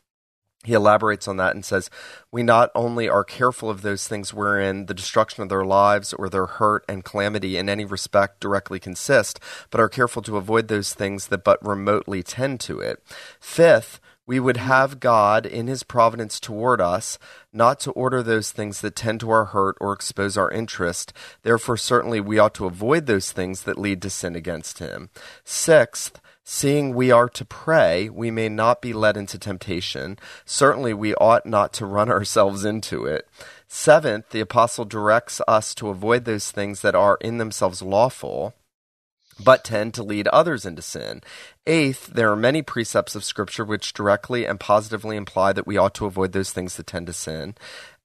he 0.65 0.73
elaborates 0.73 1.29
on 1.29 1.37
that 1.37 1.55
and 1.55 1.65
says, 1.65 1.91
We 2.33 2.43
not 2.43 2.71
only 2.75 3.09
are 3.09 3.23
careful 3.23 3.69
of 3.69 3.83
those 3.83 4.09
things 4.09 4.33
wherein 4.33 4.87
the 4.87 4.95
destruction 4.95 5.43
of 5.43 5.51
their 5.51 5.65
lives 5.65 6.15
or 6.15 6.29
their 6.29 6.47
hurt 6.47 6.85
and 6.89 7.05
calamity 7.05 7.59
in 7.59 7.69
any 7.69 7.85
respect 7.85 8.41
directly 8.41 8.81
consist, 8.81 9.39
but 9.71 9.81
are 9.81 9.91
careful 9.91 10.23
to 10.23 10.39
avoid 10.39 10.69
those 10.69 10.95
things 10.95 11.27
that 11.27 11.45
but 11.45 11.65
remotely 11.65 12.23
tend 12.23 12.61
to 12.61 12.81
it. 12.81 13.03
Fifth, 13.39 14.01
we 14.27 14.41
would 14.41 14.57
have 14.57 15.01
God 15.01 15.47
in 15.47 15.67
his 15.67 15.83
providence 15.83 16.41
toward 16.41 16.81
us 16.81 17.19
not 17.53 17.81
to 17.81 17.91
order 17.93 18.23
those 18.23 18.51
things 18.53 18.81
that 18.81 18.97
tend 18.97 19.21
to 19.21 19.31
our 19.31 19.47
hurt 19.47 19.77
or 19.81 19.93
expose 19.93 20.37
our 20.37 20.51
interest. 20.51 21.13
Therefore, 21.43 21.77
certainly 21.77 22.21
we 22.21 22.39
ought 22.39 22.55
to 22.55 22.67
avoid 22.67 23.07
those 23.07 23.33
things 23.33 23.63
that 23.63 23.79
lead 23.79 24.01
to 24.03 24.11
sin 24.11 24.35
against 24.35 24.79
him. 24.79 25.11
Sixth, 25.45 26.21
Seeing 26.47 26.95
we 26.95 27.11
are 27.11 27.31
to 27.31 27.45
pray, 27.47 28.11
we 28.11 28.31
may 28.31 28.51
not 28.51 28.83
be 28.83 28.93
led 28.93 29.17
into 29.17 29.39
temptation. 29.39 30.19
Certainly, 30.45 30.93
we 30.93 31.15
ought 31.15 31.47
not 31.47 31.73
to 31.75 31.87
run 31.87 32.11
ourselves 32.11 32.67
into 32.67 33.07
it. 33.07 33.27
Seventh, 33.67 34.29
the 34.29 34.41
apostle 34.41 34.85
directs 34.85 35.41
us 35.49 35.75
to 35.77 35.89
avoid 35.89 36.27
those 36.27 36.51
things 36.51 36.83
that 36.83 36.95
are 36.95 37.17
in 37.23 37.39
themselves 37.39 37.81
lawful, 37.81 38.55
but 39.43 39.65
tend 39.65 39.95
to 39.95 40.03
lead 40.03 40.29
others 40.29 40.65
into 40.65 40.83
sin. 40.83 41.23
Eighth, 41.67 42.07
there 42.07 42.31
are 42.31 42.37
many 42.37 42.63
precepts 42.63 43.15
of 43.15 43.25
Scripture 43.25 43.65
which 43.65 43.93
directly 43.93 44.47
and 44.47 44.61
positively 44.61 45.17
imply 45.17 45.53
that 45.53 45.67
we 45.67 45.77
ought 45.77 45.95
to 45.95 46.07
avoid 46.07 46.33
those 46.33 46.51
things 46.51 46.77
that 46.77 46.87
tend 46.87 47.07
to 47.07 47.13
sin. 47.13 47.55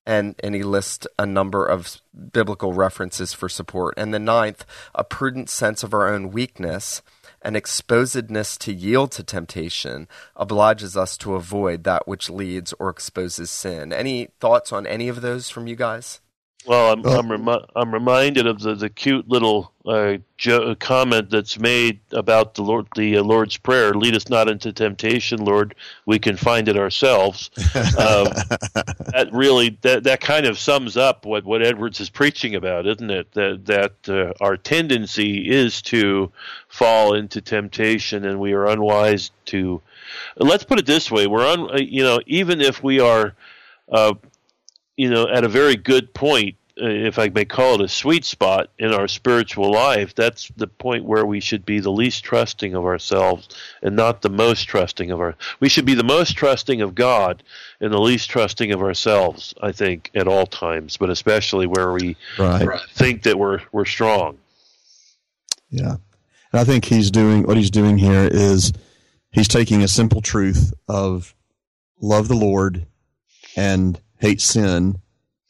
And, 0.05 0.35
and 0.41 0.55
he 0.55 0.63
lists 0.63 1.05
a 1.19 1.25
number 1.25 1.65
of 1.65 2.01
biblical 2.31 2.73
references 2.73 3.33
for 3.33 3.47
support. 3.47 3.93
And 3.95 4.13
the 4.13 4.19
ninth, 4.19 4.65
a 4.95 5.03
prudent 5.03 5.49
sense 5.49 5.83
of 5.83 5.93
our 5.93 6.11
own 6.11 6.31
weakness 6.31 7.01
and 7.41 7.55
exposedness 7.55 8.57
to 8.57 8.73
yield 8.73 9.11
to 9.13 9.23
temptation 9.23 10.07
obliges 10.35 10.97
us 10.97 11.17
to 11.17 11.35
avoid 11.35 11.83
that 11.83 12.07
which 12.07 12.29
leads 12.29 12.73
or 12.79 12.89
exposes 12.89 13.49
sin. 13.49 13.93
Any 13.93 14.29
thoughts 14.39 14.73
on 14.73 14.87
any 14.87 15.09
of 15.09 15.21
those 15.21 15.49
from 15.49 15.67
you 15.67 15.75
guys? 15.75 16.21
Well, 16.65 16.91
I'm 16.91 17.05
I'm, 17.05 17.31
remi- 17.31 17.65
I'm 17.75 17.93
reminded 17.93 18.45
of 18.45 18.59
the, 18.59 18.75
the 18.75 18.89
cute 18.89 19.29
little 19.29 19.71
uh, 19.85 20.17
jo- 20.37 20.75
comment 20.75 21.29
that's 21.29 21.57
made 21.57 22.01
about 22.11 22.53
the 22.55 22.63
Lord 22.63 22.87
the 22.95 23.17
uh, 23.17 23.23
Lord's 23.23 23.55
prayer. 23.55 23.93
Lead 23.93 24.13
us 24.13 24.27
not 24.27 24.49
into 24.49 24.73
temptation, 24.73 25.45
Lord. 25.45 25.73
We 26.05 26.19
can 26.19 26.35
find 26.35 26.67
it 26.67 26.77
ourselves. 26.77 27.49
Um, 27.99 28.27
that 29.13 29.29
really 29.31 29.77
that 29.81 30.03
that 30.03 30.21
kind 30.21 30.45
of 30.45 30.57
sums 30.57 30.95
up 30.95 31.25
what, 31.25 31.43
what 31.43 31.61
Edwards 31.61 31.99
is 31.99 32.09
preaching 32.09 32.55
about, 32.55 32.85
isn't 32.87 33.09
it? 33.09 33.31
That 33.33 33.65
that 33.65 34.09
uh, 34.09 34.33
our 34.43 34.57
tendency 34.57 35.49
is 35.49 35.81
to 35.83 36.31
fall 36.67 37.13
into 37.13 37.41
temptation, 37.41 38.25
and 38.25 38.39
we 38.39 38.53
are 38.53 38.67
unwise 38.67 39.31
to. 39.45 39.81
Let's 40.37 40.63
put 40.63 40.79
it 40.79 40.85
this 40.85 41.09
way: 41.09 41.27
we're 41.27 41.45
un, 41.45 41.71
uh, 41.71 41.77
you 41.77 42.03
know 42.03 42.19
even 42.25 42.61
if 42.61 42.83
we 42.83 42.99
are 42.99 43.33
uh, 43.91 44.13
you 44.99 45.09
know, 45.09 45.29
at 45.29 45.45
a 45.45 45.47
very 45.47 45.77
good 45.77 46.13
point, 46.13 46.57
uh, 46.77 46.85
if 46.85 47.17
I 47.17 47.29
may 47.29 47.45
call 47.45 47.75
it 47.75 47.81
a 47.81 47.87
sweet 47.87 48.25
spot 48.25 48.69
in 48.77 48.91
our 48.91 49.07
spiritual 49.07 49.71
life, 49.71 50.13
that's 50.13 50.51
the 50.57 50.67
point 50.67 51.05
where 51.05 51.25
we 51.25 51.39
should 51.39 51.65
be 51.65 51.79
the 51.79 51.89
least 51.89 52.25
trusting 52.25 52.75
of 52.75 52.83
ourselves 52.83 53.47
and 53.81 53.95
not 53.95 54.21
the 54.21 54.29
most 54.29 54.65
trusting 54.65 55.09
of 55.09 55.21
our. 55.21 55.37
We 55.61 55.69
should 55.69 55.85
be 55.85 55.93
the 55.93 56.03
most 56.03 56.33
trusting 56.33 56.81
of 56.81 56.95
God 56.95 57.43
and 57.79 57.93
the 57.93 58.01
least 58.01 58.29
trusting 58.29 58.73
of 58.73 58.81
ourselves. 58.81 59.53
I 59.63 59.71
think 59.71 60.11
at 60.15 60.27
all 60.27 60.45
times, 60.45 60.97
but 60.97 61.09
especially 61.09 61.65
where 61.65 61.93
we 61.93 62.17
right. 62.37 62.67
think 62.91 63.23
that 63.23 63.39
we're 63.39 63.61
we're 63.71 63.85
strong. 63.85 64.37
Yeah, 65.69 65.95
and 66.51 66.59
I 66.59 66.65
think 66.65 66.83
he's 66.83 67.09
doing 67.09 67.43
what 67.43 67.55
he's 67.55 67.71
doing 67.71 67.97
here 67.97 68.27
is 68.29 68.73
he's 69.31 69.47
taking 69.47 69.81
a 69.81 69.87
simple 69.87 70.19
truth 70.19 70.73
of 70.89 71.33
love 72.01 72.27
the 72.27 72.35
Lord 72.35 72.85
and 73.55 73.97
hate 74.19 74.41
sin, 74.41 74.99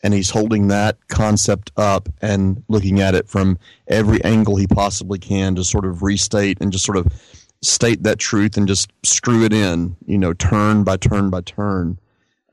and 0.01 0.13
he's 0.13 0.29
holding 0.29 0.67
that 0.67 0.97
concept 1.07 1.71
up 1.75 2.07
and 2.21 2.63
looking 2.69 3.01
at 3.01 3.15
it 3.15 3.27
from 3.27 3.57
every 3.87 4.23
angle 4.23 4.55
he 4.55 4.67
possibly 4.67 5.19
can 5.19 5.55
to 5.55 5.63
sort 5.63 5.85
of 5.85 6.01
restate 6.01 6.57
and 6.61 6.71
just 6.71 6.85
sort 6.85 6.97
of 6.97 7.07
state 7.61 8.03
that 8.03 8.19
truth 8.19 8.55
and 8.55 8.67
just 8.67 8.91
screw 9.03 9.43
it 9.43 9.51
in, 9.51 9.97
you 10.05 10.17
know, 10.17 10.33
turn 10.33 10.83
by 10.83 10.95
turn 10.95 11.29
by 11.29 11.41
turn. 11.41 11.99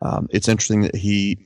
Um, 0.03 0.29
it's 0.31 0.49
interesting 0.49 0.81
that 0.83 0.97
he 0.97 1.39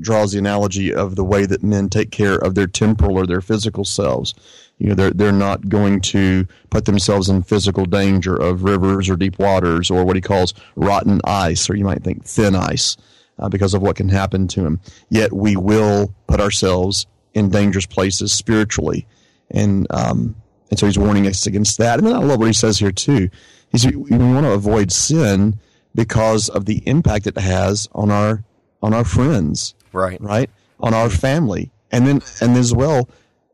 draws 0.00 0.32
the 0.32 0.38
analogy 0.38 0.92
of 0.92 1.14
the 1.14 1.22
way 1.22 1.46
that 1.46 1.62
men 1.62 1.88
take 1.88 2.10
care 2.10 2.34
of 2.34 2.56
their 2.56 2.66
temporal 2.66 3.16
or 3.16 3.26
their 3.26 3.40
physical 3.40 3.84
selves. 3.84 4.34
You 4.78 4.88
know, 4.88 4.94
they're 4.94 5.12
they're 5.12 5.30
not 5.30 5.68
going 5.68 6.00
to 6.00 6.48
put 6.70 6.84
themselves 6.84 7.28
in 7.28 7.44
physical 7.44 7.86
danger 7.86 8.34
of 8.34 8.64
rivers 8.64 9.08
or 9.08 9.14
deep 9.14 9.38
waters 9.38 9.88
or 9.88 10.04
what 10.04 10.16
he 10.16 10.22
calls 10.22 10.52
rotten 10.74 11.20
ice, 11.24 11.70
or 11.70 11.76
you 11.76 11.84
might 11.84 12.02
think 12.02 12.24
thin 12.24 12.56
ice 12.56 12.96
uh, 13.38 13.48
because 13.48 13.74
of 13.74 13.82
what 13.82 13.96
can 13.96 14.08
happen 14.08 14.48
to 14.48 14.64
him. 14.64 14.80
Yet 15.08 15.32
we 15.32 15.56
will 15.56 16.14
put 16.26 16.40
ourselves 16.40 17.06
in 17.34 17.50
dangerous 17.50 17.86
places 17.86 18.32
spiritually, 18.32 19.06
and 19.50 19.86
um, 19.90 20.36
and 20.70 20.78
so 20.78 20.86
he's 20.86 20.98
warning 20.98 21.26
us 21.26 21.46
against 21.46 21.78
that. 21.78 21.98
And 21.98 22.06
then 22.06 22.14
I 22.14 22.20
love 22.20 22.38
what 22.38 22.46
he 22.46 22.52
says 22.52 22.78
here 22.78 22.92
too. 22.92 23.28
He's 23.70 23.86
we 23.86 24.16
want 24.16 24.46
to 24.46 24.52
avoid 24.52 24.92
sin 24.92 25.58
because 25.94 26.48
of 26.48 26.64
the 26.64 26.82
impact 26.86 27.26
it 27.26 27.38
has 27.38 27.88
on 27.92 28.10
our 28.10 28.44
on 28.82 28.94
our 28.94 29.04
friends, 29.04 29.74
right, 29.92 30.20
right, 30.20 30.50
on 30.80 30.94
our 30.94 31.10
family, 31.10 31.70
and 31.90 32.06
then 32.06 32.22
and 32.40 32.56
as 32.56 32.74
well, 32.74 33.08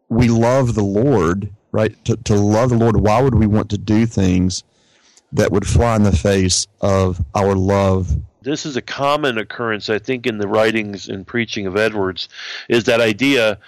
we 0.08 0.28
love 0.28 0.74
the 0.74 0.84
Lord, 0.84 1.50
right? 1.72 2.04
To 2.04 2.16
to 2.16 2.34
love 2.34 2.70
the 2.70 2.76
Lord, 2.76 2.96
why 2.96 3.22
would 3.22 3.34
we 3.34 3.46
want 3.46 3.70
to 3.70 3.78
do 3.78 4.06
things 4.06 4.64
that 5.32 5.52
would 5.52 5.66
fly 5.66 5.96
in 5.96 6.02
the 6.02 6.16
face 6.16 6.66
of 6.80 7.24
our 7.34 7.54
love 7.54 8.16
this 8.42 8.66
is 8.66 8.76
a 8.76 8.82
common 8.82 9.38
occurrence, 9.38 9.90
I 9.90 9.98
think, 9.98 10.26
in 10.26 10.38
the 10.38 10.48
writings 10.48 11.08
and 11.08 11.26
preaching 11.26 11.66
of 11.66 11.76
Edwards, 11.76 12.28
is 12.68 12.84
that 12.84 13.00
idea 13.00 13.58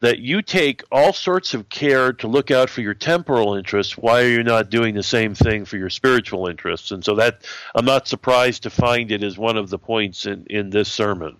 that 0.00 0.18
you 0.18 0.42
take 0.42 0.82
all 0.90 1.12
sorts 1.12 1.54
of 1.54 1.68
care 1.68 2.12
to 2.12 2.26
look 2.26 2.50
out 2.50 2.68
for 2.68 2.80
your 2.80 2.92
temporal 2.92 3.54
interests. 3.54 3.96
Why 3.96 4.22
are 4.22 4.28
you 4.28 4.42
not 4.42 4.68
doing 4.68 4.96
the 4.96 5.02
same 5.02 5.32
thing 5.32 5.64
for 5.64 5.76
your 5.76 5.90
spiritual 5.90 6.48
interests? 6.48 6.90
And 6.90 7.04
so 7.04 7.14
that 7.14 7.46
I'm 7.72 7.84
not 7.84 8.08
surprised 8.08 8.64
to 8.64 8.70
find 8.70 9.12
it 9.12 9.22
as 9.22 9.38
one 9.38 9.56
of 9.56 9.70
the 9.70 9.78
points 9.78 10.26
in, 10.26 10.44
in 10.50 10.70
this 10.70 10.90
sermon, 10.90 11.36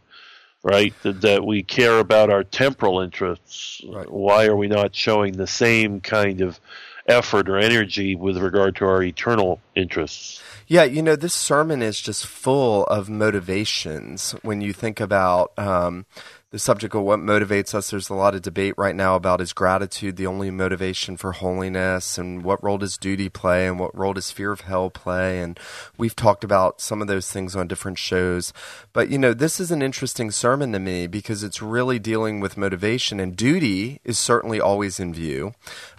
right? 0.63 0.95
That, 1.03 1.23
that 1.23 1.45
we 1.45 1.65
care 1.65 1.99
about 1.99 2.31
our 2.31 2.45
temporal 2.45 3.01
interests. 3.01 3.83
Right. 3.85 4.09
Why 4.09 4.47
are 4.47 4.57
we 4.57 4.69
not 4.69 4.95
showing 4.95 5.33
the 5.33 5.49
same 5.49 6.01
kind 6.01 6.41
of 6.41 6.61
effort 7.07 7.49
or 7.49 7.59
energy 7.59 8.15
with 8.15 8.37
regard 8.37 8.77
to 8.77 8.85
our 8.85 9.03
eternal 9.03 9.61
interests? 9.75 10.43
Yeah, 10.67 10.85
you 10.85 11.03
know, 11.03 11.17
this 11.17 11.35
sermon 11.35 11.83
is 11.83 12.01
just 12.01 12.27
full 12.27 12.85
of 12.87 13.09
motivations. 13.11 14.33
When 14.43 14.61
you 14.61 14.73
think 14.73 15.01
about 15.01 15.53
um, 15.59 16.07
the 16.53 16.59
subject 16.59 16.95
of 16.95 17.03
what 17.03 17.19
motivates 17.19 17.75
us, 17.75 17.91
there's 17.91 18.11
a 18.11 18.15
lot 18.15 18.35
of 18.35 18.43
debate 18.43 18.75
right 18.77 18.95
now 18.95 19.17
about 19.17 19.41
is 19.41 19.55
gratitude 19.55 20.17
the 20.17 20.27
only 20.27 20.51
motivation 20.51 21.17
for 21.17 21.33
holiness, 21.33 22.19
and 22.19 22.45
what 22.45 22.63
role 22.63 22.77
does 22.77 22.99
duty 22.99 23.31
play, 23.31 23.67
and 23.67 23.81
what 23.81 23.97
role 23.97 24.13
does 24.13 24.31
fear 24.31 24.53
of 24.53 24.61
hell 24.61 24.91
play. 24.91 25.41
And 25.41 25.59
we've 25.97 26.15
talked 26.15 26.45
about 26.45 26.79
some 26.83 27.01
of 27.01 27.09
those 27.09 27.33
things 27.33 27.57
on 27.57 27.69
different 27.69 27.97
shows. 27.97 28.53
But, 28.93 29.09
you 29.09 29.17
know, 29.17 29.33
this 29.33 29.61
is 29.61 29.71
an 29.71 29.81
interesting 29.81 30.31
sermon 30.31 30.73
to 30.73 30.79
me 30.79 31.07
because 31.07 31.43
it's 31.43 31.63
really 31.63 31.99
dealing 31.99 32.39
with 32.39 32.59
motivation, 32.59 33.19
and 33.19 33.35
duty 33.35 34.01
is 34.05 34.19
certainly 34.19 34.61
always 34.61 35.01
in 35.01 35.15
view. 35.15 35.55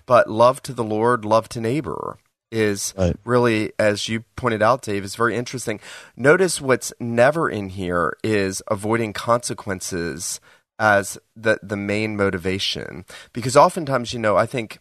But 0.05 0.29
love 0.29 0.61
to 0.63 0.73
the 0.73 0.83
Lord, 0.83 1.25
love 1.25 1.49
to 1.49 1.61
neighbor 1.61 2.19
is 2.53 2.93
right. 2.97 3.15
really, 3.25 3.73
as 3.79 4.07
you 4.07 4.23
pointed 4.35 4.61
out, 4.61 4.83
Dave, 4.83 5.03
is 5.03 5.15
very 5.15 5.35
interesting. 5.35 5.79
Notice 6.15 6.61
what's 6.61 6.93
never 6.99 7.49
in 7.49 7.69
here 7.69 8.15
is 8.23 8.61
avoiding 8.69 9.11
consequences 9.11 10.39
as 10.80 11.17
the 11.36 11.59
the 11.61 11.78
main 11.78 12.15
motivation, 12.15 13.05
because 13.34 13.57
oftentimes, 13.57 14.13
you 14.13 14.19
know, 14.19 14.38
I 14.38 14.45
think 14.45 14.80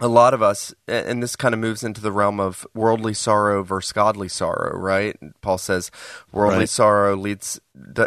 a 0.00 0.08
lot 0.08 0.32
of 0.32 0.42
us, 0.42 0.74
and 0.88 1.22
this 1.22 1.36
kind 1.36 1.52
of 1.54 1.60
moves 1.60 1.84
into 1.84 2.00
the 2.00 2.10
realm 2.12 2.40
of 2.40 2.66
worldly 2.74 3.12
sorrow 3.12 3.62
versus 3.62 3.92
godly 3.92 4.28
sorrow, 4.28 4.76
right? 4.76 5.16
Paul 5.42 5.58
says 5.58 5.90
worldly 6.32 6.60
Right. 6.60 6.68
sorrow 6.68 7.16
leads 7.16 7.60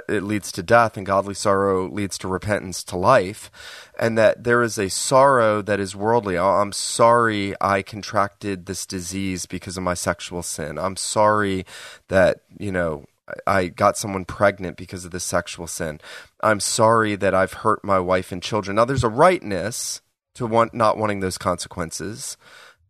it 0.09 0.23
leads 0.23 0.51
to 0.51 0.63
death, 0.63 0.97
and 0.97 1.05
godly 1.05 1.33
sorrow 1.33 1.87
leads 1.89 2.17
to 2.19 2.27
repentance 2.27 2.83
to 2.85 2.97
life, 2.97 3.51
and 3.99 4.17
that 4.17 4.43
there 4.43 4.61
is 4.61 4.77
a 4.77 4.89
sorrow 4.89 5.61
that 5.61 5.79
is 5.79 5.95
worldly. 5.95 6.37
Oh, 6.37 6.45
I'm 6.45 6.71
sorry 6.71 7.55
I 7.61 7.81
contracted 7.81 8.65
this 8.65 8.85
disease 8.85 9.45
because 9.45 9.77
of 9.77 9.83
my 9.83 9.93
sexual 9.93 10.43
sin. 10.43 10.77
I'm 10.77 10.95
sorry 10.95 11.65
that 12.09 12.41
you 12.57 12.71
know 12.71 13.05
I 13.47 13.67
got 13.67 13.97
someone 13.97 14.25
pregnant 14.25 14.77
because 14.77 15.05
of 15.05 15.11
this 15.11 15.23
sexual 15.23 15.67
sin. 15.67 15.99
I'm 16.41 16.59
sorry 16.59 17.15
that 17.15 17.33
I've 17.33 17.53
hurt 17.53 17.83
my 17.83 17.99
wife 17.99 18.31
and 18.31 18.43
children. 18.43 18.75
Now, 18.75 18.85
there's 18.85 19.03
a 19.03 19.09
rightness 19.09 20.01
to 20.35 20.45
want 20.45 20.73
not 20.73 20.97
wanting 20.97 21.19
those 21.19 21.37
consequences. 21.37 22.37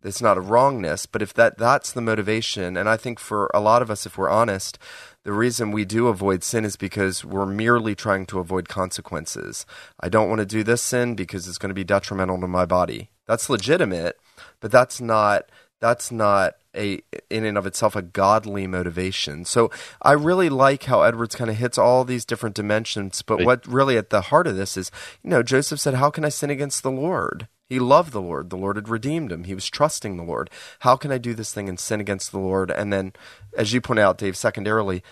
It's 0.03 0.21
not 0.21 0.37
a 0.37 0.41
wrongness, 0.41 1.05
but 1.05 1.21
if 1.21 1.33
that 1.35 1.57
that's 1.57 1.91
the 1.91 2.01
motivation, 2.01 2.75
and 2.75 2.89
I 2.89 2.97
think 2.97 3.19
for 3.19 3.49
a 3.53 3.61
lot 3.61 3.81
of 3.81 3.89
us, 3.89 4.05
if 4.05 4.17
we're 4.17 4.29
honest, 4.29 4.77
the 5.23 5.31
reason 5.31 5.71
we 5.71 5.85
do 5.85 6.07
avoid 6.07 6.43
sin 6.43 6.65
is 6.65 6.75
because 6.75 7.23
we're 7.23 7.45
merely 7.45 7.95
trying 7.95 8.25
to 8.25 8.39
avoid 8.39 8.67
consequences. 8.67 9.65
I 10.01 10.09
don't 10.09 10.27
want 10.27 10.39
to 10.39 10.45
do 10.45 10.63
this 10.63 10.81
sin 10.81 11.15
because 11.15 11.47
it's 11.47 11.57
going 11.57 11.69
to 11.69 11.73
be 11.73 11.85
detrimental 11.85 12.41
to 12.41 12.47
my 12.47 12.65
body. 12.65 13.11
That's 13.25 13.49
legitimate, 13.49 14.17
but 14.59 14.71
that's 14.71 14.99
not 14.99 15.49
that's 15.83 16.13
not 16.13 16.53
a 16.73 17.01
in 17.29 17.43
and 17.43 17.57
of 17.57 17.67
itself 17.67 17.93
a 17.93 18.01
godly 18.01 18.65
motivation. 18.67 19.43
So 19.43 19.69
I 20.01 20.13
really 20.13 20.47
like 20.47 20.85
how 20.85 21.01
Edwards 21.01 21.35
kind 21.35 21.49
of 21.49 21.57
hits 21.57 21.77
all 21.77 22.05
these 22.05 22.23
different 22.23 22.55
dimensions. 22.55 23.21
But 23.21 23.39
Right. 23.39 23.45
what 23.45 23.67
really 23.67 23.97
at 23.97 24.09
the 24.09 24.21
heart 24.21 24.47
of 24.47 24.55
this 24.55 24.77
is, 24.77 24.91
you 25.23 25.29
know, 25.29 25.43
Joseph 25.43 25.81
said, 25.81 25.95
"How 25.95 26.09
can 26.09 26.23
I 26.23 26.29
sin 26.29 26.49
against 26.49 26.83
the 26.83 26.91
Lord?" 26.91 27.49
He 27.67 27.79
loved 27.79 28.13
the 28.13 28.21
Lord. 28.21 28.49
The 28.49 28.55
Lord 28.55 28.77
had 28.77 28.87
redeemed 28.87 29.31
him. 29.31 29.43
He 29.43 29.53
was 29.53 29.69
trusting 29.69 30.15
the 30.15 30.23
Lord. 30.23 30.49
How 30.79 30.95
can 30.95 31.11
I 31.11 31.17
do 31.17 31.33
this 31.33 31.53
thing 31.53 31.67
and 31.67 31.77
sin 31.77 31.99
against 31.99 32.31
the 32.31 32.39
Lord? 32.39 32.71
And 32.71 32.93
then, 32.93 33.11
as 33.57 33.73
you 33.73 33.81
point 33.81 33.99
out, 33.99 34.17
Dave, 34.17 34.37
secondarily, 34.37 35.03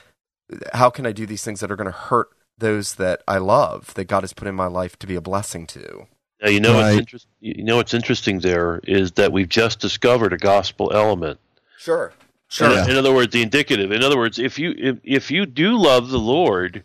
how 0.73 0.89
can 0.89 1.05
I 1.05 1.11
do 1.11 1.25
these 1.25 1.43
things 1.43 1.59
that 1.59 1.71
are 1.71 1.75
going 1.75 1.91
to 1.91 1.97
hurt 2.09 2.29
those 2.57 2.95
that 2.95 3.23
I 3.27 3.39
love, 3.39 3.93
that 3.95 4.05
God 4.05 4.23
has 4.23 4.33
put 4.33 4.47
in 4.47 4.55
my 4.55 4.67
life 4.67 4.97
to 4.99 5.07
be 5.07 5.15
a 5.15 5.21
blessing 5.21 5.67
to? 5.67 6.07
Now, 6.41 6.49
you 6.49 6.59
know 6.59 6.73
what's 6.75 7.13
Right. 7.13 7.25
you 7.39 7.63
know 7.63 7.75
what's 7.77 7.93
interesting 7.93 8.39
there 8.39 8.79
is 8.85 9.11
that 9.13 9.31
we've 9.31 9.49
just 9.49 9.79
discovered 9.79 10.33
a 10.33 10.37
gospel 10.37 10.91
element. 10.93 11.39
Sure. 11.77 12.13
In, 12.59 12.71
Yeah. 12.71 12.89
in 12.89 12.97
other 12.97 13.13
words, 13.13 13.31
the 13.31 13.41
indicative. 13.41 13.91
In 13.91 14.03
other 14.03 14.17
words, 14.17 14.39
if 14.39 14.57
you 14.59 14.73
if, 14.77 14.97
if 15.03 15.31
you 15.31 15.45
do 15.45 15.77
love 15.77 16.09
the 16.09 16.19
Lord 16.19 16.83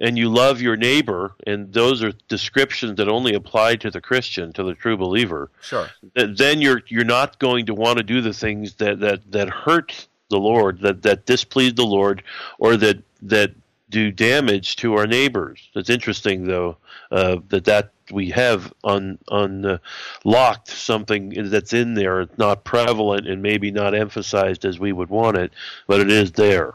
and 0.00 0.16
you 0.18 0.28
love 0.28 0.60
your 0.60 0.76
neighbor, 0.76 1.34
and 1.46 1.72
those 1.72 2.02
are 2.04 2.12
descriptions 2.28 2.96
that 2.96 3.08
only 3.08 3.34
apply 3.34 3.76
to 3.76 3.90
the 3.90 4.00
Christian, 4.00 4.52
to 4.52 4.62
the 4.62 4.74
true 4.74 4.96
believer, 4.96 5.50
Sure. 5.62 5.90
th- 6.16 6.36
then 6.36 6.60
you're 6.60 6.82
you're 6.88 7.04
not 7.04 7.38
going 7.38 7.66
to 7.66 7.74
want 7.74 7.98
to 7.98 8.04
do 8.04 8.20
the 8.20 8.32
things 8.34 8.74
that 8.74 9.00
that 9.00 9.20
that 9.32 9.48
hurt 9.48 10.06
the 10.30 10.38
Lord, 10.38 10.80
that 10.80 11.02
that 11.02 11.24
displease 11.24 11.74
the 11.74 11.86
Lord, 11.86 12.22
or 12.58 12.76
that 12.76 12.98
that 13.22 13.52
do 13.90 14.10
damage 14.10 14.76
to 14.76 14.94
our 14.94 15.06
neighbors. 15.06 15.68
It's 15.74 15.90
interesting 15.90 16.46
though 16.46 16.76
uh, 17.10 17.38
that 17.48 17.64
that 17.64 17.92
we 18.10 18.30
have 18.30 18.72
un, 18.84 19.18
unlocked 19.28 20.68
something 20.68 21.50
that's 21.50 21.72
in 21.72 21.94
there, 21.94 22.22
It's 22.22 22.38
not 22.38 22.64
prevalent 22.64 23.28
and 23.28 23.42
maybe 23.42 23.70
not 23.70 23.94
emphasized 23.94 24.64
as 24.64 24.78
we 24.78 24.92
would 24.92 25.10
want 25.10 25.36
it, 25.36 25.52
but 25.86 26.00
it 26.00 26.10
is 26.10 26.32
there. 26.32 26.74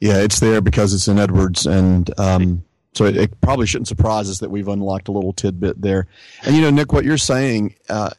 Yeah, 0.00 0.18
it's 0.18 0.40
there 0.40 0.60
because 0.60 0.94
it's 0.94 1.06
in 1.06 1.18
Edwards, 1.18 1.64
and 1.64 2.10
um, 2.18 2.64
so 2.92 3.04
it, 3.04 3.16
it 3.16 3.40
probably 3.40 3.66
shouldn't 3.66 3.86
surprise 3.86 4.28
us 4.28 4.40
that 4.40 4.50
we've 4.50 4.66
unlocked 4.66 5.06
a 5.06 5.12
little 5.12 5.32
tidbit 5.32 5.80
there. 5.80 6.08
And 6.44 6.56
you 6.56 6.60
know, 6.62 6.70
Nick, 6.70 6.92
what 6.92 7.04
you're 7.04 7.16
saying, 7.16 7.76
uh, 7.88 8.10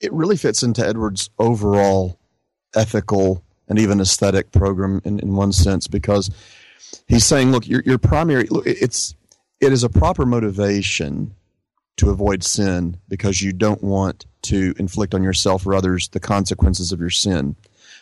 it 0.00 0.12
really 0.12 0.36
fits 0.36 0.62
into 0.62 0.86
Edwards' 0.86 1.30
overall 1.38 2.18
ethical 2.74 3.42
and 3.68 3.78
even 3.78 4.00
aesthetic 4.00 4.52
program 4.52 5.00
in, 5.04 5.18
in 5.20 5.34
one 5.34 5.52
sense 5.52 5.86
because 5.86 6.30
he's 7.06 7.24
saying, 7.24 7.52
look, 7.52 7.66
your 7.66 7.82
your 7.82 7.98
primary 7.98 8.44
look, 8.44 8.66
it's 8.66 9.14
it 9.60 9.72
is 9.72 9.84
a 9.84 9.88
proper 9.88 10.26
motivation 10.26 11.34
to 11.96 12.10
avoid 12.10 12.42
sin 12.42 12.98
because 13.08 13.40
you 13.40 13.52
don't 13.52 13.82
want 13.82 14.26
to 14.42 14.74
inflict 14.78 15.14
on 15.14 15.22
yourself 15.22 15.66
or 15.66 15.74
others 15.74 16.08
the 16.08 16.20
consequences 16.20 16.92
of 16.92 17.00
your 17.00 17.10
sin. 17.10 17.56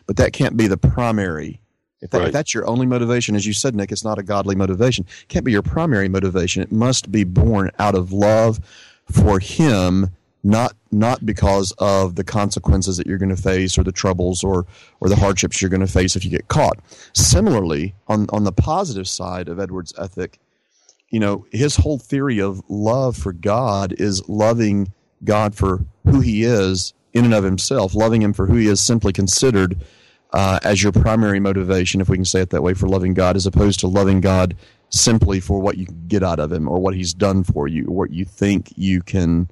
But 0.07 0.17
that 0.17 0.33
can't 0.33 0.57
be 0.57 0.67
the 0.67 0.77
primary. 0.77 1.61
If, 2.01 2.11
that, 2.11 2.23
if 2.23 2.33
that's 2.33 2.53
your 2.53 2.67
only 2.67 2.85
motivation, 2.87 3.37
as 3.37 3.47
you 3.47 3.53
said, 3.53 3.77
Nick, 3.77 3.93
it's 3.93 4.03
not 4.03 4.19
a 4.19 4.25
godly 4.25 4.57
motivation. 4.57 5.07
It 5.23 5.29
can't 5.29 5.45
be 5.45 5.53
your 5.53 5.63
primary 5.63 6.09
motivation. 6.09 6.63
It 6.63 6.73
must 6.73 7.13
be 7.13 7.23
born 7.23 7.71
out 7.79 7.95
of 7.95 8.13
love 8.13 8.59
for 9.09 9.39
Him, 9.39 10.11
not 10.43 10.75
not 10.91 11.25
because 11.25 11.73
of 11.79 12.17
the 12.17 12.25
consequences 12.25 12.97
that 12.97 13.07
you're 13.07 13.19
going 13.19 13.35
to 13.35 13.41
face 13.41 13.79
or 13.79 13.85
the 13.85 13.93
troubles 13.93 14.43
or 14.43 14.67
or 15.01 15.09
the 15.09 15.17
hardships 15.17 15.61
you're 15.61 15.71
going 15.71 15.81
to 15.81 15.87
face 15.87 16.17
if 16.17 16.25
you 16.25 16.31
get 16.31 16.49
caught. 16.49 16.79
Similarly, 17.13 17.95
on 18.09 18.27
on 18.31 18.45
the 18.45 18.53
positive 18.53 19.09
side 19.09 19.49
of 19.49 19.61
Edwards' 19.61 19.95
ethic, 19.99 20.39
you 21.11 21.21
know, 21.21 21.47
his 21.53 21.77
whole 21.77 21.99
theory 21.99 22.41
of 22.41 22.63
love 22.69 23.17
for 23.17 23.33
God 23.33 23.93
is 23.99 24.29
loving 24.29 24.93
God 25.25 25.55
for 25.55 25.85
who 26.05 26.21
he 26.21 26.43
is 26.43 26.95
in 27.13 27.25
and 27.25 27.35
of 27.35 27.45
himself, 27.45 27.95
loving 27.95 28.23
him 28.23 28.33
for 28.33 28.47
who 28.47 28.57
he 28.57 28.67
is 28.67 28.81
simply 28.81 29.13
considered 29.13 29.85
uh, 30.33 30.59
as 30.63 30.83
your 30.83 30.93
primary 30.93 31.41
motivation, 31.41 32.01
if 32.01 32.09
we 32.09 32.17
can 32.17 32.25
say 32.25 32.41
it 32.41 32.51
that 32.51 32.63
way, 32.63 32.75
for 32.75 32.89
loving 32.89 33.15
God, 33.15 33.37
as 33.37 33.47
opposed 33.47 33.81
to 33.81 33.87
loving 33.87 34.21
God 34.21 34.57
simply 34.89 35.41
for 35.41 35.61
what 35.61 35.77
you 35.77 35.87
can 35.87 36.07
get 36.09 36.23
out 36.23 36.39
of 36.39 36.53
him 36.53 36.69
or 36.69 36.79
what 36.79 36.95
he's 36.95 37.15
done 37.15 37.45
for 37.45 37.69
you 37.69 37.87
or 37.87 37.95
what 37.95 38.11
you 38.11 38.25
think 38.25 38.73
you 38.77 39.03
can 39.03 39.49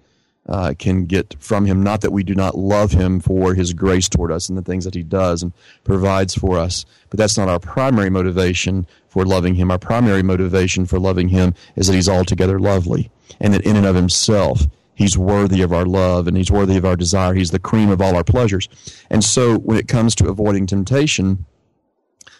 uh, 0.51 0.75
can 0.79 1.07
get 1.07 1.35
from 1.39 1.65
him. 1.65 1.83
Not 1.83 2.01
that 2.01 2.13
we 2.13 2.23
do 2.23 2.35
not 2.35 2.59
love 2.59 2.91
him 2.93 3.21
for 3.21 3.55
his 3.55 3.73
grace 3.73 4.09
toward 4.09 4.33
us 4.33 4.49
and 4.49 4.59
the 4.59 4.63
things 4.63 4.85
that 4.85 4.95
he 4.95 5.03
does 5.03 5.43
and 5.43 5.53
provides 5.85 6.35
for 6.35 6.59
us, 6.59 6.85
but 7.09 7.19
that's 7.19 7.39
not 7.39 7.49
our 7.49 7.61
primary 7.61 8.11
motivation 8.11 8.87
for 9.09 9.25
loving 9.25 9.55
him. 9.55 9.71
Our 9.71 9.79
primary 9.79 10.23
motivation 10.23 10.87
for 10.87 10.99
loving 10.99 11.29
him 11.29 11.55
is 11.77 11.87
that 11.87 11.95
he's 11.95 12.09
altogether 12.09 12.59
lovely 12.59 13.11
and 13.41 13.55
that 13.55 13.65
in 13.65 13.77
and 13.77 13.87
of 13.87 13.95
himself 13.95 14.67
he's 15.01 15.17
worthy 15.17 15.63
of 15.63 15.73
our 15.73 15.87
love 15.87 16.27
and 16.27 16.37
he's 16.37 16.51
worthy 16.51 16.77
of 16.77 16.85
our 16.85 16.97
desire. 16.97 17.33
He's 17.33 17.53
the 17.53 17.59
cream 17.59 17.89
of 17.89 18.03
all 18.03 18.17
our 18.17 18.25
pleasures. 18.25 18.69
And 19.09 19.25
so 19.25 19.59
when 19.59 19.79
it 19.79 19.89
comes 19.89 20.15
to 20.17 20.29
avoiding 20.29 20.67
temptation, 20.67 21.47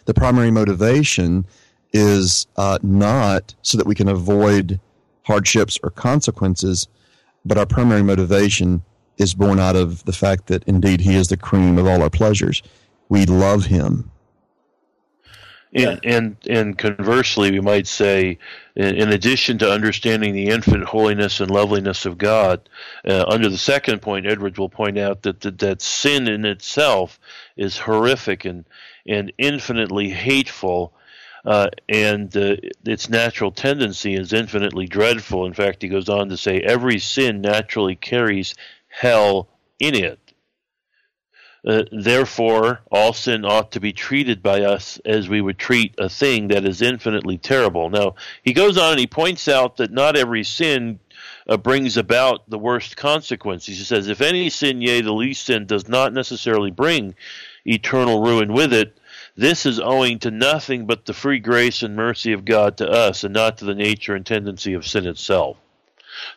the 0.05 0.13
primary 0.13 0.51
motivation 0.51 1.45
is 1.91 2.47
uh, 2.57 2.77
not 2.83 3.55
so 3.63 3.77
that 3.77 3.87
we 3.87 3.95
can 3.95 4.07
avoid 4.07 4.79
hardships 5.23 5.79
or 5.83 5.89
consequences, 5.89 6.87
but 7.45 7.57
our 7.57 7.65
primary 7.65 8.03
motivation 8.03 8.81
is 9.17 9.33
born 9.33 9.59
out 9.59 9.75
of 9.75 10.03
the 10.05 10.13
fact 10.13 10.47
that 10.47 10.63
indeed 10.63 11.01
He 11.01 11.15
is 11.15 11.27
the 11.27 11.37
cream 11.37 11.77
of 11.77 11.87
all 11.87 12.01
our 12.01 12.09
pleasures. 12.09 12.61
We 13.09 13.25
love 13.25 13.65
Him. 13.65 14.11
And, 15.73 15.99
and 16.03 16.35
and 16.49 16.77
conversely, 16.77 17.49
we 17.51 17.61
might 17.61 17.87
say, 17.87 18.37
in, 18.75 19.13
addition 19.13 19.57
to 19.59 19.71
understanding 19.71 20.33
the 20.33 20.47
infinite 20.47 20.85
holiness 20.85 21.39
and 21.39 21.49
loveliness 21.49 22.05
of 22.05 22.17
God, 22.17 22.67
uh, 23.07 23.23
under 23.27 23.47
the 23.47 23.57
second 23.57 24.01
point, 24.01 24.25
Edwards 24.25 24.59
will 24.59 24.67
point 24.67 24.97
out 24.97 25.21
that, 25.21 25.39
that 25.41 25.59
that 25.59 25.81
sin 25.81 26.27
in 26.27 26.43
itself 26.43 27.21
is 27.55 27.77
horrific 27.77 28.43
and 28.43 28.65
and 29.07 29.31
infinitely 29.37 30.09
hateful, 30.09 30.93
uh, 31.45 31.69
and 31.89 32.35
uh, 32.35 32.55
its 32.85 33.09
natural 33.09 33.51
tendency 33.51 34.15
is 34.15 34.33
infinitely 34.33 34.87
dreadful. 34.87 35.45
In 35.45 35.53
fact, 35.53 35.81
he 35.81 35.87
goes 35.87 36.09
on 36.09 36.29
to 36.29 36.37
say, 36.37 36.59
every 36.61 36.99
sin 36.99 37.41
naturally 37.41 37.95
carries 37.95 38.53
hell 38.87 39.49
in 39.79 39.95
it. 39.95 40.19
Uh, 41.63 41.83
therefore, 41.91 42.81
all 42.91 43.13
sin 43.13 43.45
ought 43.45 43.71
to 43.71 43.79
be 43.79 43.93
treated 43.93 44.41
by 44.41 44.61
us 44.61 44.99
as 45.05 45.29
we 45.29 45.41
would 45.41 45.59
treat 45.59 45.93
a 45.99 46.09
thing 46.09 46.47
that 46.47 46.65
is 46.65 46.81
infinitely 46.81 47.37
terrible. 47.37 47.89
Now, 47.89 48.15
he 48.43 48.53
goes 48.53 48.77
on 48.77 48.91
and 48.91 48.99
he 48.99 49.05
points 49.05 49.47
out 49.47 49.77
that 49.77 49.91
not 49.91 50.15
every 50.15 50.43
sin 50.43 50.99
uh, 51.47 51.57
brings 51.57 51.97
about 51.97 52.49
the 52.49 52.57
worst 52.57 52.97
consequences. 52.97 53.77
He 53.77 53.83
says, 53.83 54.07
If 54.07 54.21
any 54.21 54.49
sin, 54.49 54.81
yea, 54.81 55.01
the 55.01 55.13
least 55.13 55.45
sin, 55.45 55.67
does 55.67 55.87
not 55.87 56.13
necessarily 56.13 56.71
bring 56.71 57.13
eternal 57.65 58.23
ruin 58.23 58.53
with 58.53 58.73
it, 58.73 58.97
this 59.35 59.65
is 59.65 59.79
owing 59.79 60.19
to 60.19 60.31
nothing 60.31 60.85
but 60.85 61.05
the 61.05 61.13
free 61.13 61.39
grace 61.39 61.83
and 61.83 61.95
mercy 61.95 62.33
of 62.33 62.45
God 62.45 62.77
to 62.77 62.89
us, 62.89 63.23
and 63.23 63.33
not 63.33 63.57
to 63.59 63.65
the 63.65 63.75
nature 63.75 64.15
and 64.15 64.25
tendency 64.25 64.73
of 64.73 64.85
sin 64.85 65.07
itself. 65.07 65.57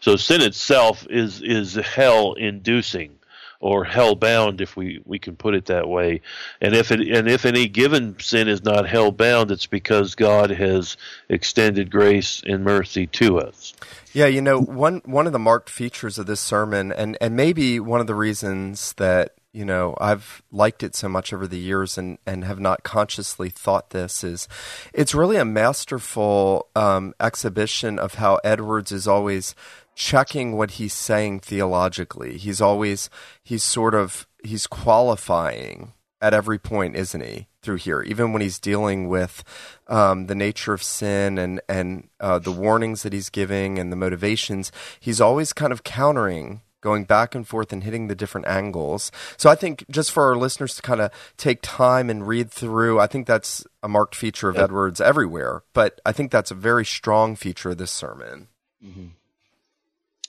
So 0.01 0.16
sin 0.16 0.40
itself 0.40 1.07
is 1.11 1.42
is 1.42 1.74
hell 1.74 2.34
inducing 2.34 3.18
or 3.64 3.82
hell 3.82 4.14
bound 4.14 4.61
if 4.61 4.76
we, 4.76 5.01
we 5.07 5.18
can 5.18 5.36
put 5.36 5.55
it 5.55 5.64
that 5.66 5.88
way. 5.88 6.20
And 6.61 6.74
if 6.74 6.92
it 6.92 7.01
and 7.01 7.28
if 7.28 7.47
any 7.47 7.66
given 7.66 8.16
sin 8.20 8.47
is 8.47 8.62
not 8.62 8.86
hell 8.86 9.11
bound, 9.11 9.51
it's 9.51 9.66
because 9.66 10.14
God 10.14 10.51
has 10.51 10.99
extended 11.30 11.90
grace 11.90 12.42
and 12.47 12.62
mercy 12.62 13.07
to 13.09 13.40
us. 13.40 13.72
Yeah, 14.12 14.26
you 14.26 14.42
know, 14.42 14.61
one 14.61 15.01
one 15.07 15.26
of 15.26 15.32
the 15.32 15.38
marked 15.38 15.70
features 15.70 16.18
of 16.18 16.26
this 16.26 16.40
sermon, 16.40 16.92
and 16.92 17.16
and 17.22 17.34
maybe 17.34 17.80
one 17.80 18.01
of 18.01 18.07
the 18.07 18.14
reasons 18.14 18.92
that 18.99 19.34
you 19.55 19.64
know 19.64 19.96
I've 20.00 20.42
liked 20.50 20.82
it 20.82 20.94
so 20.94 21.09
much 21.09 21.32
over 21.32 21.46
the 21.46 21.59
years, 21.59 21.96
and 21.96 22.18
and 22.26 22.44
have 22.44 22.61
not 22.61 22.82
consciously 22.82 23.48
thought 23.48 23.90
this 23.90 24.24
is, 24.24 24.48
it's 24.92 25.14
really 25.14 25.36
a 25.36 25.44
masterful 25.44 26.68
um, 26.74 27.14
exhibition 27.20 27.98
of 27.98 28.14
how 28.14 28.40
Edwards 28.44 28.92
is 28.92 29.09
always 29.09 29.55
checking 29.94 30.57
what 30.57 30.72
he's 30.72 30.92
saying 30.92 31.40
theologically. 31.40 32.36
He's 32.36 32.61
always 32.61 33.09
he's 33.42 33.62
sort 33.62 33.94
of 33.94 34.26
he's 34.42 34.66
qualifying 34.66 35.92
at 36.20 36.34
every 36.34 36.59
point, 36.59 36.96
isn't 36.96 37.20
he? 37.20 37.46
Through 37.62 37.76
here, 37.76 38.02
even 38.02 38.34
when 38.34 38.42
he's 38.42 38.59
dealing 38.59 39.09
with 39.09 39.42
um, 39.88 40.26
the 40.26 40.34
nature 40.34 40.74
of 40.74 40.82
sin 40.82 41.38
and 41.38 41.62
and 41.66 42.09
uh, 42.20 42.38
the 42.38 42.52
warnings 42.52 43.05
that 43.05 43.14
he's 43.14 43.30
giving 43.30 43.78
and 43.78 43.90
the 43.90 43.96
motivations, 43.96 44.70
he's 45.00 45.20
always 45.20 45.55
kind 45.55 45.72
of 45.72 45.82
countering 45.82 46.61
going 46.85 47.05
back 47.05 47.35
and 47.35 47.49
forth 47.49 47.72
and 47.72 47.82
hitting 47.82 48.07
the 48.07 48.14
different 48.14 48.47
angles. 48.47 49.11
So 49.39 49.51
I 49.51 49.57
think 49.57 49.85
just 49.91 50.12
for 50.12 50.24
our 50.24 50.37
listeners 50.37 50.76
to 50.76 50.82
kind 50.82 51.01
of 51.01 51.11
take 51.39 51.61
time 51.62 52.11
and 52.11 52.28
read 52.28 52.51
through, 52.51 53.01
I 53.01 53.07
think 53.09 53.26
that's 53.26 53.66
a 53.82 53.89
marked 53.89 54.14
feature 54.14 54.51
of 54.51 54.57
yep. 54.57 54.64
Edwards 54.64 55.01
everywhere. 55.01 55.62
But 55.72 56.01
I 56.05 56.12
think 56.12 56.30
that's 56.30 56.51
a 56.51 56.55
very 56.55 56.85
strong 56.85 57.35
feature 57.35 57.70
of 57.70 57.78
this 57.78 57.91
sermon. 57.91 58.49
Mm-hmm. 58.85 59.07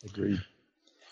Agreed. 0.06 0.41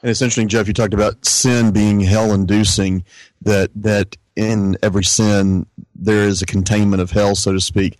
And 0.01 0.09
it's 0.09 0.21
interesting, 0.21 0.47
Jeff. 0.47 0.67
You 0.67 0.73
talked 0.73 0.93
about 0.93 1.25
sin 1.25 1.71
being 1.71 1.99
hell-inducing. 1.99 3.03
That 3.41 3.71
that 3.75 4.15
in 4.35 4.77
every 4.81 5.03
sin 5.03 5.65
there 5.93 6.23
is 6.23 6.41
a 6.41 6.45
containment 6.45 7.01
of 7.01 7.11
hell, 7.11 7.35
so 7.35 7.51
to 7.51 7.59
speak. 7.61 7.99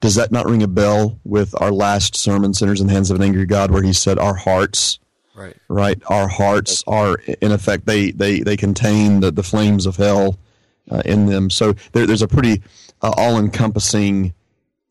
Does 0.00 0.14
that 0.14 0.30
not 0.30 0.46
ring 0.46 0.62
a 0.62 0.68
bell 0.68 1.18
with 1.24 1.54
our 1.60 1.72
last 1.72 2.14
sermon, 2.14 2.54
"Sinners 2.54 2.80
in 2.80 2.86
the 2.86 2.92
Hands 2.92 3.10
of 3.10 3.16
an 3.16 3.22
Angry 3.22 3.46
God," 3.46 3.70
where 3.70 3.82
he 3.82 3.92
said, 3.92 4.18
"Our 4.18 4.34
hearts 4.34 4.98
Right. 5.36 5.56
Right. 5.68 6.02
Our 6.06 6.28
hearts 6.28 6.82
are, 6.86 7.16
in 7.42 7.52
effect, 7.52 7.84
they 7.84 8.10
they 8.10 8.40
they 8.40 8.56
contain 8.56 9.20
the, 9.20 9.30
the 9.30 9.42
flames 9.42 9.84
of 9.84 9.96
hell 9.96 10.38
uh, 10.90 11.02
in 11.04 11.26
them. 11.26 11.50
So 11.50 11.74
there, 11.92 12.06
there's 12.06 12.22
a 12.22 12.28
pretty 12.28 12.62
uh, 13.02 13.12
all 13.16 13.38
encompassing 13.38 14.32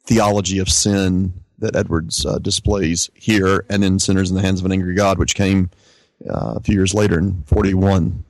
theology 0.05 0.59
of 0.59 0.69
sin 0.69 1.33
that 1.57 1.75
Edwards 1.75 2.27
uh, 2.27 2.37
displays 2.37 3.09
here, 3.15 3.65
and 3.69 3.83
in 3.83 3.97
"Sinners 3.97 4.29
in 4.29 4.35
the 4.35 4.43
Hands 4.43 4.59
of 4.59 4.65
an 4.67 4.71
Angry 4.71 4.93
God," 4.93 5.17
which 5.17 5.33
came 5.33 5.71
uh, 6.29 6.53
a 6.57 6.59
few 6.59 6.75
years 6.75 6.93
later 6.93 7.17
in 7.17 7.41
'41. 7.47 8.23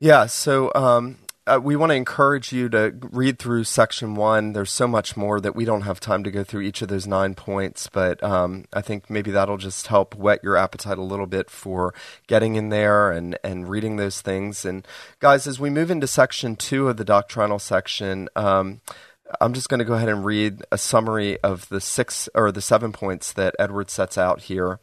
Yeah. 0.00 0.26
So 0.26 0.70
um, 0.74 1.16
uh, 1.46 1.60
we 1.62 1.76
want 1.76 1.90
to 1.90 1.96
encourage 1.96 2.52
you 2.52 2.68
to 2.70 2.94
read 3.12 3.38
through 3.38 3.64
section 3.64 4.14
one. 4.14 4.54
There's 4.54 4.72
so 4.72 4.88
much 4.88 5.16
more 5.16 5.40
that 5.40 5.54
we 5.54 5.64
don't 5.64 5.82
have 5.82 6.00
time 6.00 6.24
to 6.24 6.30
go 6.30 6.42
through 6.42 6.62
each 6.62 6.80
of 6.80 6.88
those 6.88 7.06
nine 7.06 7.34
points, 7.34 7.88
but 7.92 8.22
um, 8.22 8.64
I 8.72 8.80
think 8.80 9.10
maybe 9.10 9.30
that'll 9.30 9.58
just 9.58 9.88
help 9.88 10.14
whet 10.14 10.42
your 10.42 10.56
appetite 10.56 10.96
a 10.96 11.02
little 11.02 11.26
bit 11.26 11.50
for 11.50 11.92
getting 12.26 12.54
in 12.54 12.70
there 12.70 13.10
and, 13.10 13.38
and 13.44 13.68
reading 13.68 13.96
those 13.96 14.22
things. 14.22 14.64
And 14.64 14.86
guys, 15.20 15.46
as 15.46 15.60
we 15.60 15.68
move 15.68 15.90
into 15.90 16.06
section 16.06 16.56
two 16.56 16.88
of 16.88 16.96
the 16.96 17.04
doctrinal 17.04 17.58
section, 17.58 18.28
um, 18.34 18.80
I'm 19.40 19.52
just 19.52 19.68
going 19.68 19.78
to 19.78 19.84
go 19.84 19.94
ahead 19.94 20.08
and 20.08 20.24
read 20.24 20.62
a 20.72 20.78
summary 20.78 21.38
of 21.40 21.68
the 21.68 21.80
six 21.80 22.28
or 22.34 22.52
the 22.52 22.62
seven 22.62 22.92
points 22.92 23.32
that 23.34 23.56
Edward 23.58 23.90
sets 23.90 24.16
out 24.16 24.42
here. 24.42 24.80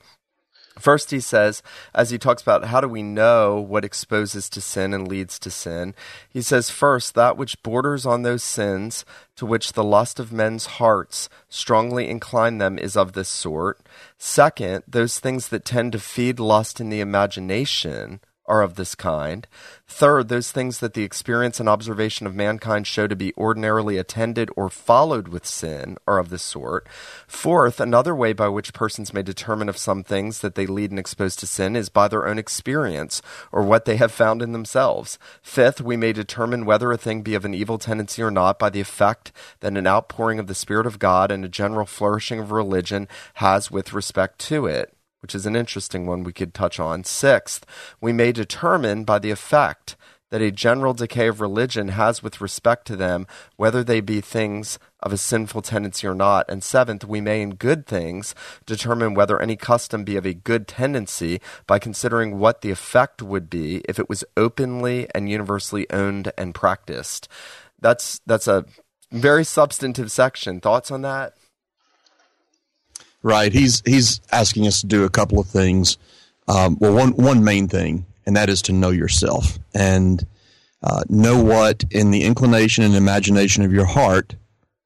First, 0.82 1.12
he 1.12 1.20
says, 1.20 1.62
as 1.94 2.10
he 2.10 2.18
talks 2.18 2.42
about 2.42 2.66
how 2.66 2.82
do 2.82 2.88
we 2.88 3.04
know 3.04 3.60
what 3.60 3.86
exposes 3.86 4.50
to 4.50 4.62
sin 4.62 4.94
and 4.94 5.08
leads 5.08 5.38
to 5.40 5.52
sin, 5.52 5.94
he 6.30 6.42
says, 6.42 6.70
first, 6.70 7.14
that 7.16 7.38
which 7.38 7.62
borders 7.64 8.06
on 8.06 8.24
those 8.24 8.44
sins 8.44 9.06
to 9.36 9.46
which 9.46 9.74
the 9.74 9.84
lust 9.84 10.20
of 10.20 10.34
men's 10.34 10.66
hearts 10.66 11.30
strongly 11.50 12.10
incline 12.10 12.58
them 12.58 12.78
is 12.80 12.98
of 12.98 13.14
this 13.14 13.30
sort. 13.30 13.80
Second, 14.18 14.84
those 14.88 15.20
things 15.20 15.50
that 15.50 15.66
tend 15.66 15.92
to 15.92 16.00
feed 16.00 16.40
lust 16.40 16.80
in 16.80 16.90
the 16.90 17.00
imagination 17.00 18.20
are 18.46 18.62
of 18.62 18.76
this 18.76 18.96
kind. 18.96 19.48
Third, 19.88 20.28
those 20.28 20.52
things 20.52 20.80
that 20.80 20.94
the 20.94 21.04
experience 21.04 21.60
and 21.60 21.70
observation 21.70 22.26
of 22.26 22.36
mankind 22.36 22.88
show 22.88 23.08
to 23.08 23.16
be 23.16 23.34
ordinarily 23.38 23.98
attended 23.98 24.50
or 24.56 24.70
followed 24.70 25.28
with 25.28 25.46
sin 25.46 25.98
are 26.08 26.18
of 26.18 26.30
this 26.30 26.42
sort. 26.42 26.88
Fourth, 27.28 27.80
another 27.80 28.16
way 28.16 28.34
by 28.34 28.48
which 28.48 28.74
persons 28.74 29.14
may 29.14 29.22
determine 29.22 29.70
of 29.70 29.78
some 29.78 30.04
things 30.04 30.40
that 30.42 30.56
they 30.56 30.66
lead 30.66 30.92
and 30.92 31.00
expose 31.00 31.36
to 31.38 31.48
sin 31.48 31.76
is 31.76 31.90
by 31.90 32.08
their 32.08 32.28
own 32.28 32.38
experience 32.38 33.22
or 33.52 33.64
what 33.64 33.86
they 33.86 33.98
have 33.98 34.12
found 34.12 34.42
in 34.42 34.52
themselves. 34.52 35.20
Fifth, 35.42 35.82
we 35.82 35.98
may 35.98 36.14
determine 36.14 36.66
whether 36.66 36.92
a 36.92 36.98
thing 36.98 37.22
be 37.22 37.36
of 37.36 37.46
an 37.46 37.54
evil 37.54 37.78
tendency 37.78 38.22
or 38.22 38.32
not 38.32 38.58
by 38.58 38.70
the 38.70 38.82
effect 38.82 39.32
that 39.60 39.78
an 39.78 39.88
outpouring 39.88 40.40
of 40.40 40.48
the 40.48 40.56
Spirit 40.56 40.88
of 40.88 41.00
God 41.00 41.32
and 41.32 41.46
a 41.46 41.50
general 41.50 41.86
flourishing 41.86 42.40
of 42.40 42.52
religion 42.52 43.08
has 43.36 43.70
with 43.70 43.94
respect 43.94 44.40
to 44.40 44.66
it 44.66 44.94
which 45.22 45.36
is 45.36 45.46
an 45.46 45.56
interesting 45.56 46.06
one 46.06 46.24
we 46.24 46.34
could 46.34 46.54
touch 46.54 46.80
on. 46.80 47.04
Sixth, 47.04 47.66
we 48.00 48.12
may 48.12 48.32
determine 48.32 49.04
by 49.04 49.20
the 49.20 49.32
effect 49.32 49.96
that 50.32 50.42
a 50.42 50.50
general 50.50 50.94
decay 50.94 51.28
of 51.28 51.42
religion 51.42 51.90
has 51.90 52.24
with 52.24 52.42
respect 52.42 52.88
to 52.88 52.96
them, 52.96 53.28
whether 53.58 53.84
they 53.84 54.02
be 54.02 54.22
things 54.22 54.80
of 55.02 55.14
a 55.14 55.18
sinful 55.18 55.62
tendency 55.62 56.08
or 56.08 56.16
not. 56.16 56.46
And 56.50 56.64
seventh, 56.64 57.06
we 57.06 57.22
may 57.22 57.42
in 57.42 57.56
good 57.56 57.86
things 57.86 58.34
determine 58.66 59.14
whether 59.14 59.40
any 59.40 59.56
custom 59.56 60.04
be 60.04 60.16
of 60.16 60.26
a 60.26 60.34
good 60.34 60.68
tendency 60.68 61.42
by 61.68 61.80
considering 61.80 62.40
what 62.40 62.62
the 62.62 62.72
effect 62.72 63.22
would 63.22 63.50
be 63.50 63.82
if 63.88 64.00
it 64.00 64.10
was 64.10 64.24
openly 64.38 65.08
and 65.14 65.30
universally 65.30 65.86
owned 65.92 66.32
and 66.38 66.56
practiced. 66.56 67.28
That's 67.80 68.22
that's 68.26 68.48
a 68.48 68.66
very 69.12 69.44
substantive 69.44 70.12
section. 70.12 70.62
Thoughts 70.62 70.92
on 70.92 71.02
that? 71.02 71.34
Right. 73.24 73.54
He's 73.54 73.84
he's 73.86 74.20
asking 74.32 74.66
us 74.68 74.82
to 74.82 74.88
do 74.88 75.04
a 75.04 75.10
couple 75.10 75.40
of 75.40 75.48
things. 75.48 75.98
Um, 76.48 76.78
well, 76.80 76.94
one 76.94 77.12
one 77.12 77.44
main 77.44 77.68
thing, 77.68 78.06
and 78.26 78.36
that 78.36 78.50
is 78.50 78.62
to 78.64 78.74
know 78.74 78.90
yourself 78.90 79.60
and 79.76 80.26
uh, 80.82 81.04
know 81.08 81.42
what 81.42 81.84
in 81.92 82.12
the 82.12 82.24
inclination 82.24 82.84
and 82.84 82.96
imagination 82.96 83.64
of 83.64 83.72
your 83.72 83.86
heart 83.86 84.36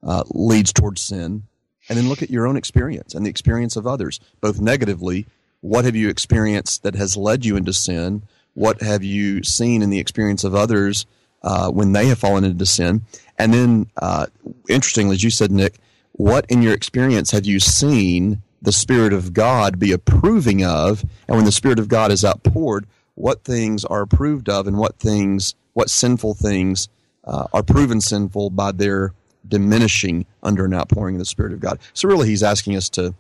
uh, 0.04 0.24
leads 0.30 0.74
towards 0.74 1.02
sin, 1.02 1.44
and 1.88 1.98
then 1.98 2.10
look 2.10 2.22
at 2.22 2.30
your 2.30 2.46
own 2.46 2.58
experience 2.58 3.16
and 3.16 3.26
the 3.26 3.30
experience 3.30 3.76
of 3.76 3.88
others, 3.88 4.20
both 4.42 4.60
negatively. 4.60 5.26
What 5.62 5.86
have 5.86 5.96
you 5.96 6.10
experienced 6.10 6.84
that 6.84 6.96
has 6.96 7.18
led 7.18 7.46
you 7.46 7.56
into 7.56 7.74
sin? 7.74 8.24
What 8.54 8.82
have 8.82 9.04
you 9.04 9.44
seen 9.44 9.82
in 9.82 9.90
the 9.90 10.00
experience 10.00 10.44
of 10.44 10.54
others 10.54 11.06
uh, 11.42 11.70
when 11.72 11.94
they 11.94 12.08
have 12.08 12.20
fallen 12.20 12.44
into 12.44 12.66
sin? 12.66 13.02
And 13.38 13.54
then, 13.54 13.88
uh, 13.98 14.28
interestingly, 14.70 15.16
as 15.16 15.24
you 15.24 15.32
said, 15.32 15.52
Nick, 15.52 15.80
what 16.18 16.46
in 16.50 16.62
your 16.62 16.74
experience 16.74 17.32
have 17.32 17.46
you 17.46 17.60
seen 17.60 18.42
the 18.62 18.72
Spirit 18.72 19.12
of 19.12 19.34
God 19.34 19.80
be 19.80 19.92
approving 19.92 20.64
of? 20.64 21.04
And 21.28 21.36
when 21.36 21.46
the 21.46 21.52
Spirit 21.52 21.78
of 21.78 21.90
God 21.90 22.10
is 22.10 22.24
outpoured, 22.24 22.88
what 23.16 23.44
things 23.44 23.84
are 23.84 24.02
approved 24.02 24.48
of 24.48 24.66
and 24.66 24.78
what 24.78 24.98
things, 24.98 25.56
what 25.74 25.90
sinful 25.90 26.36
things 26.36 26.88
uh, 27.26 27.48
are 27.52 27.64
proven 27.64 28.00
sinful 28.00 28.52
by 28.52 28.72
their 28.72 29.14
diminishing 29.46 30.26
under 30.42 30.66
an 30.66 30.74
outpouring 30.74 31.16
of 31.16 31.20
the 31.20 31.26
Spirit 31.26 31.52
of 31.52 31.60
God? 31.60 31.80
So 31.94 32.08
really, 32.08 32.30
he's 32.30 32.44
asking 32.44 32.78
us 32.78 32.88
to, 32.92 33.14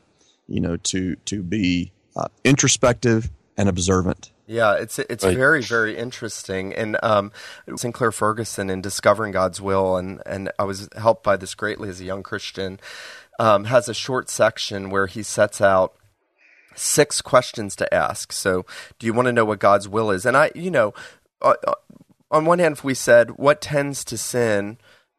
you 0.47 0.61
know, 0.61 0.77
to 0.77 1.15
to 1.17 1.43
be 1.43 1.91
uh, 2.15 2.27
introspective 2.45 3.29
and 3.57 3.67
observant. 3.67 4.31
Yeah, 4.47 4.75
it's 4.75 4.99
it's 4.99 5.23
right. 5.23 5.35
very 5.35 5.61
very 5.61 5.97
interesting. 5.97 6.73
And 6.73 6.97
um, 7.01 7.31
Sinclair 7.75 8.11
Ferguson 8.11 8.69
in 8.69 8.81
Discovering 8.81 9.31
God's 9.31 9.59
Will, 9.59 9.97
and 9.97 10.21
and 10.25 10.51
I 10.59 10.63
was 10.63 10.87
helped 10.97 11.23
by 11.23 11.35
this 11.35 11.55
greatly 11.55 11.89
as 11.89 11.99
a 11.99 12.05
young 12.05 12.23
Christian. 12.23 12.79
Um, 13.37 13.65
has 13.65 13.89
a 13.89 13.93
short 13.93 14.29
section 14.29 14.89
where 14.89 15.07
he 15.07 15.21
sets 15.21 15.59
out 15.59 15.95
six 16.75 17.21
questions 17.21 17.75
to 17.77 17.93
ask. 17.93 18.31
So, 18.31 18.65
do 18.97 19.07
you 19.07 19.13
want 19.13 19.25
to 19.25 19.33
know 19.33 19.45
what 19.45 19.59
God's 19.59 19.89
will 19.89 20.11
is? 20.11 20.25
And 20.25 20.37
I, 20.37 20.51
you 20.55 20.71
know, 20.71 20.93
uh, 21.41 21.55
uh 21.67 21.73
on 22.31 22.45
one 22.45 22.59
hand, 22.59 22.73
if 22.73 22.83
we 22.83 22.93
said 22.93 23.31
what 23.31 23.61
tends 23.61 24.03
to 24.05 24.17
sin, 24.17 24.77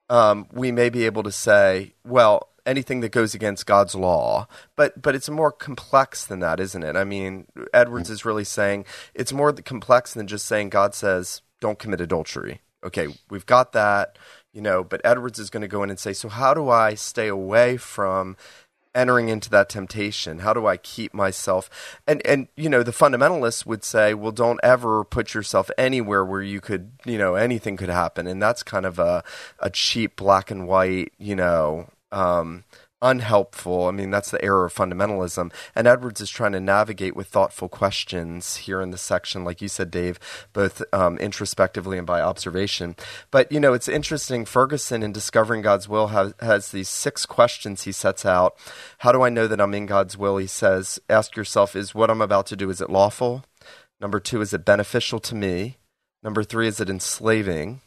um, 0.08 0.46
we 0.52 0.72
may 0.72 0.88
be 0.88 1.04
able 1.04 1.22
to 1.22 1.32
say, 1.32 1.94
well, 2.04 2.48
anything 2.66 3.00
that 3.00 3.12
goes 3.12 3.34
against 3.34 3.66
God's 3.66 3.94
law. 3.94 4.48
But 4.74 5.00
but 5.00 5.14
it's 5.14 5.30
more 5.30 5.52
complex 5.52 6.26
than 6.26 6.40
that, 6.40 6.60
isn't 6.60 6.82
it? 6.82 6.96
I 6.96 7.04
mean, 7.04 7.46
Edwards 7.72 8.10
is 8.10 8.24
really 8.24 8.44
saying 8.44 8.84
it's 9.14 9.32
more 9.32 9.52
complex 9.52 10.12
than 10.12 10.26
just 10.26 10.46
saying 10.46 10.70
God 10.70 10.94
says 10.94 11.42
don't 11.60 11.78
commit 11.78 12.00
adultery. 12.00 12.60
Okay, 12.84 13.08
we've 13.30 13.46
got 13.46 13.72
that, 13.72 14.18
you 14.52 14.60
know, 14.60 14.84
but 14.84 15.00
Edwards 15.04 15.38
is 15.38 15.50
going 15.50 15.62
to 15.62 15.68
go 15.68 15.82
in 15.82 15.90
and 15.90 15.98
say, 15.98 16.12
so 16.12 16.28
how 16.28 16.54
do 16.54 16.68
I 16.68 16.94
stay 16.94 17.28
away 17.28 17.78
from 17.78 18.36
entering 18.94 19.28
into 19.28 19.50
that 19.50 19.68
temptation? 19.68 20.40
How 20.40 20.54
do 20.54 20.66
I 20.66 20.76
keep 20.76 21.12
myself? 21.12 21.98
And 22.06 22.24
and 22.26 22.48
you 22.56 22.68
know, 22.68 22.82
the 22.82 22.92
fundamentalists 22.92 23.66
would 23.66 23.84
say, 23.84 24.14
well, 24.14 24.32
don't 24.32 24.60
ever 24.62 25.04
put 25.04 25.34
yourself 25.34 25.70
anywhere 25.76 26.24
where 26.24 26.42
you 26.42 26.60
could, 26.60 26.92
you 27.04 27.18
know, 27.18 27.34
anything 27.34 27.76
could 27.76 27.90
happen, 27.90 28.26
and 28.26 28.40
that's 28.40 28.62
kind 28.62 28.86
of 28.86 28.98
a 28.98 29.22
a 29.58 29.70
cheap 29.70 30.16
black 30.16 30.50
and 30.50 30.66
white, 30.66 31.12
you 31.18 31.36
know, 31.36 31.88
um, 32.12 32.64
unhelpful. 33.02 33.86
I 33.86 33.90
mean, 33.90 34.10
that's 34.10 34.30
the 34.30 34.42
error 34.42 34.64
of 34.64 34.74
fundamentalism. 34.74 35.52
And 35.74 35.86
Edwards 35.86 36.20
is 36.20 36.30
trying 36.30 36.52
to 36.52 36.60
navigate 36.60 37.14
with 37.14 37.28
thoughtful 37.28 37.68
questions 37.68 38.56
here 38.56 38.80
in 38.80 38.90
the 38.90 38.98
section, 38.98 39.44
like 39.44 39.60
you 39.60 39.68
said, 39.68 39.90
Dave, 39.90 40.18
both 40.52 40.82
um, 40.92 41.18
introspectively 41.18 41.98
and 41.98 42.06
by 42.06 42.20
observation. 42.20 42.96
But, 43.30 43.52
you 43.52 43.60
know, 43.60 43.74
it's 43.74 43.88
interesting. 43.88 44.44
Ferguson, 44.44 45.02
in 45.02 45.12
Discovering 45.12 45.62
God's 45.62 45.88
Will, 45.88 46.08
has, 46.08 46.34
has 46.40 46.70
these 46.70 46.88
six 46.88 47.26
questions 47.26 47.82
he 47.82 47.92
sets 47.92 48.24
out. 48.24 48.56
How 48.98 49.12
do 49.12 49.22
I 49.22 49.28
know 49.28 49.46
that 49.46 49.60
I'm 49.60 49.74
in 49.74 49.86
God's 49.86 50.16
will? 50.16 50.38
He 50.38 50.46
says, 50.46 50.98
ask 51.10 51.36
yourself, 51.36 51.76
is 51.76 51.94
what 51.94 52.10
I'm 52.10 52.22
about 52.22 52.46
to 52.46 52.56
do, 52.56 52.70
is 52.70 52.80
it 52.80 52.90
lawful? 52.90 53.44
Number 54.00 54.20
two, 54.20 54.40
is 54.40 54.54
it 54.54 54.64
beneficial 54.64 55.18
to 55.20 55.34
me? 55.34 55.76
Number 56.22 56.42
three, 56.42 56.66
is 56.66 56.80
it 56.80 56.90
enslaving? 56.90 57.82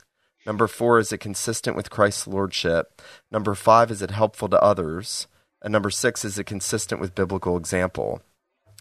Number 0.45 0.67
four, 0.67 0.99
is 0.99 1.11
it 1.11 1.19
consistent 1.19 1.75
with 1.75 1.89
Christ's 1.89 2.27
lordship? 2.27 3.01
Number 3.31 3.55
five, 3.55 3.91
is 3.91 4.01
it 4.01 4.11
helpful 4.11 4.49
to 4.49 4.63
others? 4.63 5.27
And 5.61 5.71
number 5.71 5.89
six, 5.89 6.23
is 6.23 6.39
it 6.39 6.45
consistent 6.45 7.01
with 7.01 7.15
biblical 7.15 7.57
example? 7.57 8.21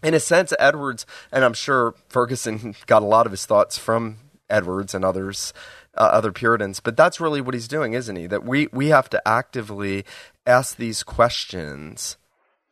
in 0.02 0.14
a 0.14 0.20
sense, 0.20 0.52
Edwards, 0.58 1.06
and 1.32 1.44
I'm 1.44 1.54
sure 1.54 1.94
Ferguson 2.08 2.74
got 2.86 3.02
a 3.02 3.06
lot 3.06 3.26
of 3.26 3.32
his 3.32 3.46
thoughts 3.46 3.78
from 3.78 4.18
Edwards 4.48 4.94
and 4.94 5.04
others, 5.04 5.52
uh, 5.94 6.02
other 6.02 6.32
Puritans, 6.32 6.80
but 6.80 6.96
that's 6.96 7.20
really 7.20 7.40
what 7.40 7.54
he's 7.54 7.68
doing, 7.68 7.92
isn't 7.92 8.16
he? 8.16 8.26
That 8.26 8.44
we, 8.44 8.68
we 8.72 8.88
have 8.88 9.10
to 9.10 9.28
actively 9.28 10.04
ask 10.46 10.76
these 10.76 11.02
questions 11.02 12.16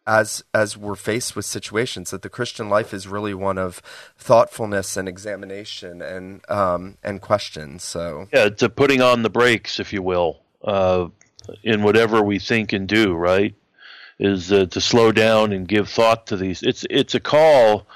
as 0.07 0.44
as 0.54 0.76
we're 0.76 0.94
faced 0.94 1.34
with 1.34 1.44
situations 1.44 2.11
that 2.11 2.22
the 2.22 2.28
Christian 2.28 2.68
life 2.68 2.94
is 2.94 3.09
really 3.09 3.34
one 3.34 3.59
of 3.59 3.82
thoughtfulness 4.16 4.96
and 4.96 5.09
examination 5.09 6.00
and 6.00 6.48
um, 6.48 6.96
and 7.02 7.20
questions. 7.20 7.82
So 7.82 8.28
yeah, 8.32 8.48
to 8.48 8.68
putting 8.68 9.02
on 9.02 9.22
the 9.22 9.30
brakes, 9.30 9.80
if 9.80 9.92
you 9.92 10.02
will, 10.02 10.40
uh, 10.62 11.09
in 11.62 11.82
whatever 11.82 12.22
we 12.22 12.38
think 12.38 12.72
and 12.72 12.86
do. 12.86 13.14
Right, 13.14 13.54
is 14.18 14.52
uh, 14.52 14.66
to 14.66 14.80
slow 14.80 15.12
down 15.12 15.52
and 15.52 15.66
give 15.66 15.88
thought 15.88 16.28
to 16.28 16.36
these. 16.36 16.62
It's 16.62 16.86
it's 16.88 17.14
a 17.14 17.20
call. 17.20 17.86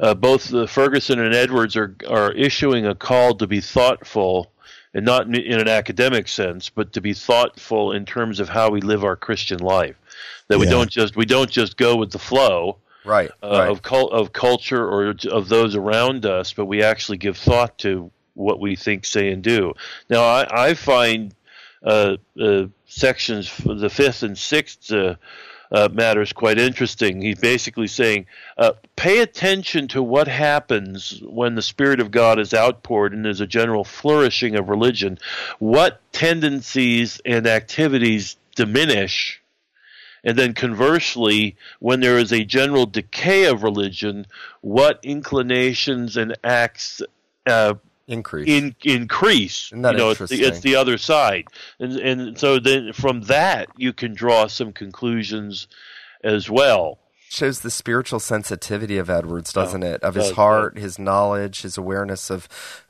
Uh, 0.00 0.14
both 0.14 0.68
Ferguson 0.68 1.20
and 1.20 1.34
Edwards 1.34 1.76
are 1.76 1.94
are 2.08 2.32
issuing 2.32 2.86
a 2.86 2.94
call 2.94 3.34
to 3.36 3.46
be 3.46 3.60
thoughtful, 3.60 4.50
and 4.94 5.04
not 5.04 5.26
in 5.26 5.60
an 5.60 5.68
academic 5.68 6.26
sense, 6.26 6.70
but 6.70 6.92
to 6.94 7.00
be 7.00 7.12
thoughtful 7.12 7.92
in 7.92 8.04
terms 8.04 8.40
of 8.40 8.48
how 8.48 8.70
we 8.70 8.80
live 8.80 9.04
our 9.04 9.14
Christian 9.14 9.60
life 9.60 9.96
that 10.48 10.58
we 10.58 10.66
don't 10.66 10.90
just 10.90 11.16
we 11.16 11.24
don't 11.24 11.50
just 11.50 11.76
go 11.76 11.96
with 11.96 12.10
the 12.10 12.18
flow 12.18 12.78
right, 13.04 13.30
uh, 13.42 13.48
right. 13.48 13.70
of 13.70 13.82
cult 13.82 14.12
of 14.12 14.32
culture 14.32 14.84
or 14.84 15.14
of 15.30 15.48
those 15.48 15.76
around 15.76 16.26
us, 16.26 16.52
but 16.52 16.66
we 16.66 16.82
actually 16.82 17.18
give 17.18 17.36
thought 17.36 17.78
to 17.78 18.10
what 18.34 18.60
we 18.60 18.76
think, 18.76 19.04
say, 19.04 19.30
and 19.30 19.42
do. 19.42 19.74
Now, 20.08 20.22
I, 20.22 20.68
I 20.68 20.74
find 20.74 21.34
uh, 21.82 22.16
uh, 22.40 22.66
sections 22.86 23.52
the 23.64 23.90
fifth 23.90 24.22
and 24.22 24.36
sixth. 24.36 24.92
Uh, 24.92 25.16
uh, 25.70 25.88
matters 25.90 26.34
quite 26.34 26.58
interesting. 26.58 27.22
He's 27.22 27.38
basically 27.38 27.86
saying, 27.86 28.26
uh, 28.58 28.72
pay 28.94 29.20
attention 29.20 29.88
to 29.88 30.02
what 30.02 30.28
happens 30.28 31.22
when 31.24 31.54
the 31.54 31.62
Spirit 31.62 31.98
of 31.98 32.10
God 32.10 32.38
is 32.38 32.52
outpoured 32.52 33.14
and 33.14 33.24
there's 33.24 33.40
a 33.40 33.46
general 33.46 33.82
flourishing 33.82 34.54
of 34.54 34.68
religion. 34.68 35.18
What 35.60 35.98
tendencies 36.12 37.22
and 37.24 37.46
activities 37.46 38.36
diminish 38.54 39.41
and 40.24 40.38
then 40.38 40.54
conversely, 40.54 41.56
when 41.80 42.00
there 42.00 42.18
is 42.18 42.32
a 42.32 42.44
general 42.44 42.86
decay 42.86 43.44
of 43.44 43.62
religion, 43.62 44.26
what 44.60 45.00
inclinations 45.02 46.16
and 46.16 46.36
acts 46.44 47.02
uh, 47.46 47.74
increase? 48.06 48.48
In, 48.48 48.76
increase. 48.84 49.70
You 49.72 49.78
know, 49.78 50.10
interesting? 50.10 50.38
It's, 50.38 50.48
the, 50.48 50.54
it's 50.54 50.60
the 50.60 50.76
other 50.76 50.98
side, 50.98 51.46
and 51.80 51.92
and 51.98 52.38
so 52.38 52.58
then 52.58 52.92
from 52.92 53.22
that 53.22 53.68
you 53.76 53.92
can 53.92 54.14
draw 54.14 54.46
some 54.46 54.72
conclusions 54.72 55.66
as 56.22 56.48
well. 56.48 56.98
Shows 57.28 57.60
the 57.60 57.70
spiritual 57.70 58.20
sensitivity 58.20 58.98
of 58.98 59.08
Edwards, 59.08 59.54
doesn't 59.54 59.82
it? 59.82 60.02
Of 60.02 60.16
his 60.16 60.32
heart, 60.32 60.76
his 60.76 60.98
knowledge, 60.98 61.62
his 61.62 61.78
awareness 61.78 62.28
of 62.28 62.46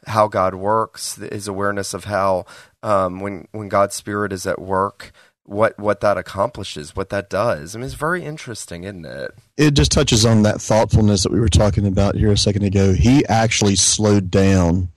how 0.09 0.27
God 0.27 0.57
works, 0.57 1.15
his 1.15 1.47
awareness 1.47 1.95
of 1.95 2.05
how 2.05 2.45
um, 2.83 3.21
when 3.21 3.47
when 3.53 3.69
God's 3.69 3.95
Spirit 3.95 4.33
is 4.33 4.45
at 4.45 4.61
work, 4.61 5.13
what 5.53 5.79
what 5.79 6.01
that 6.01 6.17
accomplishes, 6.17 6.97
what 6.97 7.11
that 7.11 7.31
does. 7.31 7.75
I 7.75 7.79
mean, 7.79 7.87
it's 7.87 7.95
very 7.95 8.25
interesting, 8.25 8.85
isn't 8.85 9.05
it? 9.05 9.33
It 9.57 9.73
just 9.73 9.93
touches 9.93 10.25
on 10.25 10.43
that 10.43 10.61
thoughtfulness 10.61 11.23
that 11.23 11.33
we 11.33 11.41
were 11.41 11.49
talking 11.49 11.87
about 11.87 12.17
here 12.17 12.33
a 12.33 12.39
second 12.39 12.65
ago. 12.65 12.93
He 12.95 13.25
actually 13.27 13.77
slowed 13.77 14.31
down 14.31 14.89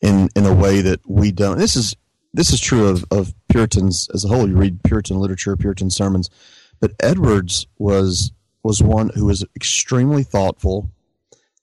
in 0.00 0.28
in 0.34 0.44
a 0.44 0.54
way 0.54 0.80
that 0.82 1.00
we 1.08 1.32
don't. 1.32 1.58
This 1.58 1.76
is 1.76 1.96
this 2.34 2.52
is 2.52 2.60
true 2.60 2.88
of, 2.88 3.04
of 3.10 3.34
Puritans 3.48 4.08
as 4.12 4.24
a 4.24 4.28
whole. 4.28 4.48
You 4.48 4.56
read 4.56 4.82
Puritan 4.82 5.18
literature, 5.18 5.56
Puritan 5.56 5.90
sermons, 5.90 6.28
but 6.80 6.92
Edwards 7.00 7.66
was 7.78 8.32
was 8.62 8.82
one 8.82 9.10
who 9.14 9.26
was 9.26 9.44
extremely 9.56 10.22
thoughtful, 10.22 10.90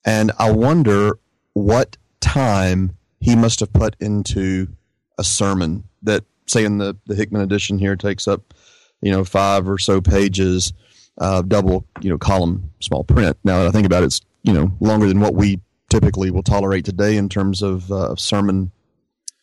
and 0.05 0.31
I 0.39 0.51
wonder 0.51 1.19
what 1.53 1.97
time 2.21 2.95
he 3.19 3.35
must 3.35 3.59
have 3.59 3.73
put 3.73 3.95
into 3.99 4.69
a 5.17 5.23
sermon 5.23 5.83
that 6.01 6.23
say 6.49 6.65
in 6.65 6.77
the, 6.77 6.97
the 7.05 7.15
Hickman 7.15 7.41
edition 7.41 7.79
here 7.79 7.95
takes 7.95 8.27
up, 8.27 8.53
you 9.01 9.11
know, 9.11 9.23
five 9.23 9.67
or 9.69 9.77
so 9.77 10.01
pages, 10.01 10.73
uh, 11.17 11.41
double, 11.41 11.85
you 12.01 12.09
know, 12.09 12.17
column 12.17 12.71
small 12.79 13.03
print. 13.03 13.37
Now 13.43 13.59
that 13.59 13.67
I 13.67 13.71
think 13.71 13.85
about 13.85 14.03
it, 14.03 14.07
it's, 14.07 14.21
you 14.43 14.53
know, 14.53 14.71
longer 14.79 15.07
than 15.07 15.19
what 15.19 15.35
we 15.35 15.59
typically 15.89 16.31
will 16.31 16.43
tolerate 16.43 16.85
today 16.85 17.17
in 17.17 17.29
terms 17.29 17.61
of 17.61 17.91
uh, 17.91 18.15
sermon 18.15 18.71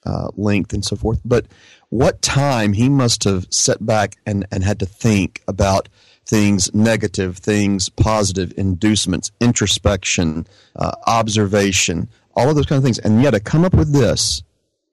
uh, 0.04 0.28
length 0.36 0.72
and 0.72 0.84
so 0.84 0.96
forth. 0.96 1.20
But 1.24 1.46
what 1.88 2.22
time 2.22 2.72
he 2.72 2.88
must 2.88 3.24
have 3.24 3.46
set 3.50 3.84
back 3.84 4.16
and, 4.24 4.46
and 4.52 4.62
had 4.64 4.78
to 4.80 4.86
think 4.86 5.42
about 5.48 5.88
things 6.24 6.72
negative, 6.74 7.38
things 7.38 7.88
positive, 7.88 8.52
inducements, 8.57 9.30
introspection, 9.40 10.46
uh, 10.76 10.92
observation, 11.07 12.09
all 12.34 12.48
of 12.48 12.57
those 12.57 12.66
kind 12.66 12.78
of 12.78 12.84
things. 12.84 12.98
And 12.98 13.22
yet 13.22 13.32
to 13.32 13.40
come 13.40 13.64
up 13.64 13.74
with 13.74 13.92
this, 13.92 14.42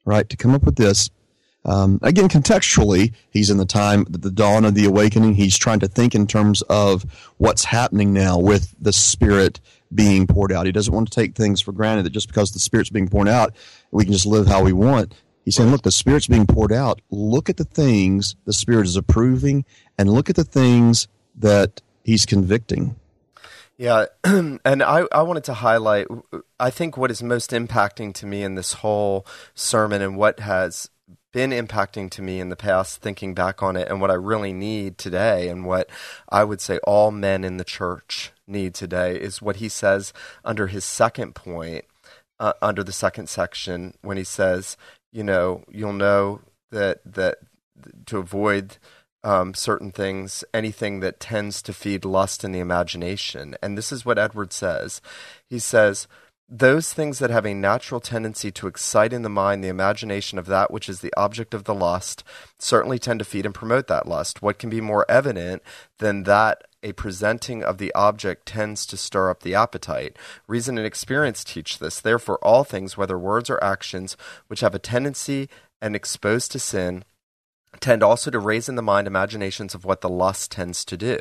right, 0.05 0.27
to 0.29 0.37
come 0.37 0.53
up 0.53 0.63
with 0.63 0.75
this 0.75 1.09
um, 1.65 1.99
again, 2.01 2.27
contextually, 2.27 3.13
he's 3.29 3.49
in 3.49 3.57
the 3.57 3.65
time, 3.65 4.05
the 4.09 4.31
dawn 4.31 4.65
of 4.65 4.75
the 4.75 4.85
awakening. 4.85 5.35
He's 5.35 5.57
trying 5.57 5.79
to 5.79 5.87
think 5.87 6.13
in 6.13 6.27
terms 6.27 6.61
of 6.63 7.03
what's 7.37 7.63
happening 7.63 8.11
now 8.13 8.37
with 8.37 8.75
the 8.79 8.91
Spirit 8.91 9.61
being 9.93 10.27
poured 10.27 10.51
out. 10.51 10.65
He 10.65 10.71
doesn't 10.71 10.93
want 10.93 11.09
to 11.09 11.15
take 11.15 11.35
things 11.35 11.61
for 11.61 11.71
granted 11.71 12.05
that 12.05 12.11
just 12.11 12.27
because 12.27 12.51
the 12.51 12.59
Spirit's 12.59 12.89
being 12.89 13.07
poured 13.07 13.29
out, 13.29 13.55
we 13.91 14.03
can 14.03 14.13
just 14.13 14.25
live 14.25 14.47
how 14.47 14.63
we 14.63 14.73
want. 14.73 15.13
He's 15.45 15.55
saying, 15.55 15.71
look, 15.71 15.83
the 15.83 15.91
Spirit's 15.91 16.27
being 16.27 16.47
poured 16.47 16.71
out. 16.71 17.01
Look 17.11 17.49
at 17.49 17.57
the 17.57 17.65
things 17.65 18.35
the 18.45 18.53
Spirit 18.53 18.85
is 18.85 18.97
approving 18.97 19.65
and 19.97 20.11
look 20.11 20.29
at 20.29 20.35
the 20.35 20.43
things 20.43 21.07
that 21.35 21.81
He's 22.03 22.25
convicting. 22.25 22.97
Yeah, 23.77 24.05
and 24.23 24.59
I, 24.65 25.05
I 25.11 25.21
wanted 25.23 25.45
to 25.45 25.53
highlight, 25.53 26.07
I 26.59 26.69
think 26.69 26.97
what 26.97 27.11
is 27.11 27.23
most 27.23 27.51
impacting 27.51 28.13
to 28.15 28.25
me 28.25 28.43
in 28.43 28.55
this 28.55 28.73
whole 28.73 29.25
sermon 29.55 30.01
and 30.01 30.17
what 30.17 30.41
has 30.41 30.89
been 31.33 31.49
impacting 31.49 32.09
to 32.11 32.21
me 32.21 32.39
in 32.39 32.47
the 32.47 32.55
past, 32.55 33.01
thinking 33.01 33.33
back 33.33 33.61
on 33.61 33.75
it, 33.75 33.89
and 33.89 33.99
what 33.99 34.11
I 34.11 34.15
really 34.15 34.53
need 34.53 34.97
today, 34.97 35.49
and 35.49 35.65
what 35.65 35.89
I 36.29 36.45
would 36.45 36.61
say 36.61 36.77
all 36.85 37.11
men 37.11 37.43
in 37.43 37.57
the 37.57 37.65
church 37.65 38.31
need 38.47 38.73
today 38.73 39.19
is 39.19 39.41
what 39.41 39.57
he 39.57 39.67
says 39.67 40.13
under 40.45 40.67
his 40.67 40.85
second 40.85 41.35
point, 41.35 41.83
uh, 42.39 42.53
under 42.61 42.83
the 42.83 42.93
second 42.93 43.27
section, 43.27 43.95
when 44.01 44.15
he 44.15 44.23
says, 44.23 44.77
you 45.11 45.23
know, 45.23 45.63
you'll 45.69 45.91
know 45.91 46.41
that 46.71 47.01
that 47.05 47.39
to 48.05 48.19
avoid 48.19 48.77
um, 49.23 49.53
certain 49.53 49.91
things, 49.91 50.43
anything 50.53 50.99
that 50.99 51.19
tends 51.19 51.61
to 51.63 51.73
feed 51.73 52.05
lust 52.05 52.43
in 52.43 52.51
the 52.51 52.59
imagination. 52.59 53.55
And 53.61 53.77
this 53.77 53.91
is 53.91 54.05
what 54.05 54.19
Edward 54.19 54.53
says. 54.53 55.01
He 55.49 55.59
says, 55.59 56.07
those 56.49 56.93
things 56.93 57.19
that 57.19 57.29
have 57.29 57.45
a 57.45 57.53
natural 57.53 57.99
tendency 57.99 58.51
to 58.51 58.67
excite 58.67 59.13
in 59.13 59.21
the 59.21 59.29
mind 59.29 59.63
the 59.63 59.69
imagination 59.69 60.37
of 60.37 60.45
that 60.47 60.71
which 60.71 60.89
is 60.89 60.99
the 60.99 61.13
object 61.15 61.53
of 61.53 61.63
the 61.63 61.73
lust 61.73 62.23
certainly 62.59 62.99
tend 62.99 63.19
to 63.19 63.25
feed 63.25 63.45
and 63.45 63.55
promote 63.55 63.87
that 63.87 64.07
lust. 64.07 64.41
What 64.41 64.59
can 64.59 64.69
be 64.69 64.81
more 64.81 65.05
evident 65.09 65.63
than 65.99 66.23
that 66.23 66.63
a 66.83 66.91
presenting 66.93 67.63
of 67.63 67.77
the 67.77 67.93
object 67.95 68.45
tends 68.45 68.85
to 68.87 68.97
stir 68.97 69.29
up 69.29 69.41
the 69.41 69.55
appetite? 69.55 70.17
Reason 70.47 70.77
and 70.77 70.85
experience 70.85 71.43
teach 71.43 71.79
this. 71.79 71.99
Therefore, 71.99 72.37
all 72.43 72.63
things, 72.63 72.97
whether 72.97 73.17
words 73.17 73.49
or 73.49 73.63
actions, 73.63 74.17
which 74.47 74.59
have 74.59 74.75
a 74.75 74.79
tendency 74.79 75.49
and 75.81 75.95
exposed 75.95 76.51
to 76.51 76.59
sin, 76.59 77.03
tend 77.79 78.03
also 78.03 78.31
to 78.31 78.39
raise 78.39 78.69
in 78.69 78.75
the 78.75 78.81
mind 78.81 79.07
imaginations 79.07 79.73
of 79.73 79.85
what 79.85 80.01
the 80.01 80.09
lust 80.09 80.51
tends 80.51 80.85
to 80.85 80.97
do. 80.97 81.19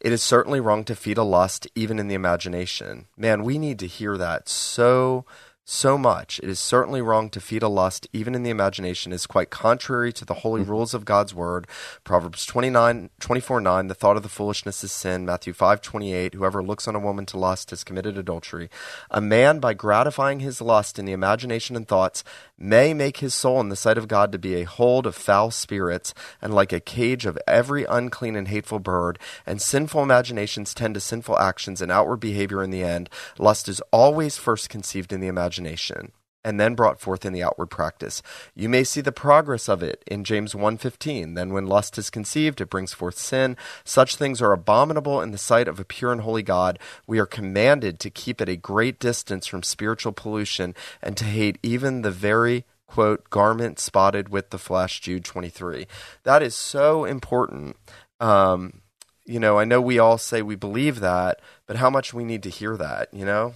It 0.00 0.12
is 0.12 0.22
certainly 0.22 0.60
wrong 0.60 0.84
to 0.84 0.94
feed 0.94 1.18
a 1.18 1.22
lust 1.22 1.66
even 1.74 1.98
in 1.98 2.08
the 2.08 2.14
imagination. 2.14 3.06
Man, 3.16 3.42
we 3.42 3.58
need 3.58 3.78
to 3.80 3.86
hear 3.86 4.16
that 4.18 4.48
so 4.48 5.24
so 5.64 5.96
much. 5.96 6.38
It 6.42 6.48
is 6.50 6.60
certainly 6.60 7.00
wrong 7.00 7.30
to 7.30 7.40
feed 7.40 7.62
a 7.62 7.68
lust, 7.68 8.06
even 8.12 8.34
in 8.34 8.42
the 8.42 8.50
imagination, 8.50 9.12
is 9.12 9.26
quite 9.26 9.48
contrary 9.48 10.12
to 10.12 10.24
the 10.24 10.34
holy 10.34 10.60
mm-hmm. 10.60 10.70
rules 10.70 10.92
of 10.92 11.06
God's 11.06 11.34
word. 11.34 11.66
Proverbs 12.04 12.44
29, 12.44 13.08
24, 13.18 13.60
9, 13.60 13.86
the 13.86 13.94
thought 13.94 14.18
of 14.18 14.22
the 14.22 14.28
foolishness 14.28 14.84
is 14.84 14.92
sin. 14.92 15.24
Matthew 15.24 15.54
5, 15.54 15.80
28, 15.80 16.34
whoever 16.34 16.62
looks 16.62 16.86
on 16.86 16.94
a 16.94 17.00
woman 17.00 17.24
to 17.26 17.38
lust 17.38 17.70
has 17.70 17.82
committed 17.82 18.18
adultery. 18.18 18.68
A 19.10 19.22
man, 19.22 19.58
by 19.58 19.72
gratifying 19.72 20.40
his 20.40 20.60
lust 20.60 20.98
in 20.98 21.06
the 21.06 21.12
imagination 21.12 21.76
and 21.76 21.88
thoughts, 21.88 22.24
may 22.58 22.92
make 22.92 23.18
his 23.18 23.34
soul 23.34 23.60
in 23.60 23.70
the 23.70 23.76
sight 23.76 23.96
of 23.96 24.06
God 24.06 24.32
to 24.32 24.38
be 24.38 24.56
a 24.56 24.64
hold 24.64 25.06
of 25.06 25.14
foul 25.14 25.50
spirits, 25.50 26.12
and 26.42 26.54
like 26.54 26.74
a 26.74 26.80
cage 26.80 27.24
of 27.24 27.38
every 27.46 27.84
unclean 27.84 28.36
and 28.36 28.48
hateful 28.48 28.78
bird, 28.78 29.18
and 29.46 29.62
sinful 29.62 30.02
imaginations 30.02 30.74
tend 30.74 30.92
to 30.94 31.00
sinful 31.00 31.38
actions 31.38 31.80
and 31.80 31.90
outward 31.90 32.18
behavior 32.18 32.62
in 32.62 32.70
the 32.70 32.82
end. 32.82 33.08
Lust 33.38 33.66
is 33.66 33.80
always 33.90 34.36
first 34.36 34.68
conceived 34.68 35.12
in 35.12 35.20
the 35.20 35.26
imagination 35.26 35.53
imagination 35.58 36.12
and 36.46 36.60
then 36.60 36.74
brought 36.74 37.00
forth 37.00 37.24
in 37.24 37.32
the 37.32 37.42
outward 37.42 37.68
practice. 37.68 38.22
You 38.54 38.68
may 38.68 38.84
see 38.84 39.00
the 39.00 39.12
progress 39.12 39.66
of 39.66 39.82
it 39.82 40.04
in 40.06 40.24
James 40.24 40.54
1:15. 40.54 41.34
Then 41.34 41.54
when 41.54 41.66
lust 41.66 41.96
is 41.96 42.10
conceived, 42.10 42.60
it 42.60 42.68
brings 42.68 42.92
forth 42.92 43.16
sin. 43.16 43.56
Such 43.82 44.16
things 44.16 44.42
are 44.42 44.52
abominable 44.52 45.22
in 45.22 45.30
the 45.30 45.38
sight 45.38 45.68
of 45.68 45.80
a 45.80 45.86
pure 45.86 46.12
and 46.12 46.20
holy 46.20 46.42
God. 46.42 46.78
We 47.06 47.18
are 47.18 47.24
commanded 47.26 47.98
to 48.00 48.10
keep 48.10 48.42
at 48.42 48.48
a 48.50 48.56
great 48.56 48.98
distance 48.98 49.46
from 49.46 49.62
spiritual 49.62 50.12
pollution 50.12 50.74
and 51.00 51.16
to 51.16 51.24
hate 51.24 51.58
even 51.62 52.02
the 52.02 52.10
very 52.10 52.66
quote 52.86 53.30
garment 53.30 53.78
spotted 53.78 54.28
with 54.28 54.50
the 54.50 54.58
flesh 54.58 55.00
Jude 55.00 55.24
23. 55.24 55.86
That 56.24 56.42
is 56.42 56.54
so 56.54 57.06
important. 57.06 57.76
Um, 58.20 58.82
you 59.24 59.40
know, 59.40 59.58
I 59.58 59.64
know 59.64 59.80
we 59.80 59.98
all 59.98 60.18
say 60.18 60.42
we 60.42 60.56
believe 60.56 61.00
that, 61.00 61.40
but 61.66 61.76
how 61.76 61.88
much 61.88 62.12
we 62.12 62.24
need 62.24 62.42
to 62.42 62.50
hear 62.50 62.76
that, 62.76 63.08
you 63.14 63.24
know? 63.24 63.54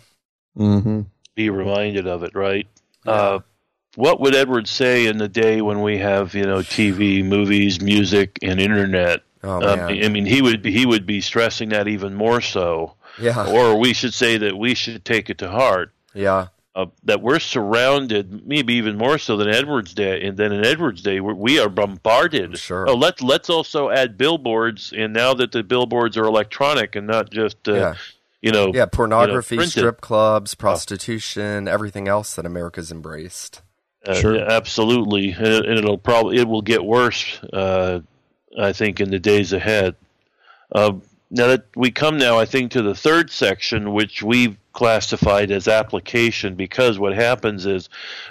Mm-hmm. 0.56 1.02
Be 1.38 1.50
reminded 1.50 2.08
of 2.08 2.24
it, 2.24 2.34
right? 2.34 2.66
Yeah. 3.06 3.12
Uh, 3.12 3.38
what 3.94 4.18
would 4.18 4.34
Edward 4.34 4.66
say 4.66 5.06
in 5.06 5.18
the 5.18 5.28
day 5.28 5.62
when 5.62 5.82
we 5.82 5.96
have 5.98 6.34
you 6.34 6.42
know 6.42 6.58
TV, 6.58 7.24
movies, 7.24 7.80
music, 7.80 8.40
and 8.42 8.58
internet? 8.58 9.22
Oh 9.44 9.62
Um, 9.62 9.80
I 9.82 10.08
mean, 10.08 10.26
he 10.26 10.42
would 10.42 10.62
be, 10.62 10.72
he 10.72 10.84
would 10.84 11.06
be 11.06 11.20
stressing 11.20 11.68
that 11.68 11.86
even 11.86 12.16
more 12.16 12.40
so, 12.40 12.94
yeah, 13.20 13.48
or 13.48 13.78
we 13.78 13.92
should 13.92 14.14
say 14.14 14.36
that 14.38 14.58
we 14.58 14.74
should 14.74 15.04
take 15.04 15.30
it 15.30 15.38
to 15.38 15.48
heart. 15.48 15.92
yeah, 16.12 16.48
uh, 16.74 16.86
that 17.04 17.22
we're 17.22 17.38
surrounded, 17.38 18.44
maybe 18.44 18.74
even 18.74 18.98
more 18.98 19.16
so 19.16 19.36
than 19.36 19.48
Edward's 19.48 19.94
day, 19.94 20.22
and 20.22 20.36
then 20.36 20.52
in 20.52 20.64
Edward's 20.64 21.02
day, 21.02 21.20
we're, 21.20 21.34
we 21.34 21.60
are 21.60 21.68
bombarded. 21.68 22.58
Sure. 22.58 22.88
Oh, 22.90 22.94
let's 22.94 23.22
let's 23.22 23.48
also 23.48 23.90
add 23.90 24.18
billboards, 24.18 24.92
and 24.96 25.12
now 25.12 25.34
that 25.34 25.52
the 25.52 25.62
billboards 25.62 26.16
are 26.16 26.24
electronic 26.24 26.96
and 26.96 27.06
not 27.06 27.30
just, 27.30 27.68
uh, 27.68 27.74
yeah, 27.74 27.94
you 28.42 28.52
know, 28.52 28.72
yeah. 28.74 28.86
Pornography, 28.86 29.56
printed. 29.56 29.72
strip 29.72 30.00
clubs, 30.00 30.54
prostitution, 30.54 31.68
everything 31.68 32.08
else 32.08 32.34
that 32.36 32.46
America's 32.46 32.90
embraced. 32.92 33.62
uh, 34.06 34.14
Sure. 34.14 34.36
yeah, 34.36 34.46
absolutely, 34.48 35.32
and, 35.32 35.46
it- 35.46 35.66
and 35.66 35.78
it'll 35.78 35.98
probably 35.98 36.38
it 36.38 36.48
will 36.48 36.62
get 36.62 36.84
worse. 36.84 37.40
Uh, 37.52 38.00
I 38.58 38.72
think 38.72 39.00
in 39.00 39.10
the 39.10 39.18
days 39.18 39.52
ahead. 39.52 39.94
Uh, 40.74 40.94
now 41.30 41.48
that 41.48 41.64
we 41.76 41.90
come 41.90 42.16
now, 42.18 42.38
I 42.38 42.46
think 42.46 42.72
to 42.72 42.82
the 42.82 42.94
third 42.94 43.30
section, 43.30 43.92
which 43.92 44.22
we've 44.22 44.56
classified 44.72 45.50
as 45.50 45.68
application, 45.68 46.54
because 46.54 46.98
what 46.98 47.14
happens 47.14 47.66
is 47.66 47.88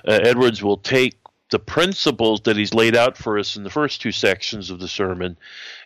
uh, 0.08 0.20
Edwards 0.24 0.64
will 0.64 0.78
take 0.78 1.16
the 1.52 1.60
principles 1.60 2.42
that 2.42 2.58
he's 2.58 2.74
laid 2.74 2.96
out 2.96 3.16
for 3.18 3.38
us 3.38 3.56
in 3.56 3.64
the 3.64 3.70
first 3.70 4.02
two 4.02 4.12
sections 4.12 4.70
of 4.72 4.80
the 4.80 4.88
sermon, 4.88 5.38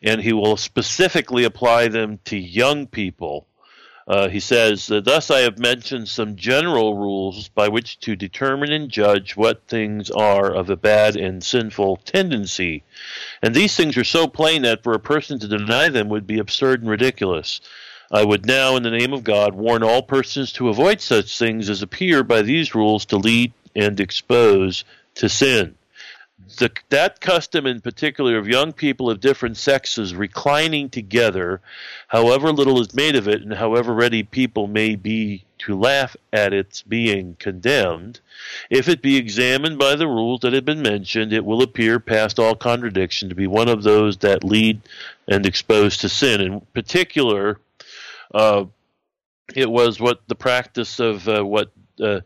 and 0.02 0.22
he 0.22 0.34
will 0.34 0.56
specifically 0.58 1.44
apply 1.44 1.88
them 1.90 2.18
to 2.26 2.38
young 2.38 2.88
people. 2.88 3.46
Uh, 4.08 4.30
he 4.30 4.40
says, 4.40 4.88
Thus 4.88 5.30
I 5.30 5.40
have 5.40 5.60
mentioned 5.60 6.10
some 6.10 6.36
general 6.36 6.98
rules 6.98 7.50
by 7.50 7.68
which 7.68 8.00
to 8.00 8.16
determine 8.16 8.72
and 8.72 8.90
judge 8.90 9.36
what 9.36 9.68
things 9.68 10.10
are 10.10 10.54
of 10.54 10.70
a 10.70 10.76
bad 10.76 11.16
and 11.16 11.44
sinful 11.44 11.98
tendency. 11.98 12.84
And 13.42 13.54
these 13.54 13.76
things 13.76 13.98
are 13.98 14.04
so 14.04 14.28
plain 14.28 14.64
that 14.64 14.84
for 14.84 14.94
a 14.94 15.00
person 15.00 15.40
to 15.40 15.48
deny 15.48 15.90
them 15.90 16.10
would 16.10 16.26
be 16.26 16.40
absurd 16.40 16.82
and 16.82 16.90
ridiculous. 16.90 17.62
I 18.12 18.26
would 18.26 18.46
now, 18.46 18.76
in 18.76 18.84
the 18.84 18.92
name 18.92 19.14
of 19.14 19.24
God, 19.24 19.54
warn 19.54 19.84
all 19.84 20.02
persons 20.02 20.52
to 20.54 20.70
avoid 20.70 21.00
such 21.00 21.38
things 21.38 21.70
as 21.70 21.82
appear 21.82 22.24
by 22.24 22.42
these 22.42 22.76
rules 22.76 23.06
to 23.06 23.18
lead 23.18 23.54
and 23.76 24.00
expose 24.00 24.84
to 25.16 25.30
sin. 25.30 25.76
The, 26.58 26.72
that 26.90 27.22
custom 27.22 27.66
in 27.66 27.82
particular 27.82 28.38
of 28.38 28.48
young 28.48 28.74
people 28.74 29.10
of 29.10 29.20
different 29.20 29.58
sexes 29.58 30.14
reclining 30.14 30.90
together, 30.90 31.62
however 32.08 32.52
little 32.52 32.80
is 32.82 32.94
made 32.94 33.16
of 33.16 33.28
it, 33.28 33.42
and 33.42 33.54
however 33.54 33.94
ready 33.94 34.24
people 34.24 34.68
may 34.68 34.96
be 34.96 35.44
to 35.60 35.80
laugh 35.80 36.16
at 36.34 36.54
its 36.54 36.82
being 36.82 37.36
condemned, 37.40 38.20
if 38.70 38.90
it 38.90 39.02
be 39.02 39.18
examined 39.18 39.78
by 39.78 39.96
the 39.96 40.08
rules 40.08 40.42
that 40.42 40.54
have 40.54 40.66
been 40.66 40.82
mentioned, 40.82 41.32
it 41.32 41.46
will 41.46 41.62
appear 41.62 42.00
past 42.00 42.40
all 42.40 42.56
contradiction 42.56 43.30
to 43.30 43.36
be 43.36 43.48
one 43.48 43.70
of 43.70 43.84
those 43.84 44.18
that 44.18 44.44
lead 44.44 44.82
and 45.28 45.46
expose 45.46 45.98
to 45.98 46.10
sin. 46.10 46.42
In 46.42 46.62
particular, 46.74 47.60
uh, 48.34 48.66
it 49.56 49.70
was 49.70 50.00
what 50.00 50.22
the 50.28 50.36
practice 50.36 51.00
of 51.00 51.28
uh, 51.28 51.44
what 51.44 51.72
uh, 52.02 52.22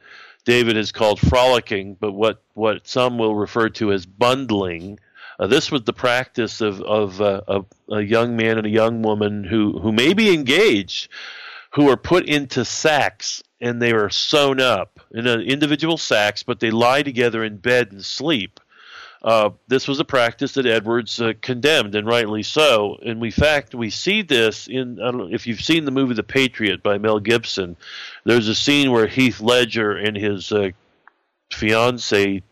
David 0.45 0.75
has 0.75 0.91
called 0.91 1.19
frolicking, 1.19 1.95
but 1.99 2.13
what, 2.13 2.41
what 2.53 2.87
some 2.87 3.17
will 3.17 3.35
refer 3.35 3.69
to 3.69 3.91
as 3.91 4.05
bundling. 4.05 4.99
Uh, 5.39 5.47
this 5.47 5.71
was 5.71 5.83
the 5.83 5.93
practice 5.93 6.61
of, 6.61 6.81
of, 6.81 7.19
uh, 7.19 7.61
a 7.89 8.01
young 8.01 8.37
man 8.37 8.57
and 8.57 8.65
a 8.65 8.69
young 8.69 9.01
woman 9.01 9.43
who, 9.43 9.79
who 9.79 9.91
may 9.91 10.13
be 10.13 10.33
engaged, 10.33 11.09
who 11.73 11.89
are 11.89 11.97
put 11.97 12.25
into 12.25 12.63
sacks 12.63 13.43
and 13.59 13.81
they 13.81 13.91
are 13.91 14.09
sewn 14.09 14.59
up 14.59 14.99
in 15.11 15.25
individual 15.27 15.97
sacks, 15.97 16.43
but 16.43 16.59
they 16.59 16.71
lie 16.71 17.03
together 17.03 17.43
in 17.43 17.57
bed 17.57 17.91
and 17.91 18.05
sleep. 18.05 18.59
Uh, 19.25 19.49
this 19.67 19.87
was 19.87 19.99
a 19.99 20.05
practice 20.05 20.53
that 20.53 20.67
Edwards 20.67 21.19
uh, 21.19 21.33
condemned, 21.41 21.95
and 21.95 22.05
rightly 22.05 22.43
so. 22.43 22.99
And 23.03 23.19
we 23.19 23.31
fact 23.31 23.73
we 23.73 23.89
see 23.89 24.21
this 24.21 24.67
in 24.67 24.99
I 25.01 25.05
don't 25.05 25.17
know 25.17 25.33
if 25.35 25.47
you've 25.47 25.63
seen 25.63 25.83
the 25.83 25.91
movie 25.91 26.13
The 26.13 26.21
Patriot 26.21 26.83
by 26.83 26.99
Mel 26.99 27.19
Gibson. 27.19 27.75
There's 28.23 28.47
a 28.47 28.53
scene 28.53 28.91
where 28.91 29.07
Heath 29.07 29.41
Ledger 29.41 29.97
and 29.97 30.15
his 30.15 30.51
uh, 30.51 30.69
fiance. 31.51 32.43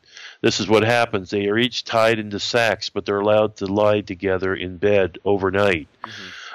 This 0.41 0.59
is 0.59 0.67
what 0.67 0.83
happens. 0.83 1.29
They 1.29 1.47
are 1.47 1.59
each 1.59 1.83
tied 1.83 2.17
into 2.17 2.39
sacks, 2.39 2.89
but 2.89 3.05
they're 3.05 3.19
allowed 3.19 3.57
to 3.57 3.67
lie 3.67 4.01
together 4.01 4.55
in 4.55 4.77
bed 4.77 5.19
overnight. 5.23 5.87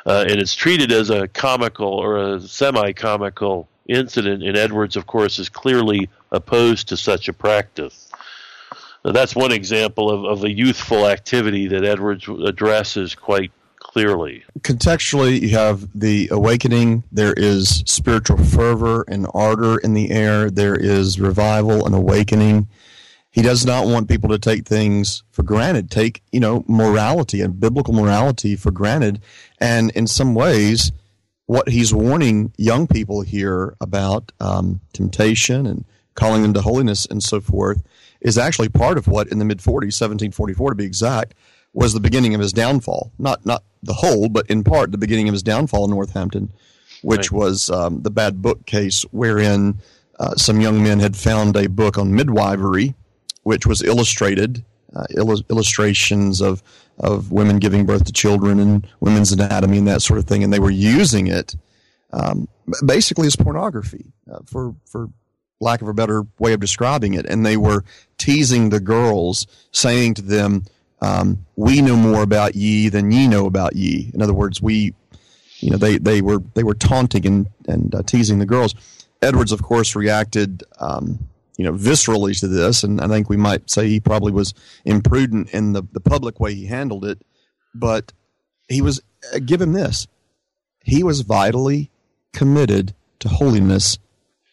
Uh, 0.05 0.25
and 0.29 0.41
it's 0.41 0.55
treated 0.55 0.91
as 0.91 1.11
a 1.11 1.29
comical 1.29 1.93
or 1.93 2.35
a 2.35 2.41
semi-comical 2.41 3.69
incident. 3.87 4.43
And 4.43 4.57
Edwards, 4.57 4.97
of 4.97 5.07
course, 5.07 5.39
is 5.39 5.49
clearly 5.49 6.11
opposed 6.33 6.89
to 6.89 6.97
such 6.97 7.29
a 7.29 7.33
practice. 7.33 8.08
That's 9.13 9.35
one 9.35 9.53
example 9.53 10.11
of, 10.11 10.25
of 10.25 10.45
a 10.45 10.51
youthful 10.51 11.07
activity 11.07 11.69
that 11.69 11.85
Edwards 11.85 12.29
addresses 12.29 13.15
quite 13.15 13.53
clearly. 13.77 14.45
Contextually, 14.61 15.41
you 15.41 15.51
have 15.51 15.89
the 15.99 16.29
awakening. 16.31 17.05
There 17.11 17.33
is 17.35 17.83
spiritual 17.87 18.39
fervor 18.39 19.05
and 19.09 19.27
ardor 19.35 19.79
in 19.79 19.95
the 19.95 20.11
air. 20.11 20.51
There 20.51 20.77
is 20.77 21.19
revival 21.19 21.87
and 21.87 21.95
awakening. 21.95 22.69
He 23.31 23.43
does 23.43 23.65
not 23.65 23.87
want 23.87 24.09
people 24.09 24.31
to 24.31 24.39
take 24.39 24.67
things 24.67 25.23
for 25.31 25.43
granted, 25.43 25.91
take, 25.91 26.23
you 26.33 26.41
know, 26.41 26.65
morality 26.67 27.41
and 27.41 27.61
biblical 27.61 27.95
morality 27.95 28.57
for 28.57 28.71
granted. 28.71 29.21
And 29.59 29.91
in 29.93 30.07
some 30.07 30.35
ways, 30.35 30.93
what 31.47 31.69
he's 31.69 31.95
warning 31.95 32.53
young 32.57 32.87
people 32.87 33.23
here 33.23 33.75
about 33.81 34.33
um, 34.41 34.81
temptation 34.93 35.67
and 35.67 35.85
calling 36.19 36.43
them 36.43 36.53
to 36.55 36.61
holiness 36.61 37.07
and 37.07 37.23
so 37.23 37.41
forth 37.41 37.83
is 38.21 38.37
actually 38.37 38.69
part 38.69 38.99
of 38.99 39.07
what 39.07 39.29
in 39.29 39.39
the 39.39 39.45
mid 39.45 39.59
40s, 39.59 39.95
1744 40.01 40.71
to 40.71 40.75
be 40.77 40.85
exact, 40.85 41.35
was 41.73 41.93
the 41.93 42.01
beginning 42.01 42.35
of 42.35 42.41
his 42.41 42.53
downfall. 42.53 43.13
Not 43.19 43.47
not 43.47 43.63
the 43.83 43.95
whole, 43.95 44.29
but 44.29 44.47
in 44.51 44.65
part 44.65 44.91
the 44.91 44.99
beginning 44.99 45.29
of 45.29 45.33
his 45.35 45.43
downfall 45.43 45.85
in 45.85 45.91
Northampton, 45.91 46.51
which 47.03 47.31
Right. 47.31 47.39
was 47.41 47.71
um, 47.71 48.03
the 48.03 48.11
bad 48.11 48.43
book 48.43 48.67
case 48.67 49.03
wherein 49.13 49.79
uh, 50.19 50.35
some 50.35 50.61
young 50.61 50.83
men 50.83 50.99
had 50.99 51.17
found 51.17 51.57
a 51.57 51.69
book 51.69 51.97
on 51.97 52.13
midwifery, 52.13 52.95
which 53.45 53.65
was 53.67 53.83
illustrated, 53.83 54.65
uh, 54.97 55.07
illu- 55.17 55.49
illustrations 55.49 56.41
of 56.41 56.63
of 56.99 57.31
women 57.31 57.59
giving 57.61 57.87
birth 57.87 58.05
to 58.07 58.13
children 58.13 58.59
and 58.59 58.85
women's 58.99 59.31
anatomy 59.31 59.79
and 59.79 59.87
that 59.87 60.03
sort 60.03 60.19
of 60.19 60.25
thing, 60.25 60.43
and 60.43 60.53
they 60.53 60.59
were 60.59 60.71
using 60.73 61.29
it 61.29 61.55
um, 62.13 62.49
basically 62.85 63.29
as 63.29 63.37
pornography 63.37 64.07
uh, 64.33 64.41
for 64.45 64.75
for 64.85 65.09
lack 65.61 65.83
of 65.83 65.89
a 65.89 65.95
better 65.95 66.27
way 66.39 66.53
of 66.53 66.61
describing 66.61 67.15
it. 67.15 67.27
And 67.27 67.45
they 67.45 67.57
were 67.57 67.85
teasing 68.17 68.71
the 68.71 68.81
girls, 68.81 69.47
saying 69.73 70.15
to 70.15 70.23
them, 70.23 70.65
um, 71.01 71.47
"We 71.57 71.83
know 71.83 71.97
more 71.97 72.23
about 72.23 72.55
ye 72.55 72.89
than 72.89 73.11
ye 73.11 73.29
know 73.29 73.47
about 73.47 73.77
ye." 73.77 74.11
In 74.15 74.23
other 74.23 74.35
words, 74.35 74.61
we, 74.63 74.95
you 75.61 75.71
know, 75.71 75.77
they 75.77 75.99
they 75.99 76.21
were 76.21 76.43
they 76.55 76.65
were 76.65 76.75
taunting 76.75 77.27
and 77.27 77.49
and 77.67 77.95
uh, 77.95 78.03
teasing 78.03 78.39
the 78.39 78.47
girls. 78.47 78.75
Edwards, 79.23 79.53
of 79.53 79.63
course, 79.63 79.97
reacted. 79.97 80.63
Um, 80.79 81.29
you 81.57 81.65
know, 81.65 81.73
viscerally 81.73 82.39
to 82.39 82.47
this, 82.47 82.85
and 82.85 83.01
I 83.01 83.09
think 83.09 83.29
we 83.29 83.37
might 83.37 83.69
say 83.69 83.89
he 83.89 83.99
probably 83.99 84.31
was 84.31 84.55
imprudent 84.85 85.51
in 85.51 85.73
the, 85.73 85.83
the 85.91 85.99
public 85.99 86.39
way 86.39 86.55
he 86.55 86.67
handled 86.67 87.05
it. 87.05 87.21
But 87.75 88.13
he 88.69 88.81
was, 88.81 89.01
uh, 89.35 89.41
give 89.45 89.61
him 89.61 89.73
this, 89.73 90.07
he 90.85 91.03
was 91.03 91.23
vitally 91.23 91.91
committed 92.33 92.95
to 93.19 93.29
holiness 93.29 93.99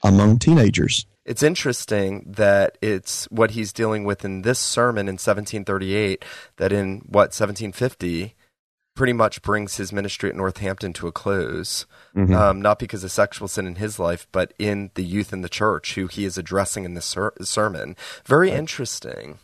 among 0.06 0.40
teenagers. 0.40 1.06
It's 1.26 1.44
interesting 1.44 2.24
that 2.28 2.78
it's 2.82 3.26
what 3.26 3.52
he's 3.52 3.74
dealing 3.74 4.04
with 4.04 4.24
in 4.24 4.44
this 4.44 4.60
sermon 4.60 5.08
in 5.08 5.14
1738 5.14 6.24
that 6.58 6.72
in 6.72 7.00
what 7.08 7.34
1750 7.34 8.36
pretty 8.96 9.14
much 9.14 9.42
brings 9.42 9.78
his 9.78 9.92
ministry 9.92 10.30
at 10.30 10.36
Northampton 10.36 10.94
to 10.94 11.08
a 11.08 11.12
close. 11.12 11.86
Um, 12.34 12.62
not 12.62 12.80
because 12.80 13.04
of 13.04 13.12
sexual 13.12 13.48
sin 13.48 13.68
in 13.68 13.76
his 13.76 14.00
life, 14.00 14.28
but 14.32 14.54
in 14.58 14.92
the 14.94 15.04
youth 15.04 15.34
in 15.34 15.42
the 15.42 15.50
church 15.50 15.96
who 15.96 16.08
he 16.08 16.24
is 16.26 16.38
addressing 16.38 16.86
in 16.86 16.94
this 16.94 17.06
ser- 17.06 17.34
sermon. 17.42 17.98
Very 18.26 18.52
interesting. 18.52 19.40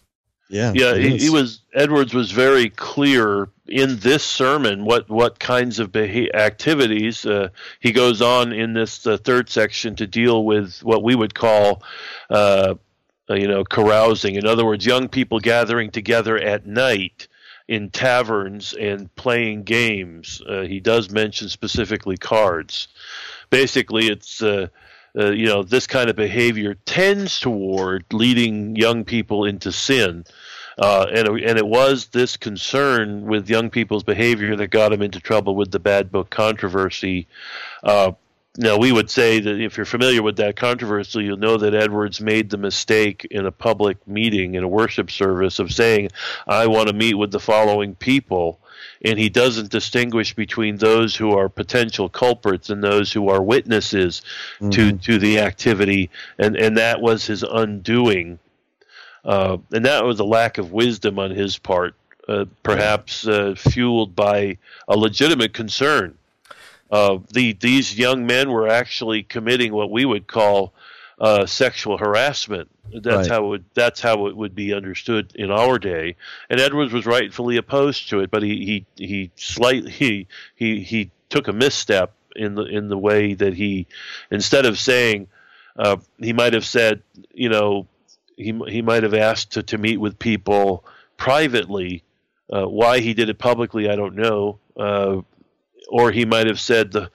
Yeah, 0.50 0.74
Yeah, 0.74 0.96
he, 0.96 1.18
he 1.18 1.30
was 1.30 1.62
Edwards 1.74 2.14
was 2.14 2.32
very 2.32 2.70
clear 2.70 3.50
in 3.72 3.98
this 4.00 4.24
sermon 4.24 4.86
what 4.86 5.10
what 5.10 5.40
kinds 5.40 5.80
of 5.80 5.92
beha- 5.92 6.36
activities 6.36 7.26
uh, 7.26 7.50
he 7.80 7.92
goes 7.92 8.22
on 8.22 8.52
in 8.52 8.74
this 8.74 9.08
uh, 9.08 9.18
third 9.18 9.50
section 9.50 9.96
to 9.96 10.06
deal 10.06 10.44
with 10.44 10.80
what 10.84 11.04
we 11.04 11.16
would 11.16 11.34
call. 11.34 11.84
Uh, 12.30 12.76
you 13.30 13.48
know, 13.48 13.64
carousing. 13.64 14.36
In 14.36 14.46
other 14.46 14.66
words, 14.66 14.86
young 14.86 15.08
people 15.08 15.40
gathering 15.40 15.90
together 15.90 16.38
at 16.38 16.66
night 16.66 17.30
in 17.68 17.90
taverns 17.90 18.74
and 18.74 19.14
playing 19.16 19.64
games. 19.64 20.42
Uh, 20.46 20.64
he 20.64 20.82
does 20.82 21.10
mention 21.10 21.48
specifically 21.48 22.18
cards. 22.18 22.90
Basically, 23.50 24.08
it's 24.08 24.42
uh, 24.44 24.68
you 25.16 25.46
know 25.46 25.64
this 25.64 25.88
kind 25.88 26.10
of 26.10 26.16
behavior 26.16 26.74
tends 26.86 27.40
toward 27.40 28.06
leading 28.12 28.76
young 28.76 29.06
people 29.06 29.46
into 29.46 29.72
sin. 29.72 30.26
Uh, 30.78 31.06
and 31.14 31.28
and 31.28 31.58
it 31.58 31.68
was 31.68 32.08
this 32.08 32.38
concern 32.38 33.26
with 33.26 33.50
young 33.50 33.70
people's 33.70 34.04
behavior 34.04 34.56
that 34.56 34.68
got 34.68 34.94
him 34.94 35.02
into 35.02 35.20
trouble 35.20 35.56
with 35.56 35.72
the 35.72 35.80
bad 35.80 36.12
book 36.12 36.30
controversy. 36.30 37.28
Uh, 37.84 38.14
now, 38.58 38.78
we 38.78 38.92
would 38.92 39.10
say 39.10 39.40
that 39.40 39.62
if 39.62 39.78
you're 39.78 39.86
familiar 39.86 40.22
with 40.22 40.36
that 40.38 40.58
controversy, 40.58 41.24
you'll 41.24 41.38
know 41.38 41.56
that 41.56 41.74
Edwards 41.74 42.20
made 42.20 42.50
the 42.50 42.58
mistake 42.58 43.26
in 43.32 43.46
a 43.46 43.52
public 43.52 44.06
meeting, 44.06 44.56
in 44.56 44.64
a 44.64 44.68
worship 44.68 45.10
service, 45.10 45.60
of 45.60 45.72
saying, 45.72 46.10
I 46.46 46.68
want 46.68 46.90
to 46.90 46.94
meet 46.94 47.14
with 47.14 47.32
the 47.32 47.40
following 47.40 47.96
people. 47.96 48.60
And 49.06 49.18
he 49.18 49.30
doesn't 49.30 49.72
distinguish 49.72 50.36
between 50.36 50.78
those 50.78 51.16
who 51.16 51.32
are 51.32 51.48
potential 51.48 52.10
culprits 52.10 52.70
and 52.70 52.84
those 52.84 53.14
who 53.14 53.30
are 53.30 53.42
witnesses 53.42 54.22
mm-hmm. 54.60 54.70
to, 54.72 54.98
to 54.98 55.18
the 55.18 55.40
activity. 55.40 56.10
And, 56.38 56.58
and 56.58 56.78
that 56.78 57.02
was 57.02 57.26
his 57.26 57.44
undoing. 57.44 58.38
Uh, 59.24 59.58
and 59.72 59.86
that 59.86 60.04
was 60.04 60.20
a 60.20 60.24
lack 60.24 60.58
of 60.58 60.72
wisdom 60.72 61.20
on 61.20 61.32
his 61.32 61.58
part, 61.58 61.96
uh, 62.28 62.46
perhaps 62.64 63.28
uh, 63.28 63.54
fueled 63.56 64.16
by 64.16 64.58
a 64.88 64.98
legitimate 64.98 65.54
concern 65.54 66.18
uh, 66.92 67.20
the 67.32 67.54
these 67.54 67.98
young 67.98 68.26
men 68.26 68.52
were 68.52 68.68
actually 68.68 69.24
committing 69.24 69.74
what 69.74 69.90
we 69.90 70.04
would 70.04 70.28
call 70.28 70.74
uh, 71.20 71.46
sexual 71.46 71.98
harassment. 71.98 72.70
That's 72.94 73.06
right. 73.06 73.28
how 73.28 73.46
it 73.46 73.48
would, 73.48 73.66
that's 73.74 74.02
how 74.02 74.28
it 74.28 74.36
would 74.36 74.54
be 74.54 74.74
understood 74.74 75.32
in 75.36 75.50
our 75.50 75.80
day. 75.80 76.18
And 76.50 76.60
Edwards 76.60 76.92
was 76.92 77.06
rightfully 77.06 77.56
opposed 77.56 78.10
to 78.10 78.20
it, 78.20 78.30
but 78.30 78.44
he 78.44 78.86
he 78.98 79.06
he 79.06 79.32
slightly 79.38 79.90
he 79.90 80.28
he, 80.56 80.82
he 80.82 81.12
took 81.30 81.48
a 81.48 81.54
misstep 81.54 82.14
in 82.36 82.56
the 82.56 82.64
in 82.64 82.90
the 82.90 82.98
way 82.98 83.36
that 83.36 83.54
he 83.54 83.88
instead 84.30 84.66
of 84.66 84.78
saying 84.78 85.28
uh, 85.78 85.96
he 86.20 86.34
might 86.34 86.54
have 86.54 86.66
said 86.66 87.02
you 87.34 87.48
know 87.48 87.88
he 88.42 88.60
he 88.68 88.82
might 88.82 89.04
have 89.04 89.14
asked 89.14 89.52
to, 89.54 89.64
to 89.64 89.78
meet 89.78 89.98
with 89.98 90.20
people 90.20 90.86
privately. 91.18 92.04
Uh, 92.52 92.66
why 92.66 93.00
he 93.00 93.14
did 93.14 93.30
it 93.30 93.38
publicly, 93.40 93.90
I 93.90 93.96
don't 93.96 94.16
know. 94.16 94.60
Uh, 94.76 95.22
or 95.88 96.12
he 96.12 96.26
might 96.26 96.48
have 96.48 96.60
said 96.60 96.92
the 96.92 97.10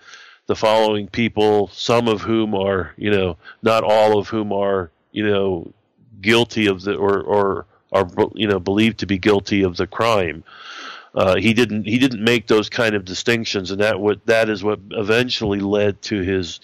the 0.47 0.57
following 0.57 1.09
people, 1.09 1.69
some 1.69 2.07
of 2.07 2.21
whom 2.21 2.55
are, 2.55 2.95
you 2.97 3.11
know, 3.11 3.37
not 3.63 3.83
all 3.83 4.19
of 4.19 4.29
whom 4.29 4.53
are, 4.53 4.91
you 5.11 5.29
know, 5.29 5.73
guilty 6.21 6.67
of 6.67 6.83
the 6.83 6.95
or 6.95 7.21
or 7.21 7.67
are 7.93 8.09
you 8.35 8.47
know 8.47 8.59
believed 8.59 8.99
to 8.99 9.07
be 9.07 9.19
guilty 9.19 9.63
of 9.63 9.77
the 9.77 9.87
crime. 9.87 10.45
Uh, 11.15 11.37
he 11.37 11.55
didn't 11.55 11.87
he 11.87 11.99
didn't 11.99 12.23
make 12.23 12.47
those 12.47 12.69
kind 12.69 12.95
of 12.95 13.05
distinctions, 13.05 13.71
and 13.71 13.81
that 13.81 13.99
what 14.01 14.25
that 14.27 14.49
is 14.49 14.63
what 14.63 14.79
eventually 14.93 15.61
led 15.61 16.01
to 16.03 16.21
his 16.21 16.61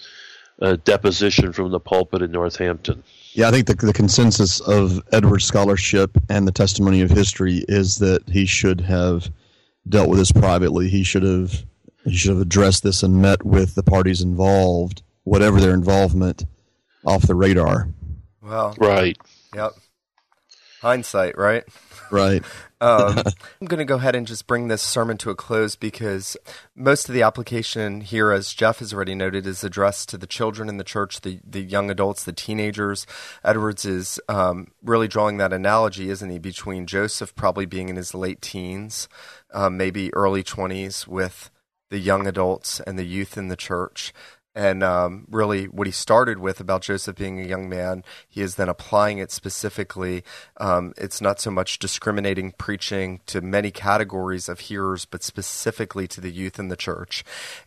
uh, 0.61 0.77
deposition 0.83 1.51
from 1.51 1.71
the 1.71 1.79
pulpit 1.79 2.21
in 2.21 2.31
Northampton. 2.31 3.03
Yeah, 3.33 3.47
I 3.47 3.51
think 3.51 3.65
the, 3.67 3.73
the 3.73 3.93
consensus 3.93 4.59
of 4.59 5.01
Edwards' 5.11 5.45
scholarship 5.45 6.11
and 6.29 6.47
the 6.47 6.51
testimony 6.51 7.01
of 7.01 7.09
history 7.09 7.65
is 7.67 7.97
that 7.97 8.29
he 8.29 8.45
should 8.45 8.81
have 8.81 9.29
dealt 9.89 10.09
with 10.09 10.19
this 10.19 10.31
privately. 10.31 10.87
He 10.87 11.03
should 11.03 11.23
have 11.23 11.65
you 12.05 12.17
should 12.17 12.31
have 12.31 12.41
addressed 12.41 12.83
this 12.83 13.01
and 13.01 13.21
met 13.21 13.43
with 13.43 13.75
the 13.75 13.83
parties 13.83 14.21
involved, 14.21 15.01
whatever 15.23 15.59
their 15.59 15.73
involvement, 15.73 16.45
off 17.05 17.23
the 17.23 17.35
radar. 17.35 17.87
Well, 18.41 18.75
right. 18.77 19.17
Yep. 19.55 19.71
Hindsight, 20.81 21.37
right? 21.37 21.63
Right. 22.13 22.43
um, 22.81 23.17
I'm 23.61 23.67
going 23.67 23.79
to 23.79 23.85
go 23.85 23.95
ahead 23.95 24.13
and 24.13 24.27
just 24.27 24.45
bring 24.45 24.67
this 24.67 24.83
sermon 24.83 25.17
to 25.17 25.31
a 25.31 25.35
close 25.35 25.75
because 25.75 26.37
most 26.75 27.09
of 27.09 27.15
the 27.15 27.23
application 27.23 28.01
here, 28.01 28.31
as 28.31 28.53
Jeff 28.53 28.79
has 28.79 28.93
already 28.93 29.15
noted, 29.15 29.47
is 29.47 29.63
addressed 29.63 30.09
to 30.09 30.17
the 30.19 30.27
children 30.27 30.69
in 30.69 30.77
the 30.77 30.83
church, 30.83 31.21
the, 31.21 31.39
the 31.43 31.61
young 31.61 31.89
adults, 31.89 32.23
the 32.23 32.31
teenagers. 32.31 33.07
Edwards 33.43 33.83
is 33.83 34.19
um, 34.29 34.67
really 34.83 35.07
drawing 35.07 35.37
that 35.37 35.51
analogy, 35.51 36.11
isn't 36.11 36.29
he, 36.29 36.37
between 36.37 36.85
Joseph 36.85 37.33
probably 37.33 37.65
being 37.65 37.89
in 37.89 37.95
his 37.95 38.13
late 38.13 38.41
teens, 38.41 39.09
um, 39.51 39.75
maybe 39.75 40.13
early 40.13 40.43
20s, 40.43 41.07
with 41.07 41.49
the 41.89 41.99
young 41.99 42.27
adults 42.27 42.79
and 42.81 42.97
the 42.97 43.05
youth 43.05 43.37
in 43.37 43.47
the 43.47 43.55
church 43.55 44.13
and 44.55 44.83
um, 44.83 45.25
really, 45.31 45.65
what 45.65 45.87
he 45.87 45.91
started 45.91 46.37
with 46.37 46.59
about 46.59 46.83
Joseph 46.83 47.15
being 47.15 47.39
a 47.39 47.47
young 47.47 47.67
man, 47.67 48.03
he 48.29 48.41
is 48.41 48.53
then 48.53 48.69
applying 48.69 49.17
it 49.17 49.31
specifically. 49.31 50.23
Um, 50.57 50.93
it's 50.95 51.21
not 51.21 51.39
so 51.39 51.49
much 51.49 51.79
discriminating 51.79 52.51
preaching 52.51 53.21
to 53.25 53.41
many 53.41 53.71
categories 53.71 54.47
of 54.47 54.59
hearers, 54.59 55.05
but 55.05 55.23
specifically 55.23 56.07
to 56.07 56.21
the 56.21 56.29
youth 56.31 56.59
in 56.59 56.67
the 56.67 56.75
church. 56.75 57.23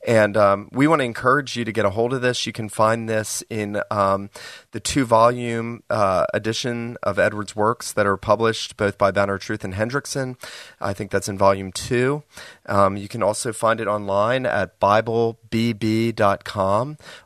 And 0.06 0.36
um, 0.36 0.68
we 0.70 0.86
want 0.86 1.00
to 1.00 1.04
encourage 1.04 1.56
you 1.56 1.64
to 1.64 1.72
get 1.72 1.84
a 1.84 1.90
hold 1.90 2.12
of 2.12 2.22
this. 2.22 2.46
You 2.46 2.52
can 2.52 2.68
find 2.68 3.08
this 3.08 3.42
in 3.50 3.82
um, 3.90 4.30
the 4.70 4.78
two 4.78 5.04
volume 5.04 5.82
uh, 5.90 6.26
edition 6.32 6.98
of 7.02 7.18
Edwards' 7.18 7.56
works 7.56 7.92
that 7.92 8.06
are 8.06 8.16
published 8.16 8.76
both 8.76 8.96
by 8.96 9.10
Banner 9.10 9.34
of 9.34 9.40
Truth 9.40 9.64
and 9.64 9.74
Hendrickson. 9.74 10.36
I 10.80 10.92
think 10.92 11.10
that's 11.10 11.28
in 11.28 11.36
volume 11.36 11.72
two. 11.72 12.22
Um, 12.66 12.96
you 12.96 13.08
can 13.08 13.24
also 13.24 13.52
find 13.52 13.80
it 13.80 13.88
online 13.88 14.46
at 14.46 14.78
BibleBB.com 14.78 16.75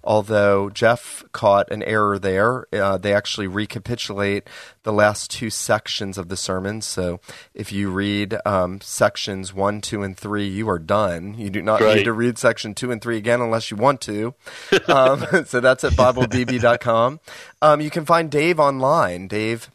although 0.05 0.71
Jeff 0.71 1.25
caught 1.33 1.71
an 1.71 1.83
error 1.83 2.19
there. 2.19 2.67
Uh, 2.73 2.99
they 2.99 3.15
actually 3.15 3.47
recapitulate 3.47 4.49
the 4.83 4.93
last 4.93 5.31
two 5.31 5.51
sections 5.51 6.19
of 6.19 6.29
the 6.29 6.37
sermon. 6.37 6.81
So 6.81 7.21
if 7.55 7.73
you 7.73 7.91
read 7.91 8.37
um, 8.45 8.81
sections 8.81 9.53
one, 9.53 9.81
two, 9.81 10.03
and 10.03 10.17
three, 10.17 10.49
you 10.49 10.69
are 10.69 10.79
done. 10.79 11.35
You 11.35 11.51
do 11.51 11.63
not 11.63 11.81
right. 11.81 11.97
need 11.97 12.05
to 12.05 12.13
read 12.13 12.39
section 12.39 12.75
two 12.75 12.91
and 12.91 13.01
three 13.01 13.17
again 13.17 13.41
unless 13.41 13.71
you 13.71 13.77
want 13.77 14.01
to. 14.03 14.35
um, 14.89 15.45
so 15.45 15.61
that's 15.61 15.85
at 15.85 15.93
BibleBB.com. 15.93 17.21
Um, 17.63 17.81
you 17.81 17.91
can 17.91 18.05
find 18.05 18.31
Dave 18.31 18.59
online. 18.59 19.29
Dave 19.29 19.71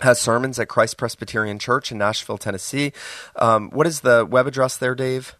has 0.00 0.20
sermons 0.20 0.58
at 0.58 0.68
Christ 0.68 0.96
Presbyterian 0.96 1.58
Church 1.58 1.92
in 1.92 1.98
Nashville, 1.98 2.38
Tennessee. 2.38 2.92
Um, 3.36 3.70
what 3.70 3.86
is 3.86 4.00
the 4.00 4.26
web 4.28 4.46
address 4.46 4.76
there, 4.76 4.94
Dave? 4.94 5.36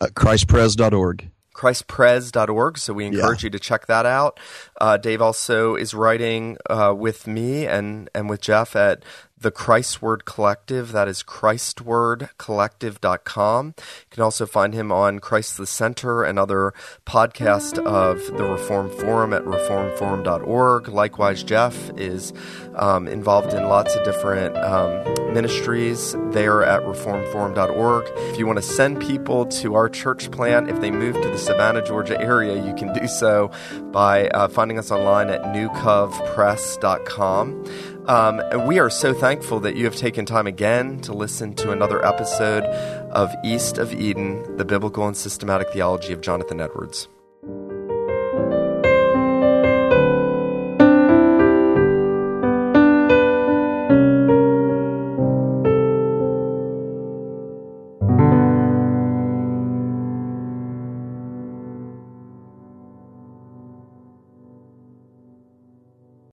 Uh, 0.00 0.06
ChristPres.org 0.06 1.30
christpres.org. 1.56 2.78
So 2.78 2.92
we 2.92 3.06
encourage 3.06 3.42
yeah. 3.42 3.46
you 3.46 3.50
to 3.50 3.58
check 3.58 3.86
that 3.86 4.06
out. 4.06 4.38
Uh, 4.80 4.96
Dave 4.98 5.22
also 5.22 5.74
is 5.74 5.94
writing 5.94 6.58
uh, 6.68 6.94
with 6.96 7.26
me 7.26 7.66
and, 7.66 8.10
and 8.14 8.28
with 8.28 8.40
Jeff 8.40 8.76
at 8.76 9.02
the 9.38 9.50
Christward 9.50 10.24
Collective. 10.24 10.92
That 10.92 11.08
is 11.08 11.22
ChristwardCollective.com. 11.22 13.74
You 13.76 13.82
can 14.10 14.22
also 14.22 14.46
find 14.46 14.72
him 14.74 14.90
on 14.90 15.18
Christ 15.18 15.58
the 15.58 15.66
Center 15.66 16.24
and 16.24 16.38
other 16.38 16.72
podcasts 17.04 17.78
of 17.78 18.18
the 18.38 18.44
Reformed 18.44 18.92
Forum 18.92 19.32
at 19.32 19.42
reformedforum.org. 19.42 20.88
Likewise, 20.88 21.42
Jeff 21.42 21.90
is 21.98 22.32
um, 22.76 23.08
involved 23.08 23.52
in 23.52 23.64
lots 23.64 23.94
of 23.94 24.04
different 24.04 24.56
um, 24.56 25.02
ministries 25.32 26.14
there 26.30 26.62
at 26.64 26.82
reformedforum.org. 26.82 28.04
If 28.16 28.38
you 28.38 28.46
want 28.46 28.58
to 28.58 28.62
send 28.62 29.00
people 29.00 29.46
to 29.46 29.74
our 29.74 29.88
church 29.88 30.30
plant, 30.30 30.70
if 30.70 30.80
they 30.80 30.90
move 30.90 31.14
to 31.14 31.28
the 31.28 31.38
Savannah, 31.38 31.84
Georgia 31.84 32.20
area, 32.20 32.64
you 32.64 32.74
can 32.74 32.92
do 32.94 33.06
so 33.06 33.50
by 33.92 34.28
uh, 34.28 34.48
finding 34.48 34.78
us 34.78 34.90
online 34.90 35.28
at 35.28 35.42
newcovpress.com. 35.42 37.95
Um, 38.08 38.38
and 38.38 38.68
we 38.68 38.78
are 38.78 38.88
so 38.88 39.12
thankful 39.12 39.58
that 39.60 39.74
you 39.74 39.84
have 39.84 39.96
taken 39.96 40.24
time 40.24 40.46
again 40.46 41.00
to 41.00 41.12
listen 41.12 41.54
to 41.56 41.72
another 41.72 42.04
episode 42.06 42.62
of 43.10 43.34
East 43.44 43.78
of 43.78 43.92
Eden, 43.92 44.56
the 44.56 44.64
Biblical 44.64 45.06
and 45.08 45.16
Systematic 45.16 45.70
Theology 45.70 46.12
of 46.12 46.20
Jonathan 46.20 46.60
Edwards. 46.60 47.08